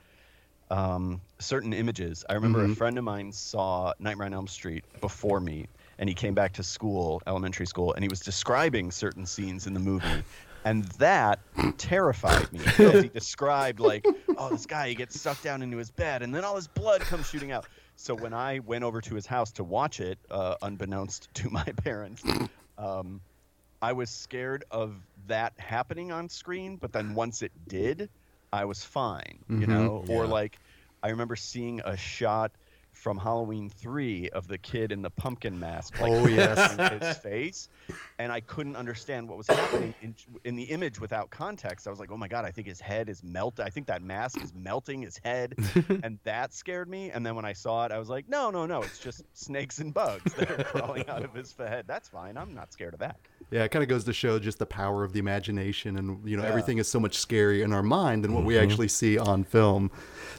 [0.70, 2.24] um, certain images.
[2.30, 5.68] I remember a friend of mine saw Nightmare on Elm Street before me,
[6.02, 9.74] and he came back to school, elementary school, and he was describing certain scenes in
[9.76, 10.24] the movie.
[10.66, 11.40] And that
[11.78, 14.06] terrified me because he described like,
[14.36, 17.02] oh, this guy he gets sucked down into his bed, and then all his blood
[17.02, 17.68] comes shooting out.
[17.96, 21.64] So when I went over to his house to watch it, uh, unbeknownst to my
[21.84, 22.24] parents,
[22.80, 23.22] um,
[23.80, 24.96] I was scared of
[25.28, 26.78] that happening on screen.
[26.78, 28.10] But then once it did,
[28.52, 30.04] I was fine, you know.
[30.10, 30.58] Or like,
[31.04, 32.52] I remember seeing a shot
[33.02, 37.02] from Halloween three of the kid in the pumpkin mask, like Oh, yes.
[37.02, 37.68] his face,
[38.20, 41.88] and I couldn't understand what was happening in, in the image without context.
[41.88, 43.66] I was like, oh my god, I think his head is melting.
[43.66, 45.56] I think that mask is melting his head,
[46.04, 47.10] and that scared me.
[47.10, 49.80] And then when I saw it, I was like, no, no, no, it's just snakes
[49.80, 51.86] and bugs that are crawling out of his head.
[51.88, 52.38] That's fine.
[52.38, 53.18] I'm not scared of that.
[53.50, 56.38] Yeah, it kind of goes to show just the power of the imagination, and you
[56.38, 58.64] know everything is so much scarier in our mind than what we mm-hmm.
[58.64, 59.90] actually see on film.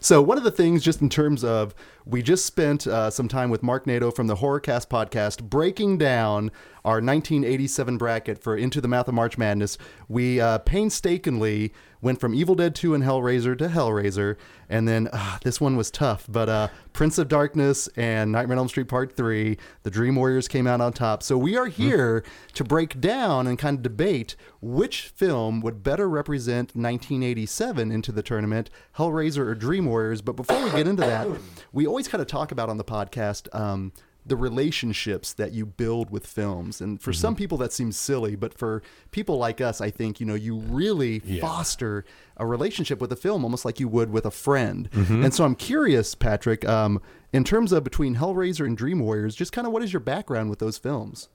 [0.00, 1.74] So one of the things, just in terms of,
[2.06, 6.50] we just spent uh, some time with Mark Nato from the Horrorcast podcast breaking down
[6.84, 9.78] our 1987 bracket for Into the Mouth of March Madness.
[10.06, 11.72] We uh, painstakingly
[12.02, 14.36] went from Evil Dead 2 and Hellraiser to Hellraiser,
[14.68, 18.62] and then uh, this one was tough, but uh, Prince of Darkness and Nightmare on
[18.62, 21.22] Elm Street Part 3, the Dream Warriors came out on top.
[21.22, 22.22] So we are here
[22.54, 28.22] to break down and kind of debate which film would better represent 1987 into the
[28.22, 30.20] tournament, Hellraiser or Dream Warriors.
[30.20, 31.28] But before we get into that,
[31.72, 33.52] we always kind of talk about on the podcast.
[33.54, 33.92] Um,
[34.24, 36.80] the relationships that you build with films.
[36.80, 40.26] And for some people that seems silly, but for people like us, I think, you
[40.26, 42.04] know, you really foster
[42.36, 44.88] a relationship with a film almost like you would with a friend.
[45.24, 47.00] And so I'm curious, Patrick, um,
[47.32, 50.50] in terms of between Hellraiser and Dream Warriors, just kind of what is your background
[50.50, 51.28] with those films?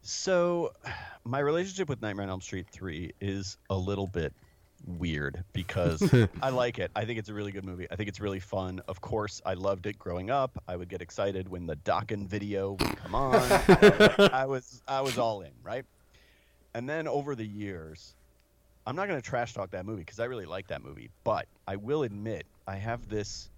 [0.00, 0.72] So,
[1.24, 4.32] my relationship with Nightmare on Elm Street 3 is a little bit
[4.86, 6.02] weird because
[6.42, 6.90] I like it.
[6.94, 7.86] I think it's a really good movie.
[7.90, 8.80] I think it's really fun.
[8.88, 10.62] Of course, I loved it growing up.
[10.68, 13.34] I would get excited when the Dokken video would come on.
[14.32, 15.84] I was I was all in, right?
[16.74, 18.14] And then over the years,
[18.86, 21.46] I'm not going to trash talk that movie because I really like that movie, but
[21.66, 23.50] I will admit I have this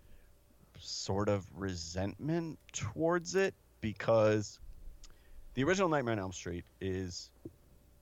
[0.79, 4.59] sort of resentment towards it because
[5.55, 7.31] the original Nightmare on Elm Street is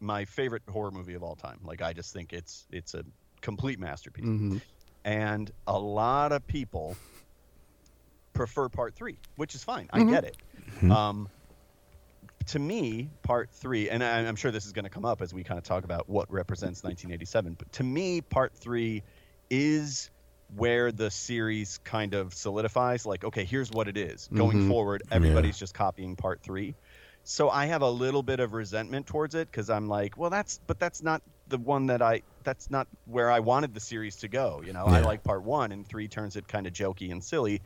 [0.01, 1.59] my favorite horror movie of all time.
[1.65, 3.05] Like I just think it's it's a
[3.41, 4.25] complete masterpiece.
[4.25, 4.59] Mm-hmm.
[5.05, 6.97] And a lot of people
[8.33, 9.89] prefer part 3, which is fine.
[9.93, 10.11] I mm-hmm.
[10.11, 10.37] get it.
[10.77, 10.93] Mm-hmm.
[10.93, 11.29] Um
[12.49, 15.35] to me, part three, and I, I'm sure this is going to come up as
[15.35, 19.03] we kind of talk about what represents 1987, but to me, part three
[19.51, 20.11] is
[20.57, 24.29] where the series kind of solidifies like, okay, here's what it is.
[24.33, 26.75] Going forward, everybody's just copying part three.
[27.31, 30.61] So I have a little bit of resentment towards it because I'm like, well, that's,
[30.67, 34.29] but that's not the one that I, that's not where I wanted the series to
[34.29, 34.63] go.
[34.65, 37.61] You know, I like part one, and three turns it kind of jokey and silly.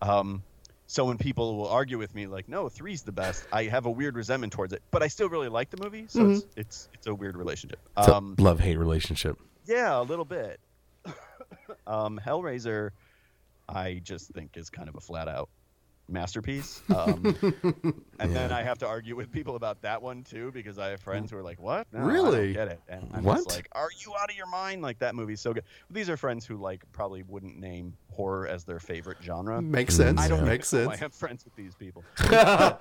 [0.00, 0.42] Um,
[0.86, 3.90] so when people will argue with me like, no, three's the best, I have a
[3.90, 4.80] weird resentment towards it.
[4.90, 7.80] But I still really like the movie, so it's it's it's a weird relationship.
[7.98, 9.38] Um, love hate relationship.
[9.66, 10.58] yeah, a little bit.
[11.86, 12.92] um, Hellraiser,
[13.68, 15.50] I just think is kind of a flat out
[16.12, 16.82] masterpiece.
[16.92, 17.34] Um,
[18.18, 21.00] and then I have to argue with people about that one too because I have
[21.00, 21.86] friends who are like, "What?
[21.92, 22.52] No, I don't Really?
[22.52, 23.36] get it?" And I'm What?
[23.36, 24.82] just like, "Are you out of your mind?
[24.82, 28.64] Like that movie's so good." These are friends who like probably wouldn't name horror as
[28.64, 29.60] their favorite genre.
[29.62, 30.20] Makes sense.
[30.20, 30.90] I don't Makes know.
[30.90, 32.04] I have friends with these people.
[32.18, 32.76] I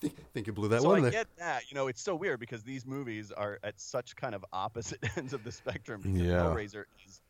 [0.00, 1.10] think, think you blew that so one I there.
[1.10, 1.62] get that.
[1.70, 5.32] You know, it's so weird because these movies are at such kind of opposite ends
[5.32, 6.02] of the spectrum.
[6.02, 6.38] Because Yeah.
[6.38, 7.20] Hellraiser is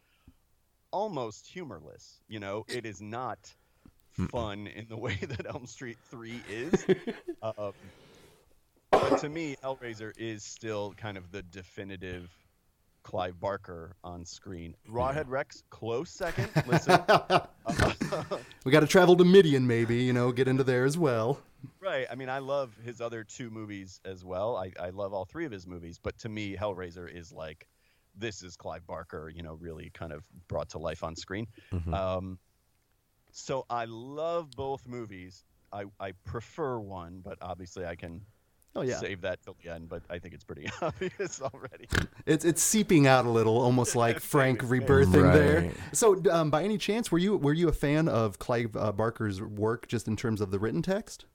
[0.91, 2.21] almost humorless.
[2.29, 3.39] You know, it is not
[4.15, 6.87] fun in the way that Elm Street 3 is.
[7.43, 7.73] um,
[8.91, 12.31] but to me, Hellraiser is still kind of the definitive
[13.03, 14.75] Clive Barker on screen.
[14.91, 16.49] Rawhead Rex, close second.
[16.67, 17.03] Listen,
[18.65, 21.41] we got to travel to Midian, maybe, you know, get into there as well.
[21.81, 22.07] right.
[22.11, 24.57] I mean, I love his other two movies as well.
[24.57, 27.69] I, I love all three of his movies, but to me, Hellraiser is like
[28.17, 31.47] this is Clive Barker, you know, really kind of brought to life on screen.
[31.93, 32.39] Um,
[33.35, 35.45] so I love both movies.
[35.73, 38.21] I, I prefer one, but obviously I can
[38.77, 38.99] Oh, yeah.
[38.99, 39.89] save that till the end.
[39.89, 41.87] But I think it's pretty obvious already.
[42.27, 45.71] It's it's seeping out a little, almost like Frank rebirthing there.
[45.93, 49.41] So, um, by any chance, were you were you a fan of Clive uh, Barker's
[49.41, 51.27] work, just in terms of the written text?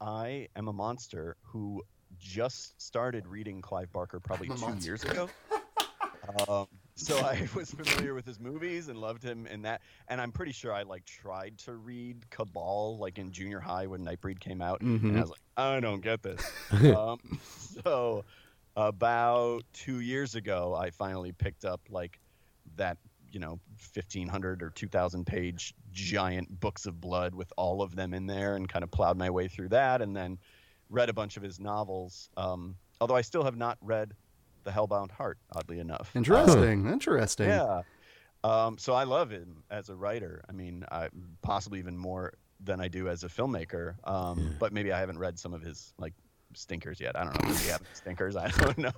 [0.00, 1.82] I am a monster who
[2.18, 4.86] just started reading Clive Barker probably two monster.
[4.86, 5.28] years ago.
[6.48, 6.66] um,
[6.98, 9.82] so I was familiar with his movies and loved him in that.
[10.08, 14.04] And I'm pretty sure I like tried to read Cabal like in junior high when
[14.04, 16.40] Nightbreed came out, and I was like, I don't get this.
[16.96, 17.18] um,
[17.84, 18.24] so
[18.76, 22.18] about two years ago, I finally picked up like
[22.76, 22.98] that
[23.30, 23.60] you know
[23.94, 28.68] 1500 or 2000 page giant books of blood with all of them in there and
[28.68, 30.38] kind of plowed my way through that and then
[30.90, 34.14] read a bunch of his novels um, although i still have not read
[34.68, 36.10] the hellbound heart oddly enough.
[36.14, 37.48] Interesting, interesting.
[37.48, 37.82] yeah.
[38.44, 40.44] Um, so i love him as a writer.
[40.48, 41.08] I mean I,
[41.42, 43.94] possibly even more than i do as a filmmaker.
[44.04, 46.14] Um, but maybe i haven't read some of his like
[46.54, 48.92] stinkers yet i don't know if he have stinkers i don't know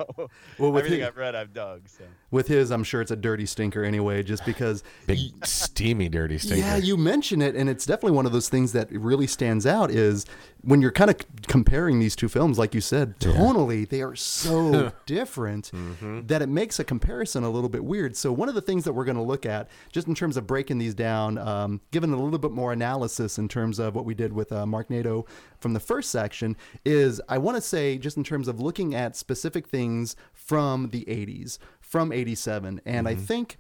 [0.59, 3.17] Well, with everything his- i've read i've dug so With his, I'm sure it's a
[3.17, 4.85] dirty stinker anyway, just because.
[5.07, 6.59] Big steamy dirty stinker.
[6.61, 9.91] Yeah, you mention it, and it's definitely one of those things that really stands out.
[9.91, 10.27] Is
[10.63, 11.17] when you're kind of
[11.49, 15.73] comparing these two films, like you said, tonally they are so different
[16.29, 18.17] that it makes a comparison a little bit weird.
[18.17, 20.47] So one of the things that we're going to look at, just in terms of
[20.47, 24.15] breaking these down, um, giving a little bit more analysis in terms of what we
[24.15, 25.27] did with uh, Mark Nato
[25.59, 29.17] from the first section, is I want to say just in terms of looking at
[29.17, 33.23] specific things from the 80s, from 87, and I mm-hmm.
[33.25, 33.57] think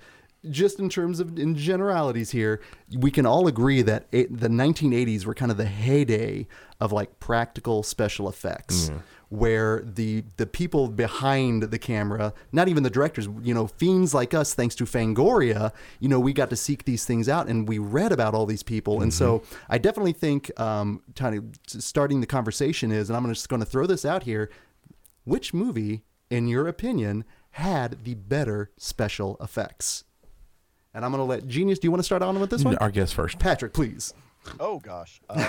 [0.48, 2.60] just in terms of in generalities here,
[2.96, 6.46] we can all agree that it, the 1980s were kind of the heyday
[6.80, 8.90] of like practical special effects,
[9.30, 14.34] where the the people behind the camera, not even the directors, you know, fiends like
[14.34, 17.78] us, thanks to Fangoria, you know, we got to seek these things out and we
[17.78, 22.92] read about all these people, and so I definitely think, um, of starting the conversation
[22.92, 24.50] is, and I'm just going to throw this out here,
[25.24, 30.04] which movie, in your opinion, had the better special effects?
[30.92, 31.78] And I'm going to let Genius.
[31.78, 32.76] Do you want to start on with this one?
[32.78, 33.38] Our guest first.
[33.38, 34.12] Patrick, please.
[34.58, 35.40] Oh gosh, um,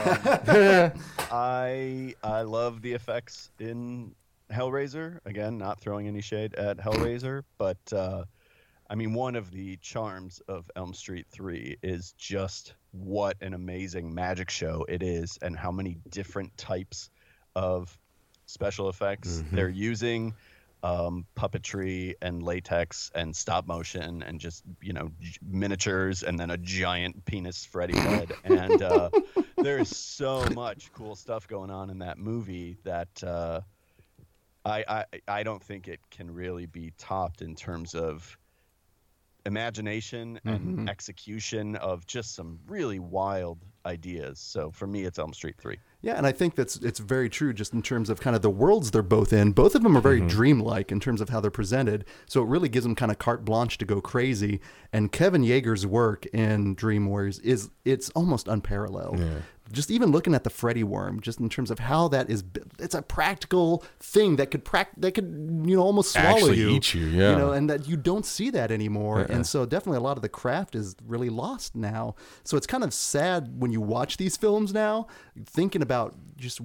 [1.32, 4.16] I I love the effects in
[4.52, 5.20] Hellraiser.
[5.26, 8.26] Again, not throwing any shade at Hellraiser, but uh,
[8.90, 14.14] I mean one of the charms of Elm Street Three is just what an amazing
[14.14, 17.10] magic show it is, and how many different types
[17.56, 17.98] of
[18.46, 20.34] special effects they're using.
[20.84, 26.50] Um, puppetry and latex and stop motion and just you know j- miniatures and then
[26.50, 29.12] a giant penis Freddy head and uh,
[29.58, 33.62] there is so much cool stuff going on in that movie that uh,
[34.66, 38.36] I, I I don't think it can really be topped in terms of
[39.46, 44.40] imagination and execution of just some really wild ideas.
[44.40, 45.78] So for me, it's Elm Street Three.
[46.02, 48.50] Yeah, and I think that's it's very true just in terms of kind of the
[48.50, 49.52] worlds they're both in.
[49.52, 50.30] Both of them are very mm-hmm.
[50.30, 52.06] dreamlike in terms of how they're presented.
[52.26, 54.62] So it really gives them kind of carte blanche to go crazy.
[54.92, 59.20] And Kevin Yagher's work in Dream Warriors is it's almost unparalleled.
[59.72, 62.44] Just even looking at the Freddy worm, just in terms of how that is,
[62.80, 65.26] it's a practical thing that could prac- that could
[65.66, 67.32] you know almost swallow Actually you, eat you, yeah.
[67.32, 69.20] You know, and that you don't see that anymore.
[69.22, 69.28] Uh-uh.
[69.30, 72.16] And so definitely a lot of the craft is really lost now.
[72.44, 75.08] So it's kind of sad when you watch these films now,
[75.46, 76.60] thinking about just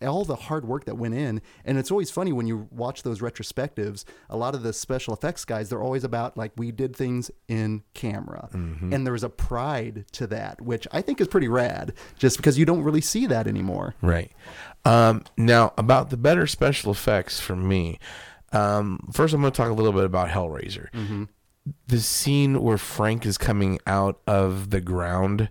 [0.00, 1.42] all the hard work that went in.
[1.64, 4.04] And it's always funny when you watch those retrospectives.
[4.30, 7.82] A lot of the special effects guys, they're always about like we did things in
[7.94, 11.94] camera, and there's a pride to that, which I think is pretty rad.
[12.18, 13.94] Just because you don't really see that anymore.
[14.02, 14.30] Right.
[14.84, 17.98] Um, now, about the better special effects for me,
[18.52, 20.88] um, first I'm going to talk a little bit about Hellraiser.
[21.86, 25.48] The scene where Frank is coming out of the ground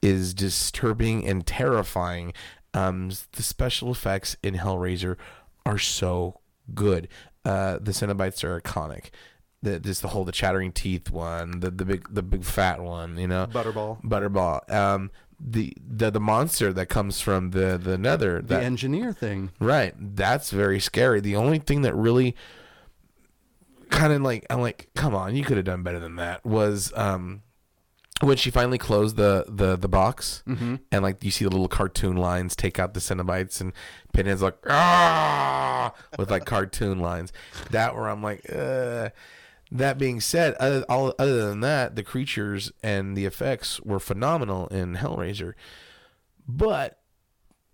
[0.00, 2.32] is disturbing and terrifying.
[2.74, 5.16] Um, the special effects in Hellraiser
[5.64, 6.40] are so
[6.74, 7.08] good.
[7.44, 9.06] Uh, the Cenobites are iconic.
[9.62, 13.16] The, just the whole the chattering teeth one, the the big the big fat one,
[13.18, 14.00] you know, Butterball.
[14.04, 14.70] Butterball.
[14.72, 18.40] Um, the the the monster that comes from the the nether.
[18.40, 19.50] The That, engineer thing.
[19.58, 19.94] right.
[19.98, 21.20] That's very scary.
[21.20, 22.36] The only thing that really
[23.90, 26.44] kind of like I'm like, come on, you could have done better than that.
[26.44, 27.42] Was um
[28.20, 30.42] when she finally closed the the the box
[30.90, 33.72] and like you see the little cartoon lines take out the Cenobites and
[34.12, 37.32] Pinhead's like ah with like cartoon lines.
[37.70, 39.10] That where I'm like, uh.
[39.70, 44.66] That being said, other, all, other than that, the creatures and the effects were phenomenal
[44.68, 45.52] in Hellraiser.
[46.48, 46.98] But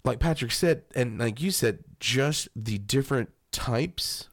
[0.04, 4.28] like Patrick said, and like you said, just the different types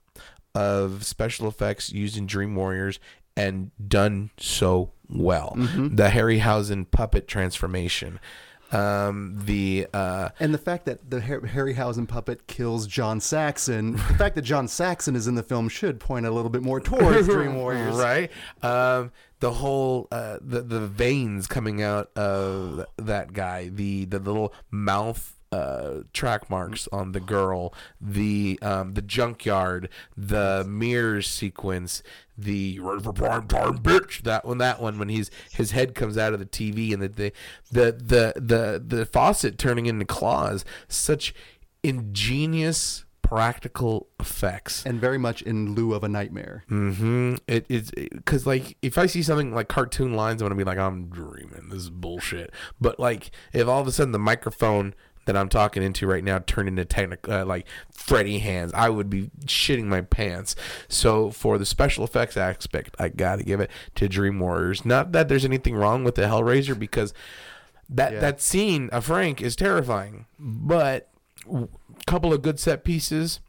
[0.55, 2.99] of special effects used in Dream Warriors
[3.37, 5.53] and done so well.
[5.55, 8.19] The Harryhausen puppet transformation,
[8.71, 13.99] um, the uh, And the fact that the Har- Harryhausen puppet kills John Saxon, the
[14.17, 17.27] fact that John Saxon is in the film should point a little bit more towards
[17.29, 17.95] Dream Warriors.
[17.95, 18.31] right?
[18.63, 19.11] Um,
[19.41, 25.35] the whole uh, the the veins coming out of that guy, the the little mouth
[25.51, 32.01] uh, track marks on the girl, the um, the junkyard, the mirrors sequence,
[32.37, 34.21] the ready for prime time bitch.
[34.21, 37.09] That one, that one when he's his head comes out of the TV and the
[37.09, 37.33] the
[37.71, 40.63] the the the, the faucet turning into claws.
[40.87, 41.33] Such
[41.83, 44.85] ingenious practical effects.
[44.85, 46.65] And very much in lieu of a nightmare.
[46.69, 47.35] Mm-hmm.
[47.47, 50.77] It is because like if I see something like cartoon lines, I'm gonna be like,
[50.77, 51.69] I'm dreaming.
[51.69, 52.51] This is bullshit.
[52.81, 54.93] But like if all of a sudden the microphone
[55.31, 59.09] that I'm talking into right now turned into technical uh, like Freddy hands, I would
[59.09, 60.55] be shitting my pants.
[60.89, 64.85] So for the special effects aspect, I gotta give it to Dream Warriors.
[64.85, 67.13] Not that there's anything wrong with the Hellraiser because
[67.89, 71.09] that that scene of Frank is terrifying, but
[71.51, 71.67] a
[72.07, 73.39] couple of good set pieces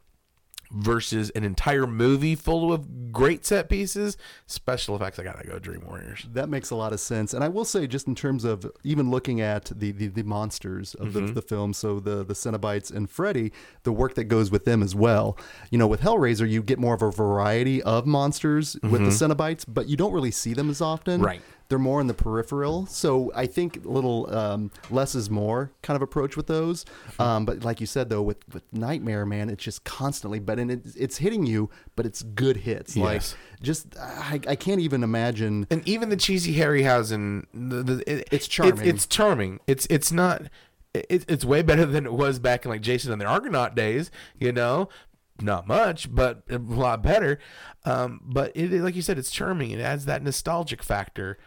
[0.73, 4.17] versus an entire movie full of great set pieces,
[4.47, 5.19] special effects.
[5.19, 6.25] I gotta go Dream Warriors.
[6.33, 7.33] That makes a lot of sense.
[7.33, 10.95] And I will say, just in terms of even looking at the, the, the monsters
[10.95, 11.33] of the, mm-hmm.
[11.33, 13.51] the film, so the, the Cenobites and Freddy,
[13.83, 15.37] the work that goes with them as well.
[15.69, 19.31] You know, with Hellraiser, you get more of a variety of monsters with the mm-hmm.
[19.31, 21.21] Cenobites, but you don't really see them as often.
[21.21, 21.41] Right.
[21.73, 22.85] They're more in the peripheral.
[22.85, 26.85] So I think a little um, less is more kind of approach with those.
[27.17, 30.69] Um, but like you said, though, with, with Nightmare, man, it's just constantly, but and
[30.69, 32.95] it, it's hitting you, but it's good hits.
[32.95, 33.35] Like, Yes.
[33.59, 35.65] just, I, I can't even imagine.
[35.71, 38.87] And even the cheesy Harryhausen, the, the, it, It's charming.
[38.87, 39.59] It's, charming.
[39.65, 40.43] It's it's not.
[40.93, 44.11] It, it's way better than it was back in like Jason and the Argonaut days.
[44.39, 44.89] You know,
[45.41, 47.39] not much, but a lot better.
[47.83, 49.71] Um, but it like you said, it's charming.
[49.71, 51.39] It adds that nostalgic factor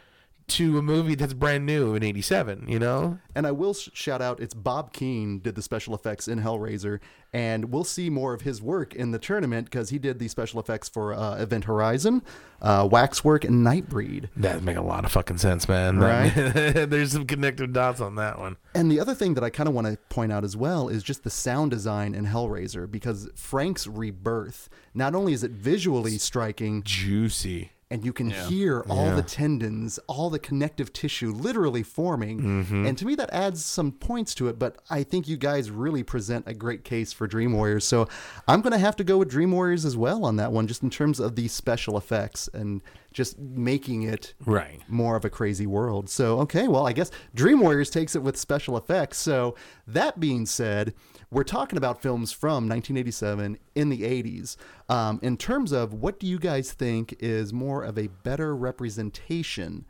[0.49, 2.67] to a movie that's brand new in '87.
[2.69, 3.19] You know.
[3.35, 7.01] And I will sh- shout out, it's Bob Keen did the special effects in Hellraiser,
[7.35, 10.59] and we'll see more of his work in the tournament because he did the special
[10.59, 12.23] effects for uh, Event Horizon,
[12.63, 14.31] uh, Waxwork, and Nightbreed.
[14.37, 15.99] That make a lot of fucking sense, man.
[16.07, 16.33] Right?
[16.35, 18.57] There's some connected dots on that one.
[18.75, 21.03] And the other thing that I kind of want to point out as well is
[21.03, 26.83] just the sound design in Hellraiser because Frank's rebirth, not only is it visually striking,
[26.85, 27.73] Juicy.
[27.89, 32.41] And you can hear all the tendons, all the connective tissue literally forming.
[32.41, 32.87] Mm-hmm.
[32.87, 34.59] And to me, that adds some points to it.
[34.59, 37.85] But I think you guys really present a great case for Dream Warriors.
[37.85, 38.09] So
[38.49, 40.83] I'm going to have to go with Dream Warriors as well on that one, just
[40.83, 42.83] in terms of the special effects and
[43.13, 44.81] just making it Right.
[44.89, 46.11] more of a crazy world.
[46.11, 49.19] So, okay, well, I guess Dream Warriors takes it with special effects.
[49.19, 49.55] So,
[49.87, 50.93] that being said,
[51.31, 54.57] we're talking about films from 1987 in the 80s.
[54.89, 59.85] Um, in terms of what do you guys think is more of a better representation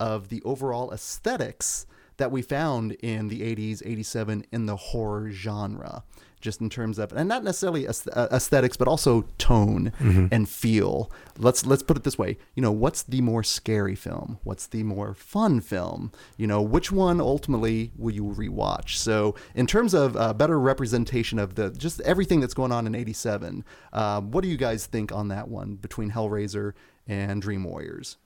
[0.00, 1.86] of the overall aesthetics
[2.16, 6.02] that we found in the 80s, 87 in the horror genre?
[6.40, 7.92] Just in terms of, and not necessarily uh,
[8.32, 9.92] aesthetics, but also tone
[10.32, 11.10] and feel.
[11.36, 12.38] Let's let's put it this way.
[12.54, 14.38] You know, what's the more scary film?
[14.42, 16.12] What's the more fun film?
[16.38, 18.96] You know, which one ultimately will you rewatch?
[18.96, 22.94] So, in terms of uh, better representation of the just everything that's going on in
[22.94, 26.72] '87, um, what do you guys think on that one between Hellraiser
[27.06, 28.16] and Dream Warriors?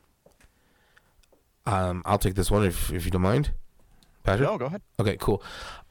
[1.66, 3.50] Um, I'll take this one if if you don't mind.
[4.22, 4.48] Patrick.
[4.48, 4.82] No, go ahead.
[4.98, 5.42] Okay, cool.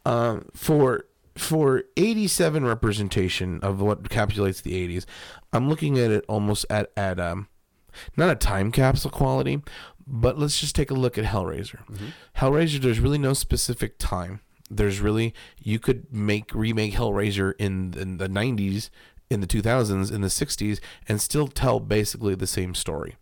[0.05, 1.05] Um, for
[1.35, 5.05] for 87 representation of what encapsulates the 80s,
[5.51, 7.47] I'm looking at it almost at at um
[8.17, 9.61] not a time capsule quality,
[10.05, 11.79] but let's just take a look at Hellraiser.
[12.37, 14.41] Hellraiser, there's really no specific time.
[14.69, 18.89] There's really you could make remake Hellraiser in, in the 90s,
[19.29, 23.15] in the 2000s, in the 60s, and still tell basically the same story.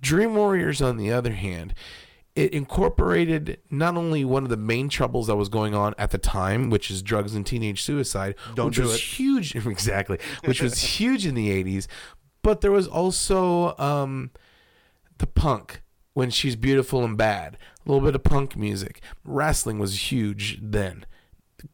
[0.00, 1.74] Dream Warriors, on the other hand,
[2.36, 6.18] it incorporated not only one of the main troubles that was going on at the
[6.18, 9.00] time, which is drugs and teenage suicide, Don't which do was it.
[9.00, 11.86] huge, exactly, which was huge in the '80s,
[12.42, 14.30] but there was also um,
[15.18, 15.82] the punk
[16.14, 19.00] when she's beautiful and bad, a little bit of punk music.
[19.24, 21.04] Wrestling was huge then.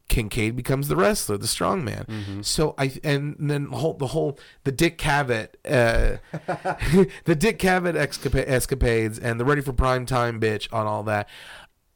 [0.07, 2.05] Kincaid becomes the wrestler, the strong man.
[2.07, 2.41] Mm-hmm.
[2.41, 6.17] So I and then the whole the whole the Dick Cavett, uh,
[7.25, 11.27] the Dick Cavett escapa- escapades and the Ready for Prime Time bitch on all that.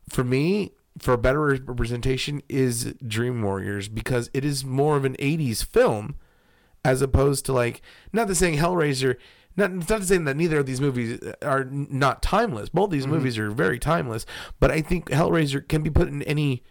[0.10, 5.16] For me, for a better representation, is Dream Warriors because it is more of an
[5.18, 6.16] '80s film
[6.84, 9.16] as opposed to like not to saying Hellraiser.
[9.56, 12.70] Not, it's not to say that neither of these movies are not timeless.
[12.70, 14.26] Both these movies are very timeless,
[14.60, 16.64] but I think Hellraiser can be put in any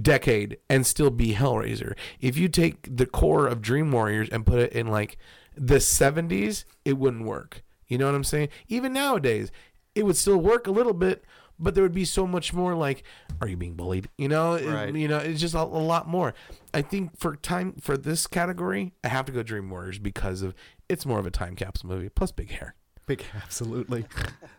[0.00, 1.94] decade and still be Hellraiser.
[2.20, 5.16] If you take the core of Dream Warriors and put it in like
[5.56, 7.62] the 70s, it wouldn't work.
[7.86, 8.48] You know what I'm saying?
[8.68, 9.50] Even nowadays,
[9.94, 11.24] it would still work a little bit,
[11.58, 13.04] but there would be so much more like
[13.40, 14.08] are you being bullied?
[14.18, 14.94] You know, Right.
[14.94, 16.34] you know, it's just a, a lot more.
[16.72, 20.54] I think for time for this category, I have to go Dream Warriors because of
[20.88, 22.74] it's more of a time capsule movie plus big hair.
[23.06, 24.06] Big, absolutely.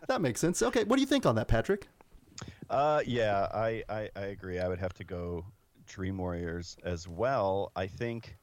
[0.08, 0.62] that makes sense.
[0.62, 1.88] Okay, what do you think on that, Patrick?
[2.68, 4.58] Uh, yeah, I, I, I agree.
[4.58, 5.46] I would have to go
[5.86, 7.70] Dream Warriors as well.
[7.76, 8.38] I think,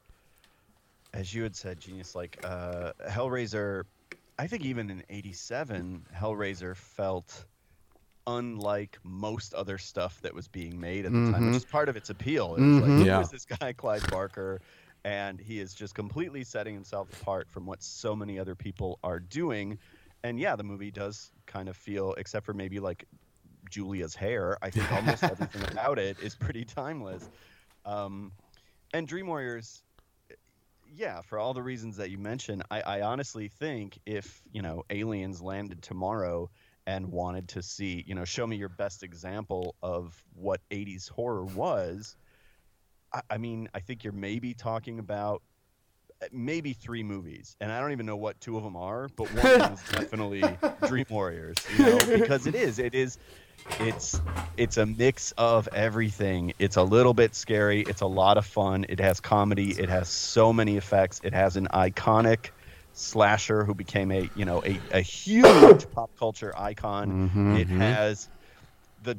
[1.12, 3.84] as you had said, Genius, like uh, Hellraiser,
[4.38, 7.46] I think even in '87, Hellraiser felt
[8.26, 11.96] unlike most other stuff that was being made at the time, which is part of
[11.96, 12.56] its appeal.
[12.56, 13.20] It was like, who Yeah.
[13.20, 14.60] is this guy, Clive Barker?
[15.04, 19.20] And he is just completely setting himself apart from what so many other people are
[19.20, 19.78] doing.
[20.22, 23.04] And yeah, the movie does kind of feel, except for maybe like
[23.74, 24.56] Julia's hair.
[24.62, 27.28] I think almost everything about it is pretty timeless.
[27.84, 28.30] Um,
[28.92, 29.82] and Dream Warriors,
[30.94, 34.84] yeah, for all the reasons that you mentioned, I, I honestly think if you know
[34.90, 36.50] aliens landed tomorrow
[36.86, 41.44] and wanted to see, you know, show me your best example of what '80s horror
[41.44, 42.16] was.
[43.12, 45.42] I, I mean, I think you're maybe talking about
[46.22, 49.26] uh, maybe three movies, and I don't even know what two of them are, but
[49.34, 50.44] one is definitely
[50.86, 53.18] Dream Warriors, you know, because it is, it is,
[53.80, 54.20] it's,
[54.56, 56.52] it's a mix of everything.
[56.58, 57.82] It's a little bit scary.
[57.82, 58.86] It's a lot of fun.
[58.88, 59.70] It has comedy.
[59.72, 61.20] It has so many effects.
[61.24, 62.50] It has an iconic
[62.92, 67.56] slasher who became a, you know, a, a huge pop culture icon.
[67.58, 68.28] It has
[69.02, 69.18] the,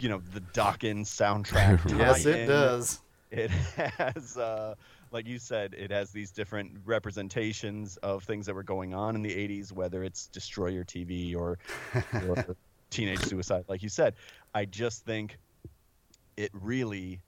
[0.00, 1.90] you know, the Dokken soundtrack.
[1.98, 3.00] Yes, it does.
[3.30, 4.74] it has uh,
[5.14, 9.22] like you said it has these different representations of things that were going on in
[9.22, 11.58] the 80s whether it's destroy your tv or,
[12.26, 12.56] or
[12.94, 14.14] teenage suicide like you said.
[14.54, 15.36] I just think
[16.36, 17.20] it really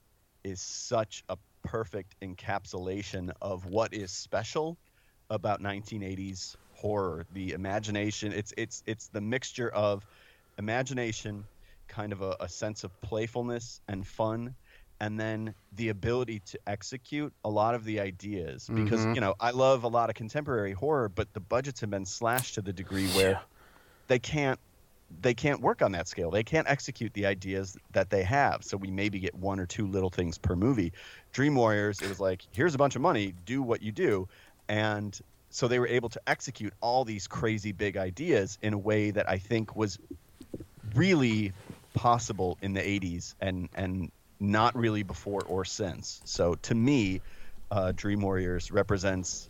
[0.44, 4.76] is such a perfect encapsulation of what is special
[5.28, 7.26] about 1980s horror.
[7.32, 10.06] The imagination it's it's it's the mixture of
[10.56, 11.44] imagination
[11.88, 14.55] kind of a, a sense of playfulness and fun
[15.01, 18.68] and then the ability to execute a lot of the ideas.
[18.72, 19.14] Because mm-hmm.
[19.14, 22.55] you know i love a lot of contemporary horror but the budgets have been slashed
[22.55, 23.40] to the degree where
[24.06, 24.60] they can't
[25.20, 26.31] they can't work on that scale.
[26.31, 28.65] They can't execute the ideas that they have.
[28.65, 30.93] So we maybe get one or two little things per movie.
[31.33, 34.28] Dream warriors it was like here's a bunch of money do what you do.
[34.69, 35.19] And
[35.51, 39.28] so they were able to execute all these crazy big ideas in a way that
[39.31, 39.99] i think was
[40.95, 41.53] really
[41.95, 46.20] possible in the 80s and and not really before or since.
[46.24, 47.20] So to me,
[47.70, 49.49] uh, Dream Warriors represents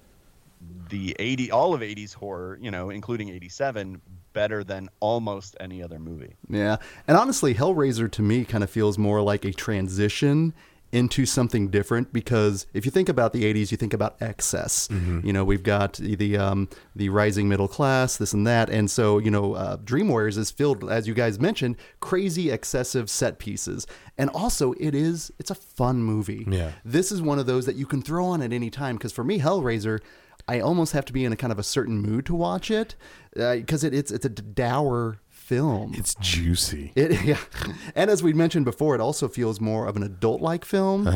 [0.89, 4.01] the 80 all of 80s horror, you know, including 87
[4.33, 6.35] better than almost any other movie.
[6.49, 6.77] Yeah.
[7.09, 10.55] And honestly, Hellraiser to me kind of feels more like a transition
[10.93, 14.89] into something different because if you think about the 80s you think about excess
[15.25, 18.89] you know we've got the the, um, the rising middle class this and that and
[18.89, 23.41] so you know uh, dream warriors is filled as you guys mentioned crazy excessive set
[23.41, 23.85] pieces
[24.17, 26.71] and also it is it's a fun movie Yeah.
[26.85, 29.25] this is one of those that you can throw on at any time because for
[29.25, 29.99] me hellraiser
[30.49, 32.95] i almost have to be in a kind of a certain mood to watch it
[33.35, 36.93] because it, it's it's a dour film It's juicy.
[36.97, 37.39] it, yeah,
[37.95, 41.07] and as we mentioned before, it also feels more of an adult-like film.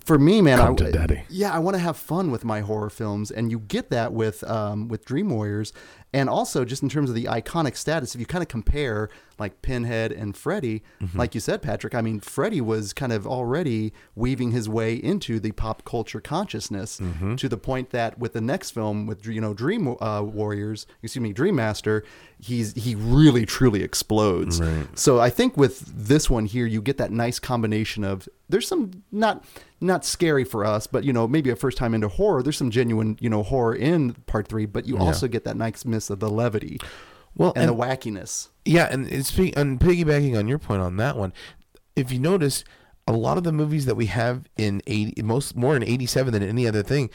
[0.00, 1.24] For me, man, Come I, to daddy.
[1.28, 4.42] yeah, I want to have fun with my horror films, and you get that with
[4.44, 5.74] um, with Dream Warriors,
[6.14, 8.14] and also just in terms of the iconic status.
[8.14, 11.18] If you kind of compare like Pinhead and Freddy, Mm-hmm.
[11.18, 15.38] like you said, Patrick, I mean, Freddy was kind of already weaving his way into
[15.40, 17.36] the pop culture consciousness Mm-hmm.
[17.36, 21.22] to the point that with the next film, with you know Dream uh, Warriors, excuse
[21.22, 22.04] me, Dream Master,
[22.38, 24.60] he's he really truly explodes.
[24.94, 29.02] So I think with this one here, you get that nice combination of there's some
[29.10, 29.44] not
[29.80, 32.42] not scary for us, but you know maybe a first time into horror.
[32.42, 35.84] There's some genuine you know horror in part three, but you also get that nice
[35.84, 36.78] miss of the levity,
[37.36, 38.48] Well, and, and- the wackiness.
[38.64, 41.32] Yeah, and it's and piggybacking on your point on that one,
[41.96, 42.64] if you notice,
[43.06, 46.32] a lot of the movies that we have in eighty most more in eighty seven
[46.32, 47.10] than any other thing,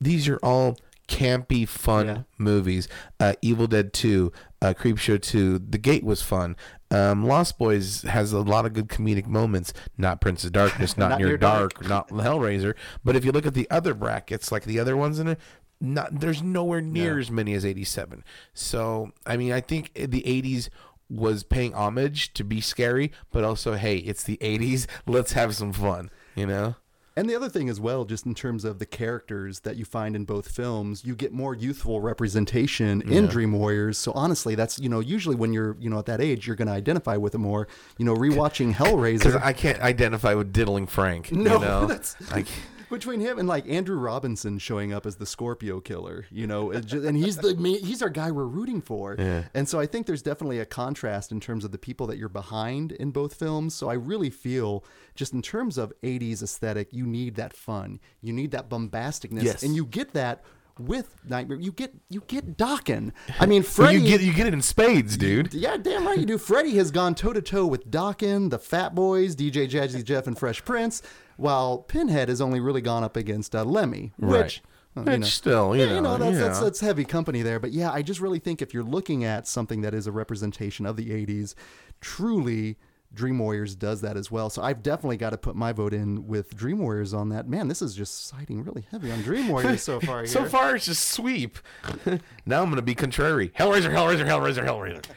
[0.00, 0.78] these are all
[1.08, 2.18] campy, fun Yeah.
[2.38, 2.86] movies.
[3.18, 4.32] Uh, Evil Dead Two,
[4.62, 6.54] Uh, Creepshow two, The Gate was fun.
[6.92, 9.72] Um, Lost Boys has a lot of good comedic moments.
[9.98, 11.88] Not Prince of Darkness, not, Not Near Dark, Dark.
[11.88, 12.74] not Hellraiser.
[13.02, 15.40] But if you look at the other brackets, like the other ones in it,
[15.82, 18.24] not there's nowhere near as many as 87.
[18.54, 20.68] So I mean, I think the 80s
[21.10, 24.86] was paying homage to be scary, but also hey, it's the 80s.
[25.06, 26.10] Let's have some fun.
[26.34, 26.76] You know.
[27.14, 30.16] And the other thing as well, just in terms of the characters that you find
[30.16, 33.98] in both films, you get more youthful representation in Dream Warriors.
[33.98, 36.68] So honestly, that's you know usually when you're you know at that age, you're going
[36.68, 37.68] to identify with it more.
[37.98, 38.88] You know, rewatching Because
[39.34, 41.32] Hellraiser I can't identify with diddling Frank.
[41.32, 41.86] No, you know?
[41.86, 42.46] that's- I,
[42.92, 46.86] between him and like Andrew Robinson showing up as the Scorpio killer, you know, it
[46.86, 49.16] ju- and he's the he's our guy we're rooting for.
[49.18, 49.44] Yeah.
[49.54, 52.28] And so I think there's definitely a contrast in terms of the people that you're
[52.28, 53.74] behind in both films.
[53.74, 54.84] So I really feel
[55.16, 59.62] just in terms of 80s aesthetic, you need that fun, you need that bombasticness, Yes.
[59.64, 60.44] and you get that
[60.78, 61.58] with Nightmare.
[61.58, 63.12] You get you get Dokken.
[63.38, 63.98] I mean, Freddy.
[64.00, 65.52] you get you get it in spades, dude.
[65.52, 66.38] Yeah, damn right you do.
[66.38, 70.36] Freddy has gone toe to toe with Dokken, the Fat Boys, DJ Jazzy Jeff, and
[70.38, 71.02] Fresh Prince,
[71.36, 74.62] while Pinhead has only really gone up against uh, Lemmy, which.
[74.94, 76.64] Well, Which still, you yeah, know, that's, that's yeah.
[76.64, 77.58] that's heavy company there.
[77.58, 80.84] But yeah, I just really think if you're looking at something that is a representation
[80.84, 81.54] of the '80s,
[82.02, 82.76] truly,
[83.14, 84.48] Dream Warriors does that as well.
[84.48, 87.48] So I've definitely got to put my vote in with Dream Warriors on that.
[87.48, 90.22] Man, this is just siding really heavy on Dream Warriors so far.
[90.32, 91.58] So far, it's just sweep.
[92.46, 93.50] now I'm gonna be contrary.
[93.58, 95.04] Hellraiser, Hellraiser, Hellraiser, Hellraiser.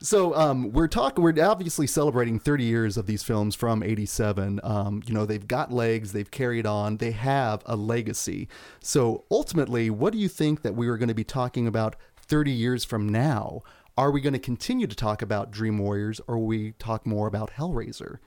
[0.00, 1.22] So um, we're talking.
[1.22, 4.60] We're obviously celebrating 30 years of these films from '87.
[4.62, 6.12] Um, you know, they've got legs.
[6.12, 6.98] They've carried on.
[6.98, 8.48] They have a legacy.
[8.80, 12.50] So ultimately, what do you think that we are going to be talking about 30
[12.50, 13.62] years from now?
[13.96, 17.52] Are we going to continue to talk about Dream Warriors, or we talk more about
[17.52, 18.18] Hellraiser?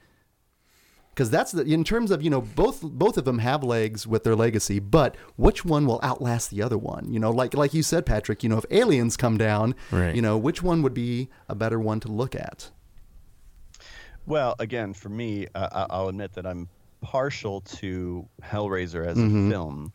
[1.10, 4.24] Because that's the in terms of you know both both of them have legs with
[4.24, 7.12] their legacy, but which one will outlast the other one?
[7.12, 8.42] You know, like like you said, Patrick.
[8.42, 10.14] You know, if aliens come down, Right.
[10.14, 12.70] you know, which one would be a better one to look at?
[14.26, 16.68] Well, again, for me, uh, I- I'll admit that I'm
[17.00, 19.50] partial to Hellraiser as a Mm-hmm.
[19.50, 19.92] film,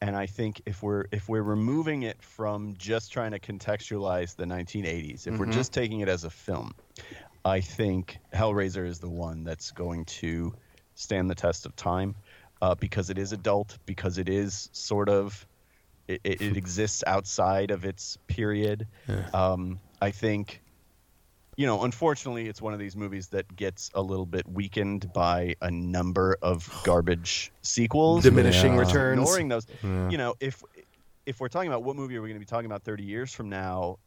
[0.00, 4.44] and I think if we're if we're removing it from just trying to contextualize the
[4.44, 5.50] 1980s, if we're Mm-hmm.
[5.50, 6.72] just taking it as a film,
[7.44, 10.54] I think Hellraiser is the one that's going to
[10.94, 12.16] stand the test of time
[12.60, 15.46] uh, because it is adult, because it is sort of
[16.06, 18.86] it, it, it exists outside of its period.
[19.32, 20.62] Um, I think
[21.58, 25.56] you know, unfortunately, it's one of these movies that gets a little bit weakened by
[25.60, 29.18] a number of garbage sequels, Diminishing Uh, returns.
[29.20, 30.62] Ignoring those, you know, if
[31.26, 33.34] if we're talking about what movie are we going to be talking about 30 years
[33.34, 33.98] from now,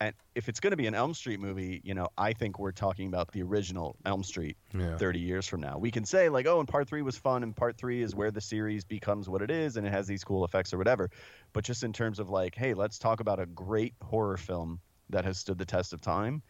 [0.00, 2.72] and if it's going to be an Elm Street movie, you know, I think we're
[2.72, 4.96] talking about the original Elm Street Yeah.
[4.96, 5.76] 30 years from now.
[5.76, 8.30] We can say like, oh, and part three was fun, and part three is where
[8.30, 11.10] the series becomes what it is, and it has these cool effects or whatever.
[11.52, 15.26] But just in terms of like, hey, let's talk about a great horror film that
[15.26, 16.42] has stood the test of time.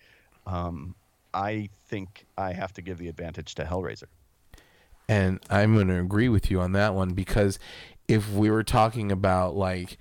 [0.46, 0.94] Um,
[1.32, 4.04] I think I have to give the advantage to Hellraiser.
[5.08, 7.58] And I'm going to agree with you on that one because
[8.08, 9.98] if we were talking about like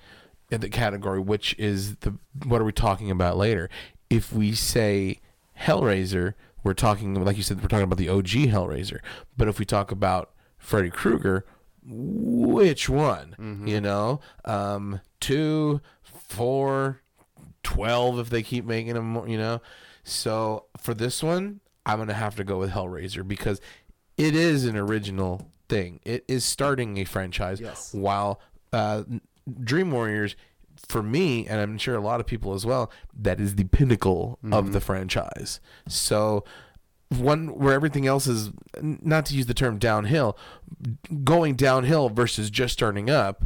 [0.50, 3.70] the category, which is the what are we talking about later?
[4.10, 5.20] If we say
[5.60, 9.00] Hellraiser, we're talking like you said, we're talking about the OG Hellraiser.
[9.36, 11.46] But if we talk about Freddy Krueger,
[11.86, 13.36] which one?
[13.68, 17.02] You know, um, two, four,
[17.64, 19.62] 12 if they keep making them, you know.
[20.04, 23.60] So for this one, I'm going to have to go with Hellraiser because
[24.18, 26.00] it is an original thing.
[26.04, 27.94] It is starting a franchise Yes.
[27.94, 28.40] while
[28.72, 29.04] uh,
[29.64, 30.36] Dream Warriors
[30.88, 34.40] for me and I'm sure a lot of people as well, that is the pinnacle
[34.52, 35.60] of the franchise.
[35.88, 36.44] So
[37.10, 38.52] one where everything else is
[38.82, 40.38] not to use the term downhill,
[41.24, 43.46] going downhill versus just starting up.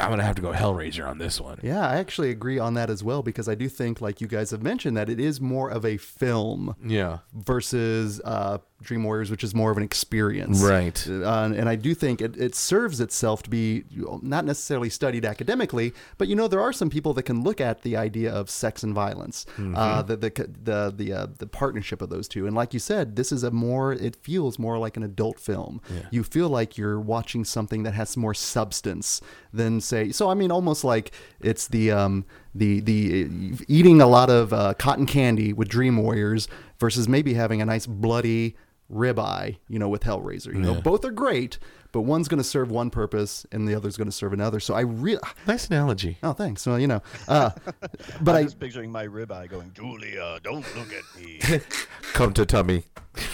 [0.00, 1.58] I'm gonna have to go Hellraiser on this one.
[1.62, 4.50] Yeah, I actually agree on that as well because I do think, like you guys
[4.50, 7.18] have mentioned, that it is more of a film Yeah.
[7.34, 10.62] versus uh, Dream Warriors, which is more of an experience.
[10.62, 11.04] Right.
[11.08, 13.84] Uh, and I do think it, it serves itself to be
[14.22, 17.82] not necessarily studied academically, but you know there are some people that can look at
[17.82, 20.30] the idea of sex and violence, uh, the the
[20.62, 22.46] the the, uh, the partnership of those two.
[22.46, 25.80] And like you said, this is a more it feels more like an adult film.
[26.10, 29.20] You feel like you're watching something that has more substance
[29.52, 30.12] than say.
[30.12, 31.10] So I mean, almost like
[31.40, 32.24] it's the um,
[32.54, 36.46] the the uh, eating a lot of uh, cotton candy with Dream Warriors
[36.78, 38.56] versus maybe having a nice bloody
[38.92, 40.46] ribeye, you know, with Hellraiser.
[40.52, 41.58] You know, both are great,
[41.92, 44.60] but one's going to serve one purpose and the other's going to serve another.
[44.60, 46.18] So I really, Nice analogy.
[46.22, 46.66] oh, thanks.
[46.66, 47.50] Well, you know, uh,
[48.20, 51.40] but I'm I, just picturing my ribeye going, Julia, don't look at me.
[52.14, 52.84] Come to tummy.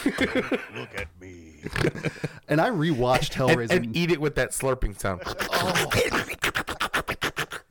[0.05, 1.63] look at me.
[2.49, 3.71] and I rewatched And, Hellraiser.
[3.71, 5.23] and eat it with that slurping sound.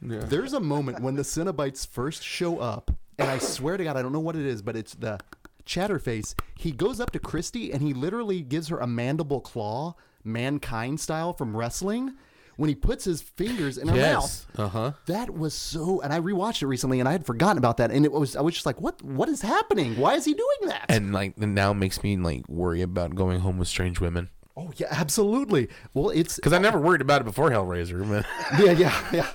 [0.01, 4.01] There's a moment when the Cenobites first show up, and I swear to God, I
[4.01, 5.19] don't know what it is, but it's the
[5.65, 6.35] Chatterface.
[6.57, 11.33] He goes up to Kirsty and he literally gives her a mandible claw, mankind style
[11.33, 12.13] from wrestling.
[12.55, 14.45] When he puts his fingers in her Yes.
[14.55, 14.91] mouth, Uh huh.
[15.07, 16.01] that was so.
[16.01, 17.89] And I rewatched it recently, and I had forgotten about that.
[17.89, 19.01] And it was, I was just like, "What?
[19.01, 19.95] What is happening?
[19.97, 23.39] Why is he doing that?" And like now it makes me like worry about going
[23.39, 25.67] home with strange women oh yeah, absolutely.
[25.95, 28.07] Well, it's because I never worried about it before Hellraiser.
[28.07, 28.23] But
[28.63, 29.27] yeah, yeah, yeah.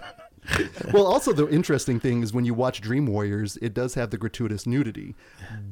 [0.93, 4.19] well, also the interesting thing is when you watch Dream Warriors, it does have the
[4.19, 5.15] gratuitous nudity,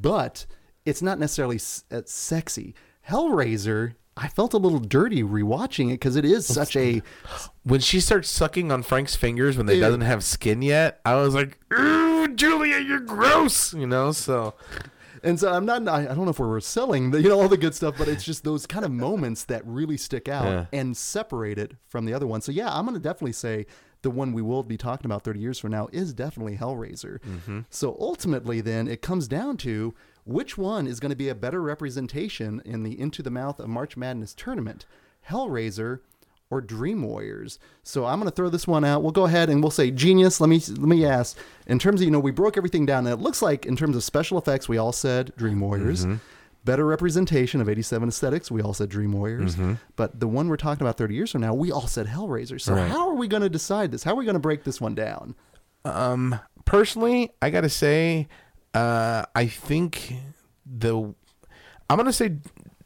[0.01, 0.45] but
[0.85, 2.75] it's not necessarily s- uh, sexy.
[3.09, 7.01] Hellraiser, I felt a little dirty rewatching it because it is such a
[7.63, 9.81] when she starts sucking on Frank's fingers when they Ew.
[9.81, 14.11] doesn't have skin yet, I was like, "Ooh, Julia, you're gross," you know.
[14.11, 14.53] So
[15.23, 15.87] And so I'm not.
[15.87, 18.23] I don't know if we're selling, the, you know, all the good stuff, but it's
[18.23, 20.65] just those kind of moments that really stick out Yeah.
[20.71, 22.41] and separate it from the other one.
[22.41, 23.65] So yeah, I'm going to definitely say
[24.07, 27.19] the one we will be talking about 30 years from now is definitely Hellraiser.
[27.19, 27.59] Mm-hmm.
[27.69, 29.93] So ultimately, then it comes down to
[30.23, 33.67] which one is going to be a better representation in the Into the Mouth of
[33.67, 34.85] March Madness tournament,
[35.29, 35.99] Hellraiser
[36.49, 37.59] or Dream Warriors.
[37.83, 39.03] So I'm going to throw this one out.
[39.03, 40.39] We'll go ahead and we'll say genius.
[40.39, 41.37] Let me let me ask.
[41.65, 43.05] In terms of you know we broke everything down.
[43.05, 46.05] And it looks like in terms of special effects, we all said Dream Warriors.
[46.05, 46.15] Mm-hmm.
[46.67, 49.57] Better representation of 87 aesthetics, we all said Dream Warriors.
[49.95, 52.61] But the one we're talking about 30 years from now, we all said Hellraiser.
[52.61, 52.87] So Right.
[52.91, 54.03] how are we going to decide this?
[54.03, 55.33] How are we going to break this one down?
[55.85, 58.27] Um, personally, I gotta say,
[58.73, 60.13] uh, I think
[60.65, 61.13] the
[61.89, 62.39] I'm gonna say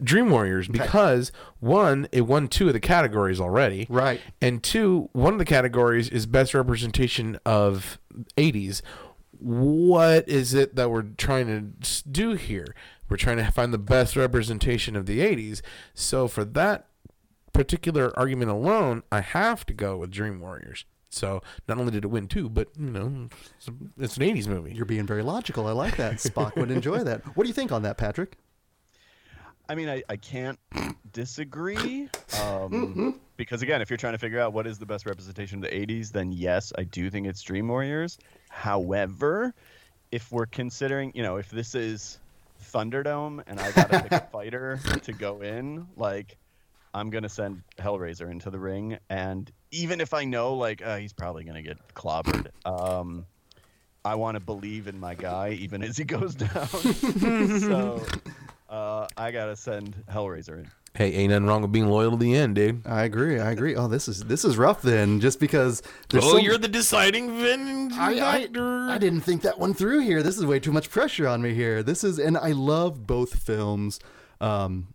[0.04, 4.22] Dream Warriors because one, it won two of the categories already, Right.
[4.40, 7.98] And two, one of the categories is best representation of
[8.38, 8.84] '80s.
[9.40, 11.48] What is it that we're trying
[11.82, 12.76] to do here?
[13.12, 15.62] We're trying to find the best representation of the '80s.
[15.94, 16.88] So for that
[17.52, 20.86] particular argument alone, I have to go with Dream Warriors.
[21.10, 23.28] So not only did it win two, but you know,
[23.58, 24.74] it's, a, it's an '80s movie.
[24.74, 25.68] You're being very logical.
[25.68, 26.16] I like that.
[26.16, 27.26] Spock would enjoy that.
[27.36, 28.38] What do you think on that, Patrick?
[29.68, 30.58] I mean, I, I can't
[31.12, 32.08] disagree.
[32.42, 35.70] Um, because again, if you're trying to figure out what is the best representation of
[35.70, 38.18] the 80s, then yes, I do think it's Dream Warriors.
[38.50, 39.54] However,
[40.12, 42.20] if we're considering, you know, if this is
[42.62, 46.38] Thunderdome and I got to pick a fighter to go in, like,
[46.94, 48.98] I'm going to send Hellraiser into the ring.
[49.10, 53.26] And even if I know, like, uh, he's probably going to get clobbered, um,
[54.04, 56.68] I want to believe in my guy even as he goes down.
[57.60, 58.06] so
[58.72, 60.72] uh, I got to send Hellraiser in.
[60.94, 62.86] Hey, ain't nothing wrong with being loyal to the end, dude.
[62.86, 63.40] I agree.
[63.40, 63.76] I agree.
[63.78, 65.82] Oh, this is this is rough then, just because
[66.14, 68.94] oh, so- you're the deciding vin- I, I.
[68.94, 70.22] I didn't think that one through here.
[70.22, 71.82] This is way too much pressure on me here.
[71.82, 74.02] This is, and I love both films.
[74.42, 74.94] Um,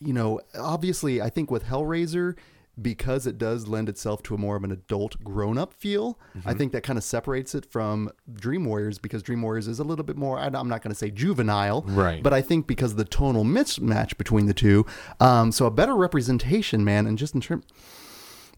[0.00, 2.36] you know, obviously, I think with Hellraiser,
[2.80, 6.72] because it does lend itself to a more of an adult, grown-up feel, I think
[6.72, 10.16] that kind of separates it from Dream Warriors because Dream Warriors is a little bit
[10.16, 10.38] more.
[10.38, 12.22] I- I'm not going to say juvenile, Right.
[12.22, 14.86] But I think because of the tonal mismatch between the two,
[15.20, 17.64] um, so a better representation, man, and just in terms.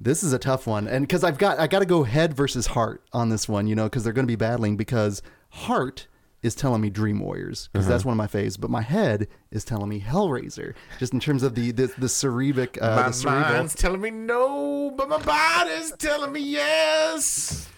[0.03, 2.69] This is a tough one, and because I've got I got to go head versus
[2.69, 4.79] heart on this one, you know, because they're going to be battling.
[4.79, 5.21] Because
[5.51, 6.07] heart
[6.43, 9.65] is telling me Dream Warriors because that's one of my faves, but my head is
[9.65, 13.53] telling me Hellraiser, just in terms of the the, the cerebic, uh, my the cerebral.
[13.53, 17.69] mind's telling me no, but my body's telling me yes.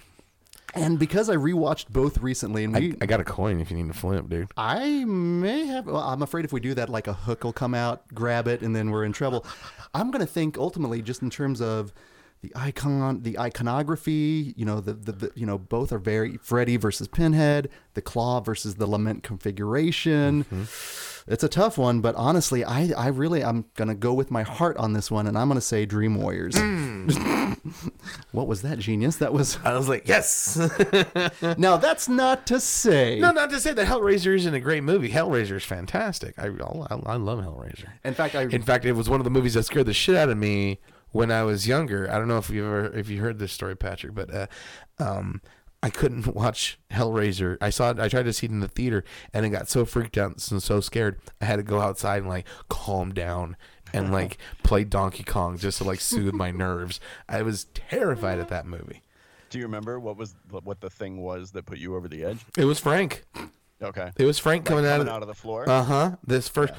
[0.74, 3.76] And because I rewatched both recently, and I, we, I got a coin if you
[3.76, 4.48] need to flip, dude.
[4.56, 5.86] I may have.
[5.86, 8.62] Well, I'm afraid if we do that, like a hook will come out, grab it,
[8.62, 9.44] and then we're in trouble.
[9.92, 11.92] I'm going to think ultimately, just in terms of
[12.42, 14.52] the icon, the iconography.
[14.56, 18.40] You know, the, the, the you know both are very Freddy versus Pinhead, the Claw
[18.40, 20.44] versus the Lament configuration.
[20.44, 21.32] Mm-hmm.
[21.32, 24.42] It's a tough one, but honestly, I I really I'm going to go with my
[24.42, 26.56] heart on this one, and I'm going to say Dream Warriors.
[26.56, 27.92] Mm.
[28.32, 29.16] what was that genius?
[29.16, 30.56] That was I was like, yes.
[31.58, 31.76] now.
[31.76, 33.20] That's not to say.
[33.20, 35.10] no, not to say that Hellraiser isn't a great movie.
[35.10, 36.36] Hellraiser is fantastic.
[36.38, 37.86] I, I, I love Hellraiser.
[38.04, 40.16] In fact, I In fact, it was one of the movies that scared the shit
[40.16, 40.80] out of me
[41.12, 42.10] when I was younger.
[42.10, 44.46] I don't know if you ever if you heard this story, Patrick, but uh,
[44.98, 45.40] um,
[45.82, 47.58] I couldn't watch Hellraiser.
[47.60, 48.00] I saw it.
[48.00, 50.62] I tried to see it in the theater, and I got so freaked out and
[50.62, 51.20] so scared.
[51.40, 53.56] I had to go outside and like calm down
[53.92, 57.00] and like play Donkey Kong just to like soothe my nerves.
[57.28, 59.02] I was terrified at that movie.
[59.50, 62.38] Do you remember what was what the thing was that put you over the edge?
[62.56, 63.24] It was Frank.
[63.82, 64.10] Okay.
[64.16, 65.68] It was Frank coming, out, Coming of out of the floor.
[65.68, 66.16] Uh huh.
[66.26, 66.72] This first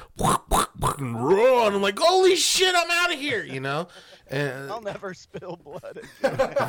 [0.98, 3.88] and roar, and I'm like, holy shit, I'm out of here, you know.
[4.28, 6.00] And I'll never spill blood.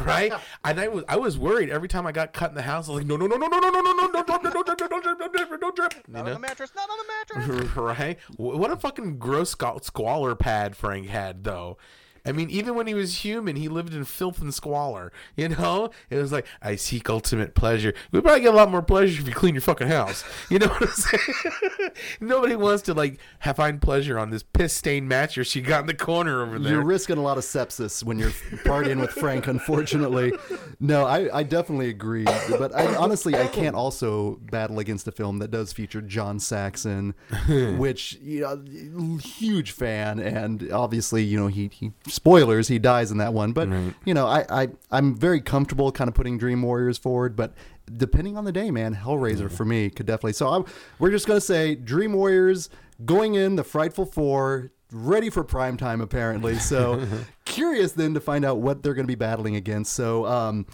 [0.06, 0.32] right?
[0.64, 2.88] And I was I was worried every time I got cut in the house.
[2.88, 4.52] I was like, no, no, no, no, no, no, no, no, no, no, no, no,
[4.52, 5.94] no, no, no, no, no, no, no, drip.
[6.08, 6.40] You Not on the know?
[6.40, 6.72] mattress.
[6.76, 7.76] Not on the mattress.
[7.76, 8.20] right?
[8.38, 11.78] Wh- What a fucking gross squal- squalor pad Frank had, though.
[12.26, 15.12] I mean, even when he was human, he lived in filth and squalor.
[15.36, 17.94] You know, it was like I seek ultimate pleasure.
[18.12, 20.24] We probably get a lot more pleasure if you clean your fucking house.
[20.50, 21.92] You know what I'm saying?
[22.20, 25.88] Nobody wants to like have find pleasure on this piss stained mattress you got in
[25.88, 26.74] the corner over there.
[26.74, 28.32] You're risking a lot of sepsis when you're
[28.64, 29.48] partying with Frank.
[29.48, 30.34] Unfortunately,
[30.80, 32.26] no, I, I definitely agree.
[32.26, 37.16] But I, honestly, I can't also battle against a film that does feature John Saxon,
[37.78, 43.18] which you know, huge fan, and obviously, you know, he, he spoilers, he dies in
[43.20, 43.52] that one.
[43.52, 43.70] But
[44.06, 47.54] you know, I, I I'm very comfortable kind of putting Dream Warriors forward, but.
[47.96, 50.34] Depending on the day, man, Hellraiser for me could definitely.
[50.34, 50.66] So I'm,
[50.98, 52.68] we're just gonna say Dream Warriors
[53.06, 56.56] going in the Frightful Four, ready for prime time apparently.
[56.56, 57.06] So
[57.46, 59.94] curious then to find out what they're going to be battling against.
[59.94, 60.66] So um,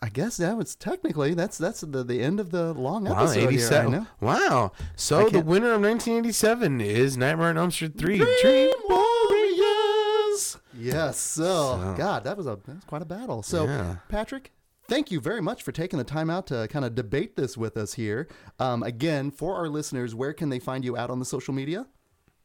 [0.00, 3.48] I guess that was technically that's that's the, the end of the long episode here.
[3.48, 3.92] I 87.
[3.92, 4.06] know.
[4.20, 4.72] Wow.
[4.96, 8.18] So the winner of 1987 is Nightmare on Elm Street 3.
[8.18, 9.01] Dream Warriors.
[10.82, 11.18] Yes.
[11.18, 13.42] So, God, that was a that was quite a battle.
[13.42, 13.96] So Yeah.
[14.08, 14.52] Patrick.
[14.88, 17.76] Thank you very much for taking the time out to kind of debate this with
[17.76, 18.28] us here.
[18.58, 21.86] Um, again, for our listeners, where can they find you out on the social media?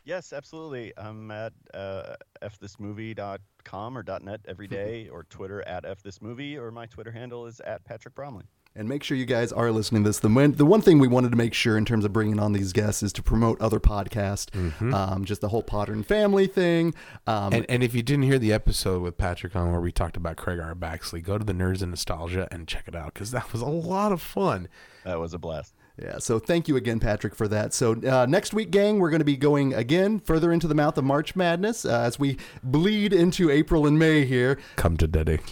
[0.06, 0.94] Yes, absolutely.
[0.98, 7.12] I'm at uh, fthismovie.com or .net every day, or Twitter at fthismovie, or my Twitter
[7.12, 8.46] handle is at Patrick Bromley.
[8.78, 10.20] And make sure you guys are listening to this.
[10.20, 12.54] The one, the one thing we wanted to make sure in terms of bringing on
[12.54, 14.54] these guests is to promote other podcasts,
[14.94, 16.94] um, just the whole Potter and Family thing.
[17.26, 20.16] Um, And, and if you didn't hear the episode with Patrick on where we talked
[20.16, 20.76] about Craig R.
[20.76, 23.66] Baxley, go to the Nerds and Nostalgia and check it out because that was a
[23.66, 24.68] lot of fun.
[25.06, 25.74] That was a blast.
[26.00, 27.74] Yeah, so thank you again, Patrick, for that.
[27.74, 30.96] So uh, next week, gang, we're going to be going again further into the mouth
[30.98, 34.60] of March Madness uh, as we bleed into April and May here.
[34.76, 35.40] Come to Daddy.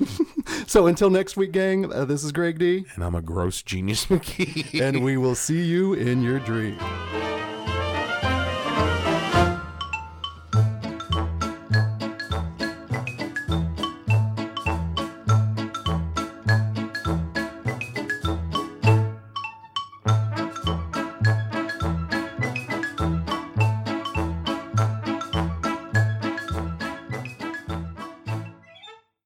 [0.68, 4.06] So until next week, gang, uh, this is Greg D, and I'm a gross genius
[4.08, 4.80] McGee.
[4.80, 6.82] and we will see you in your dreams.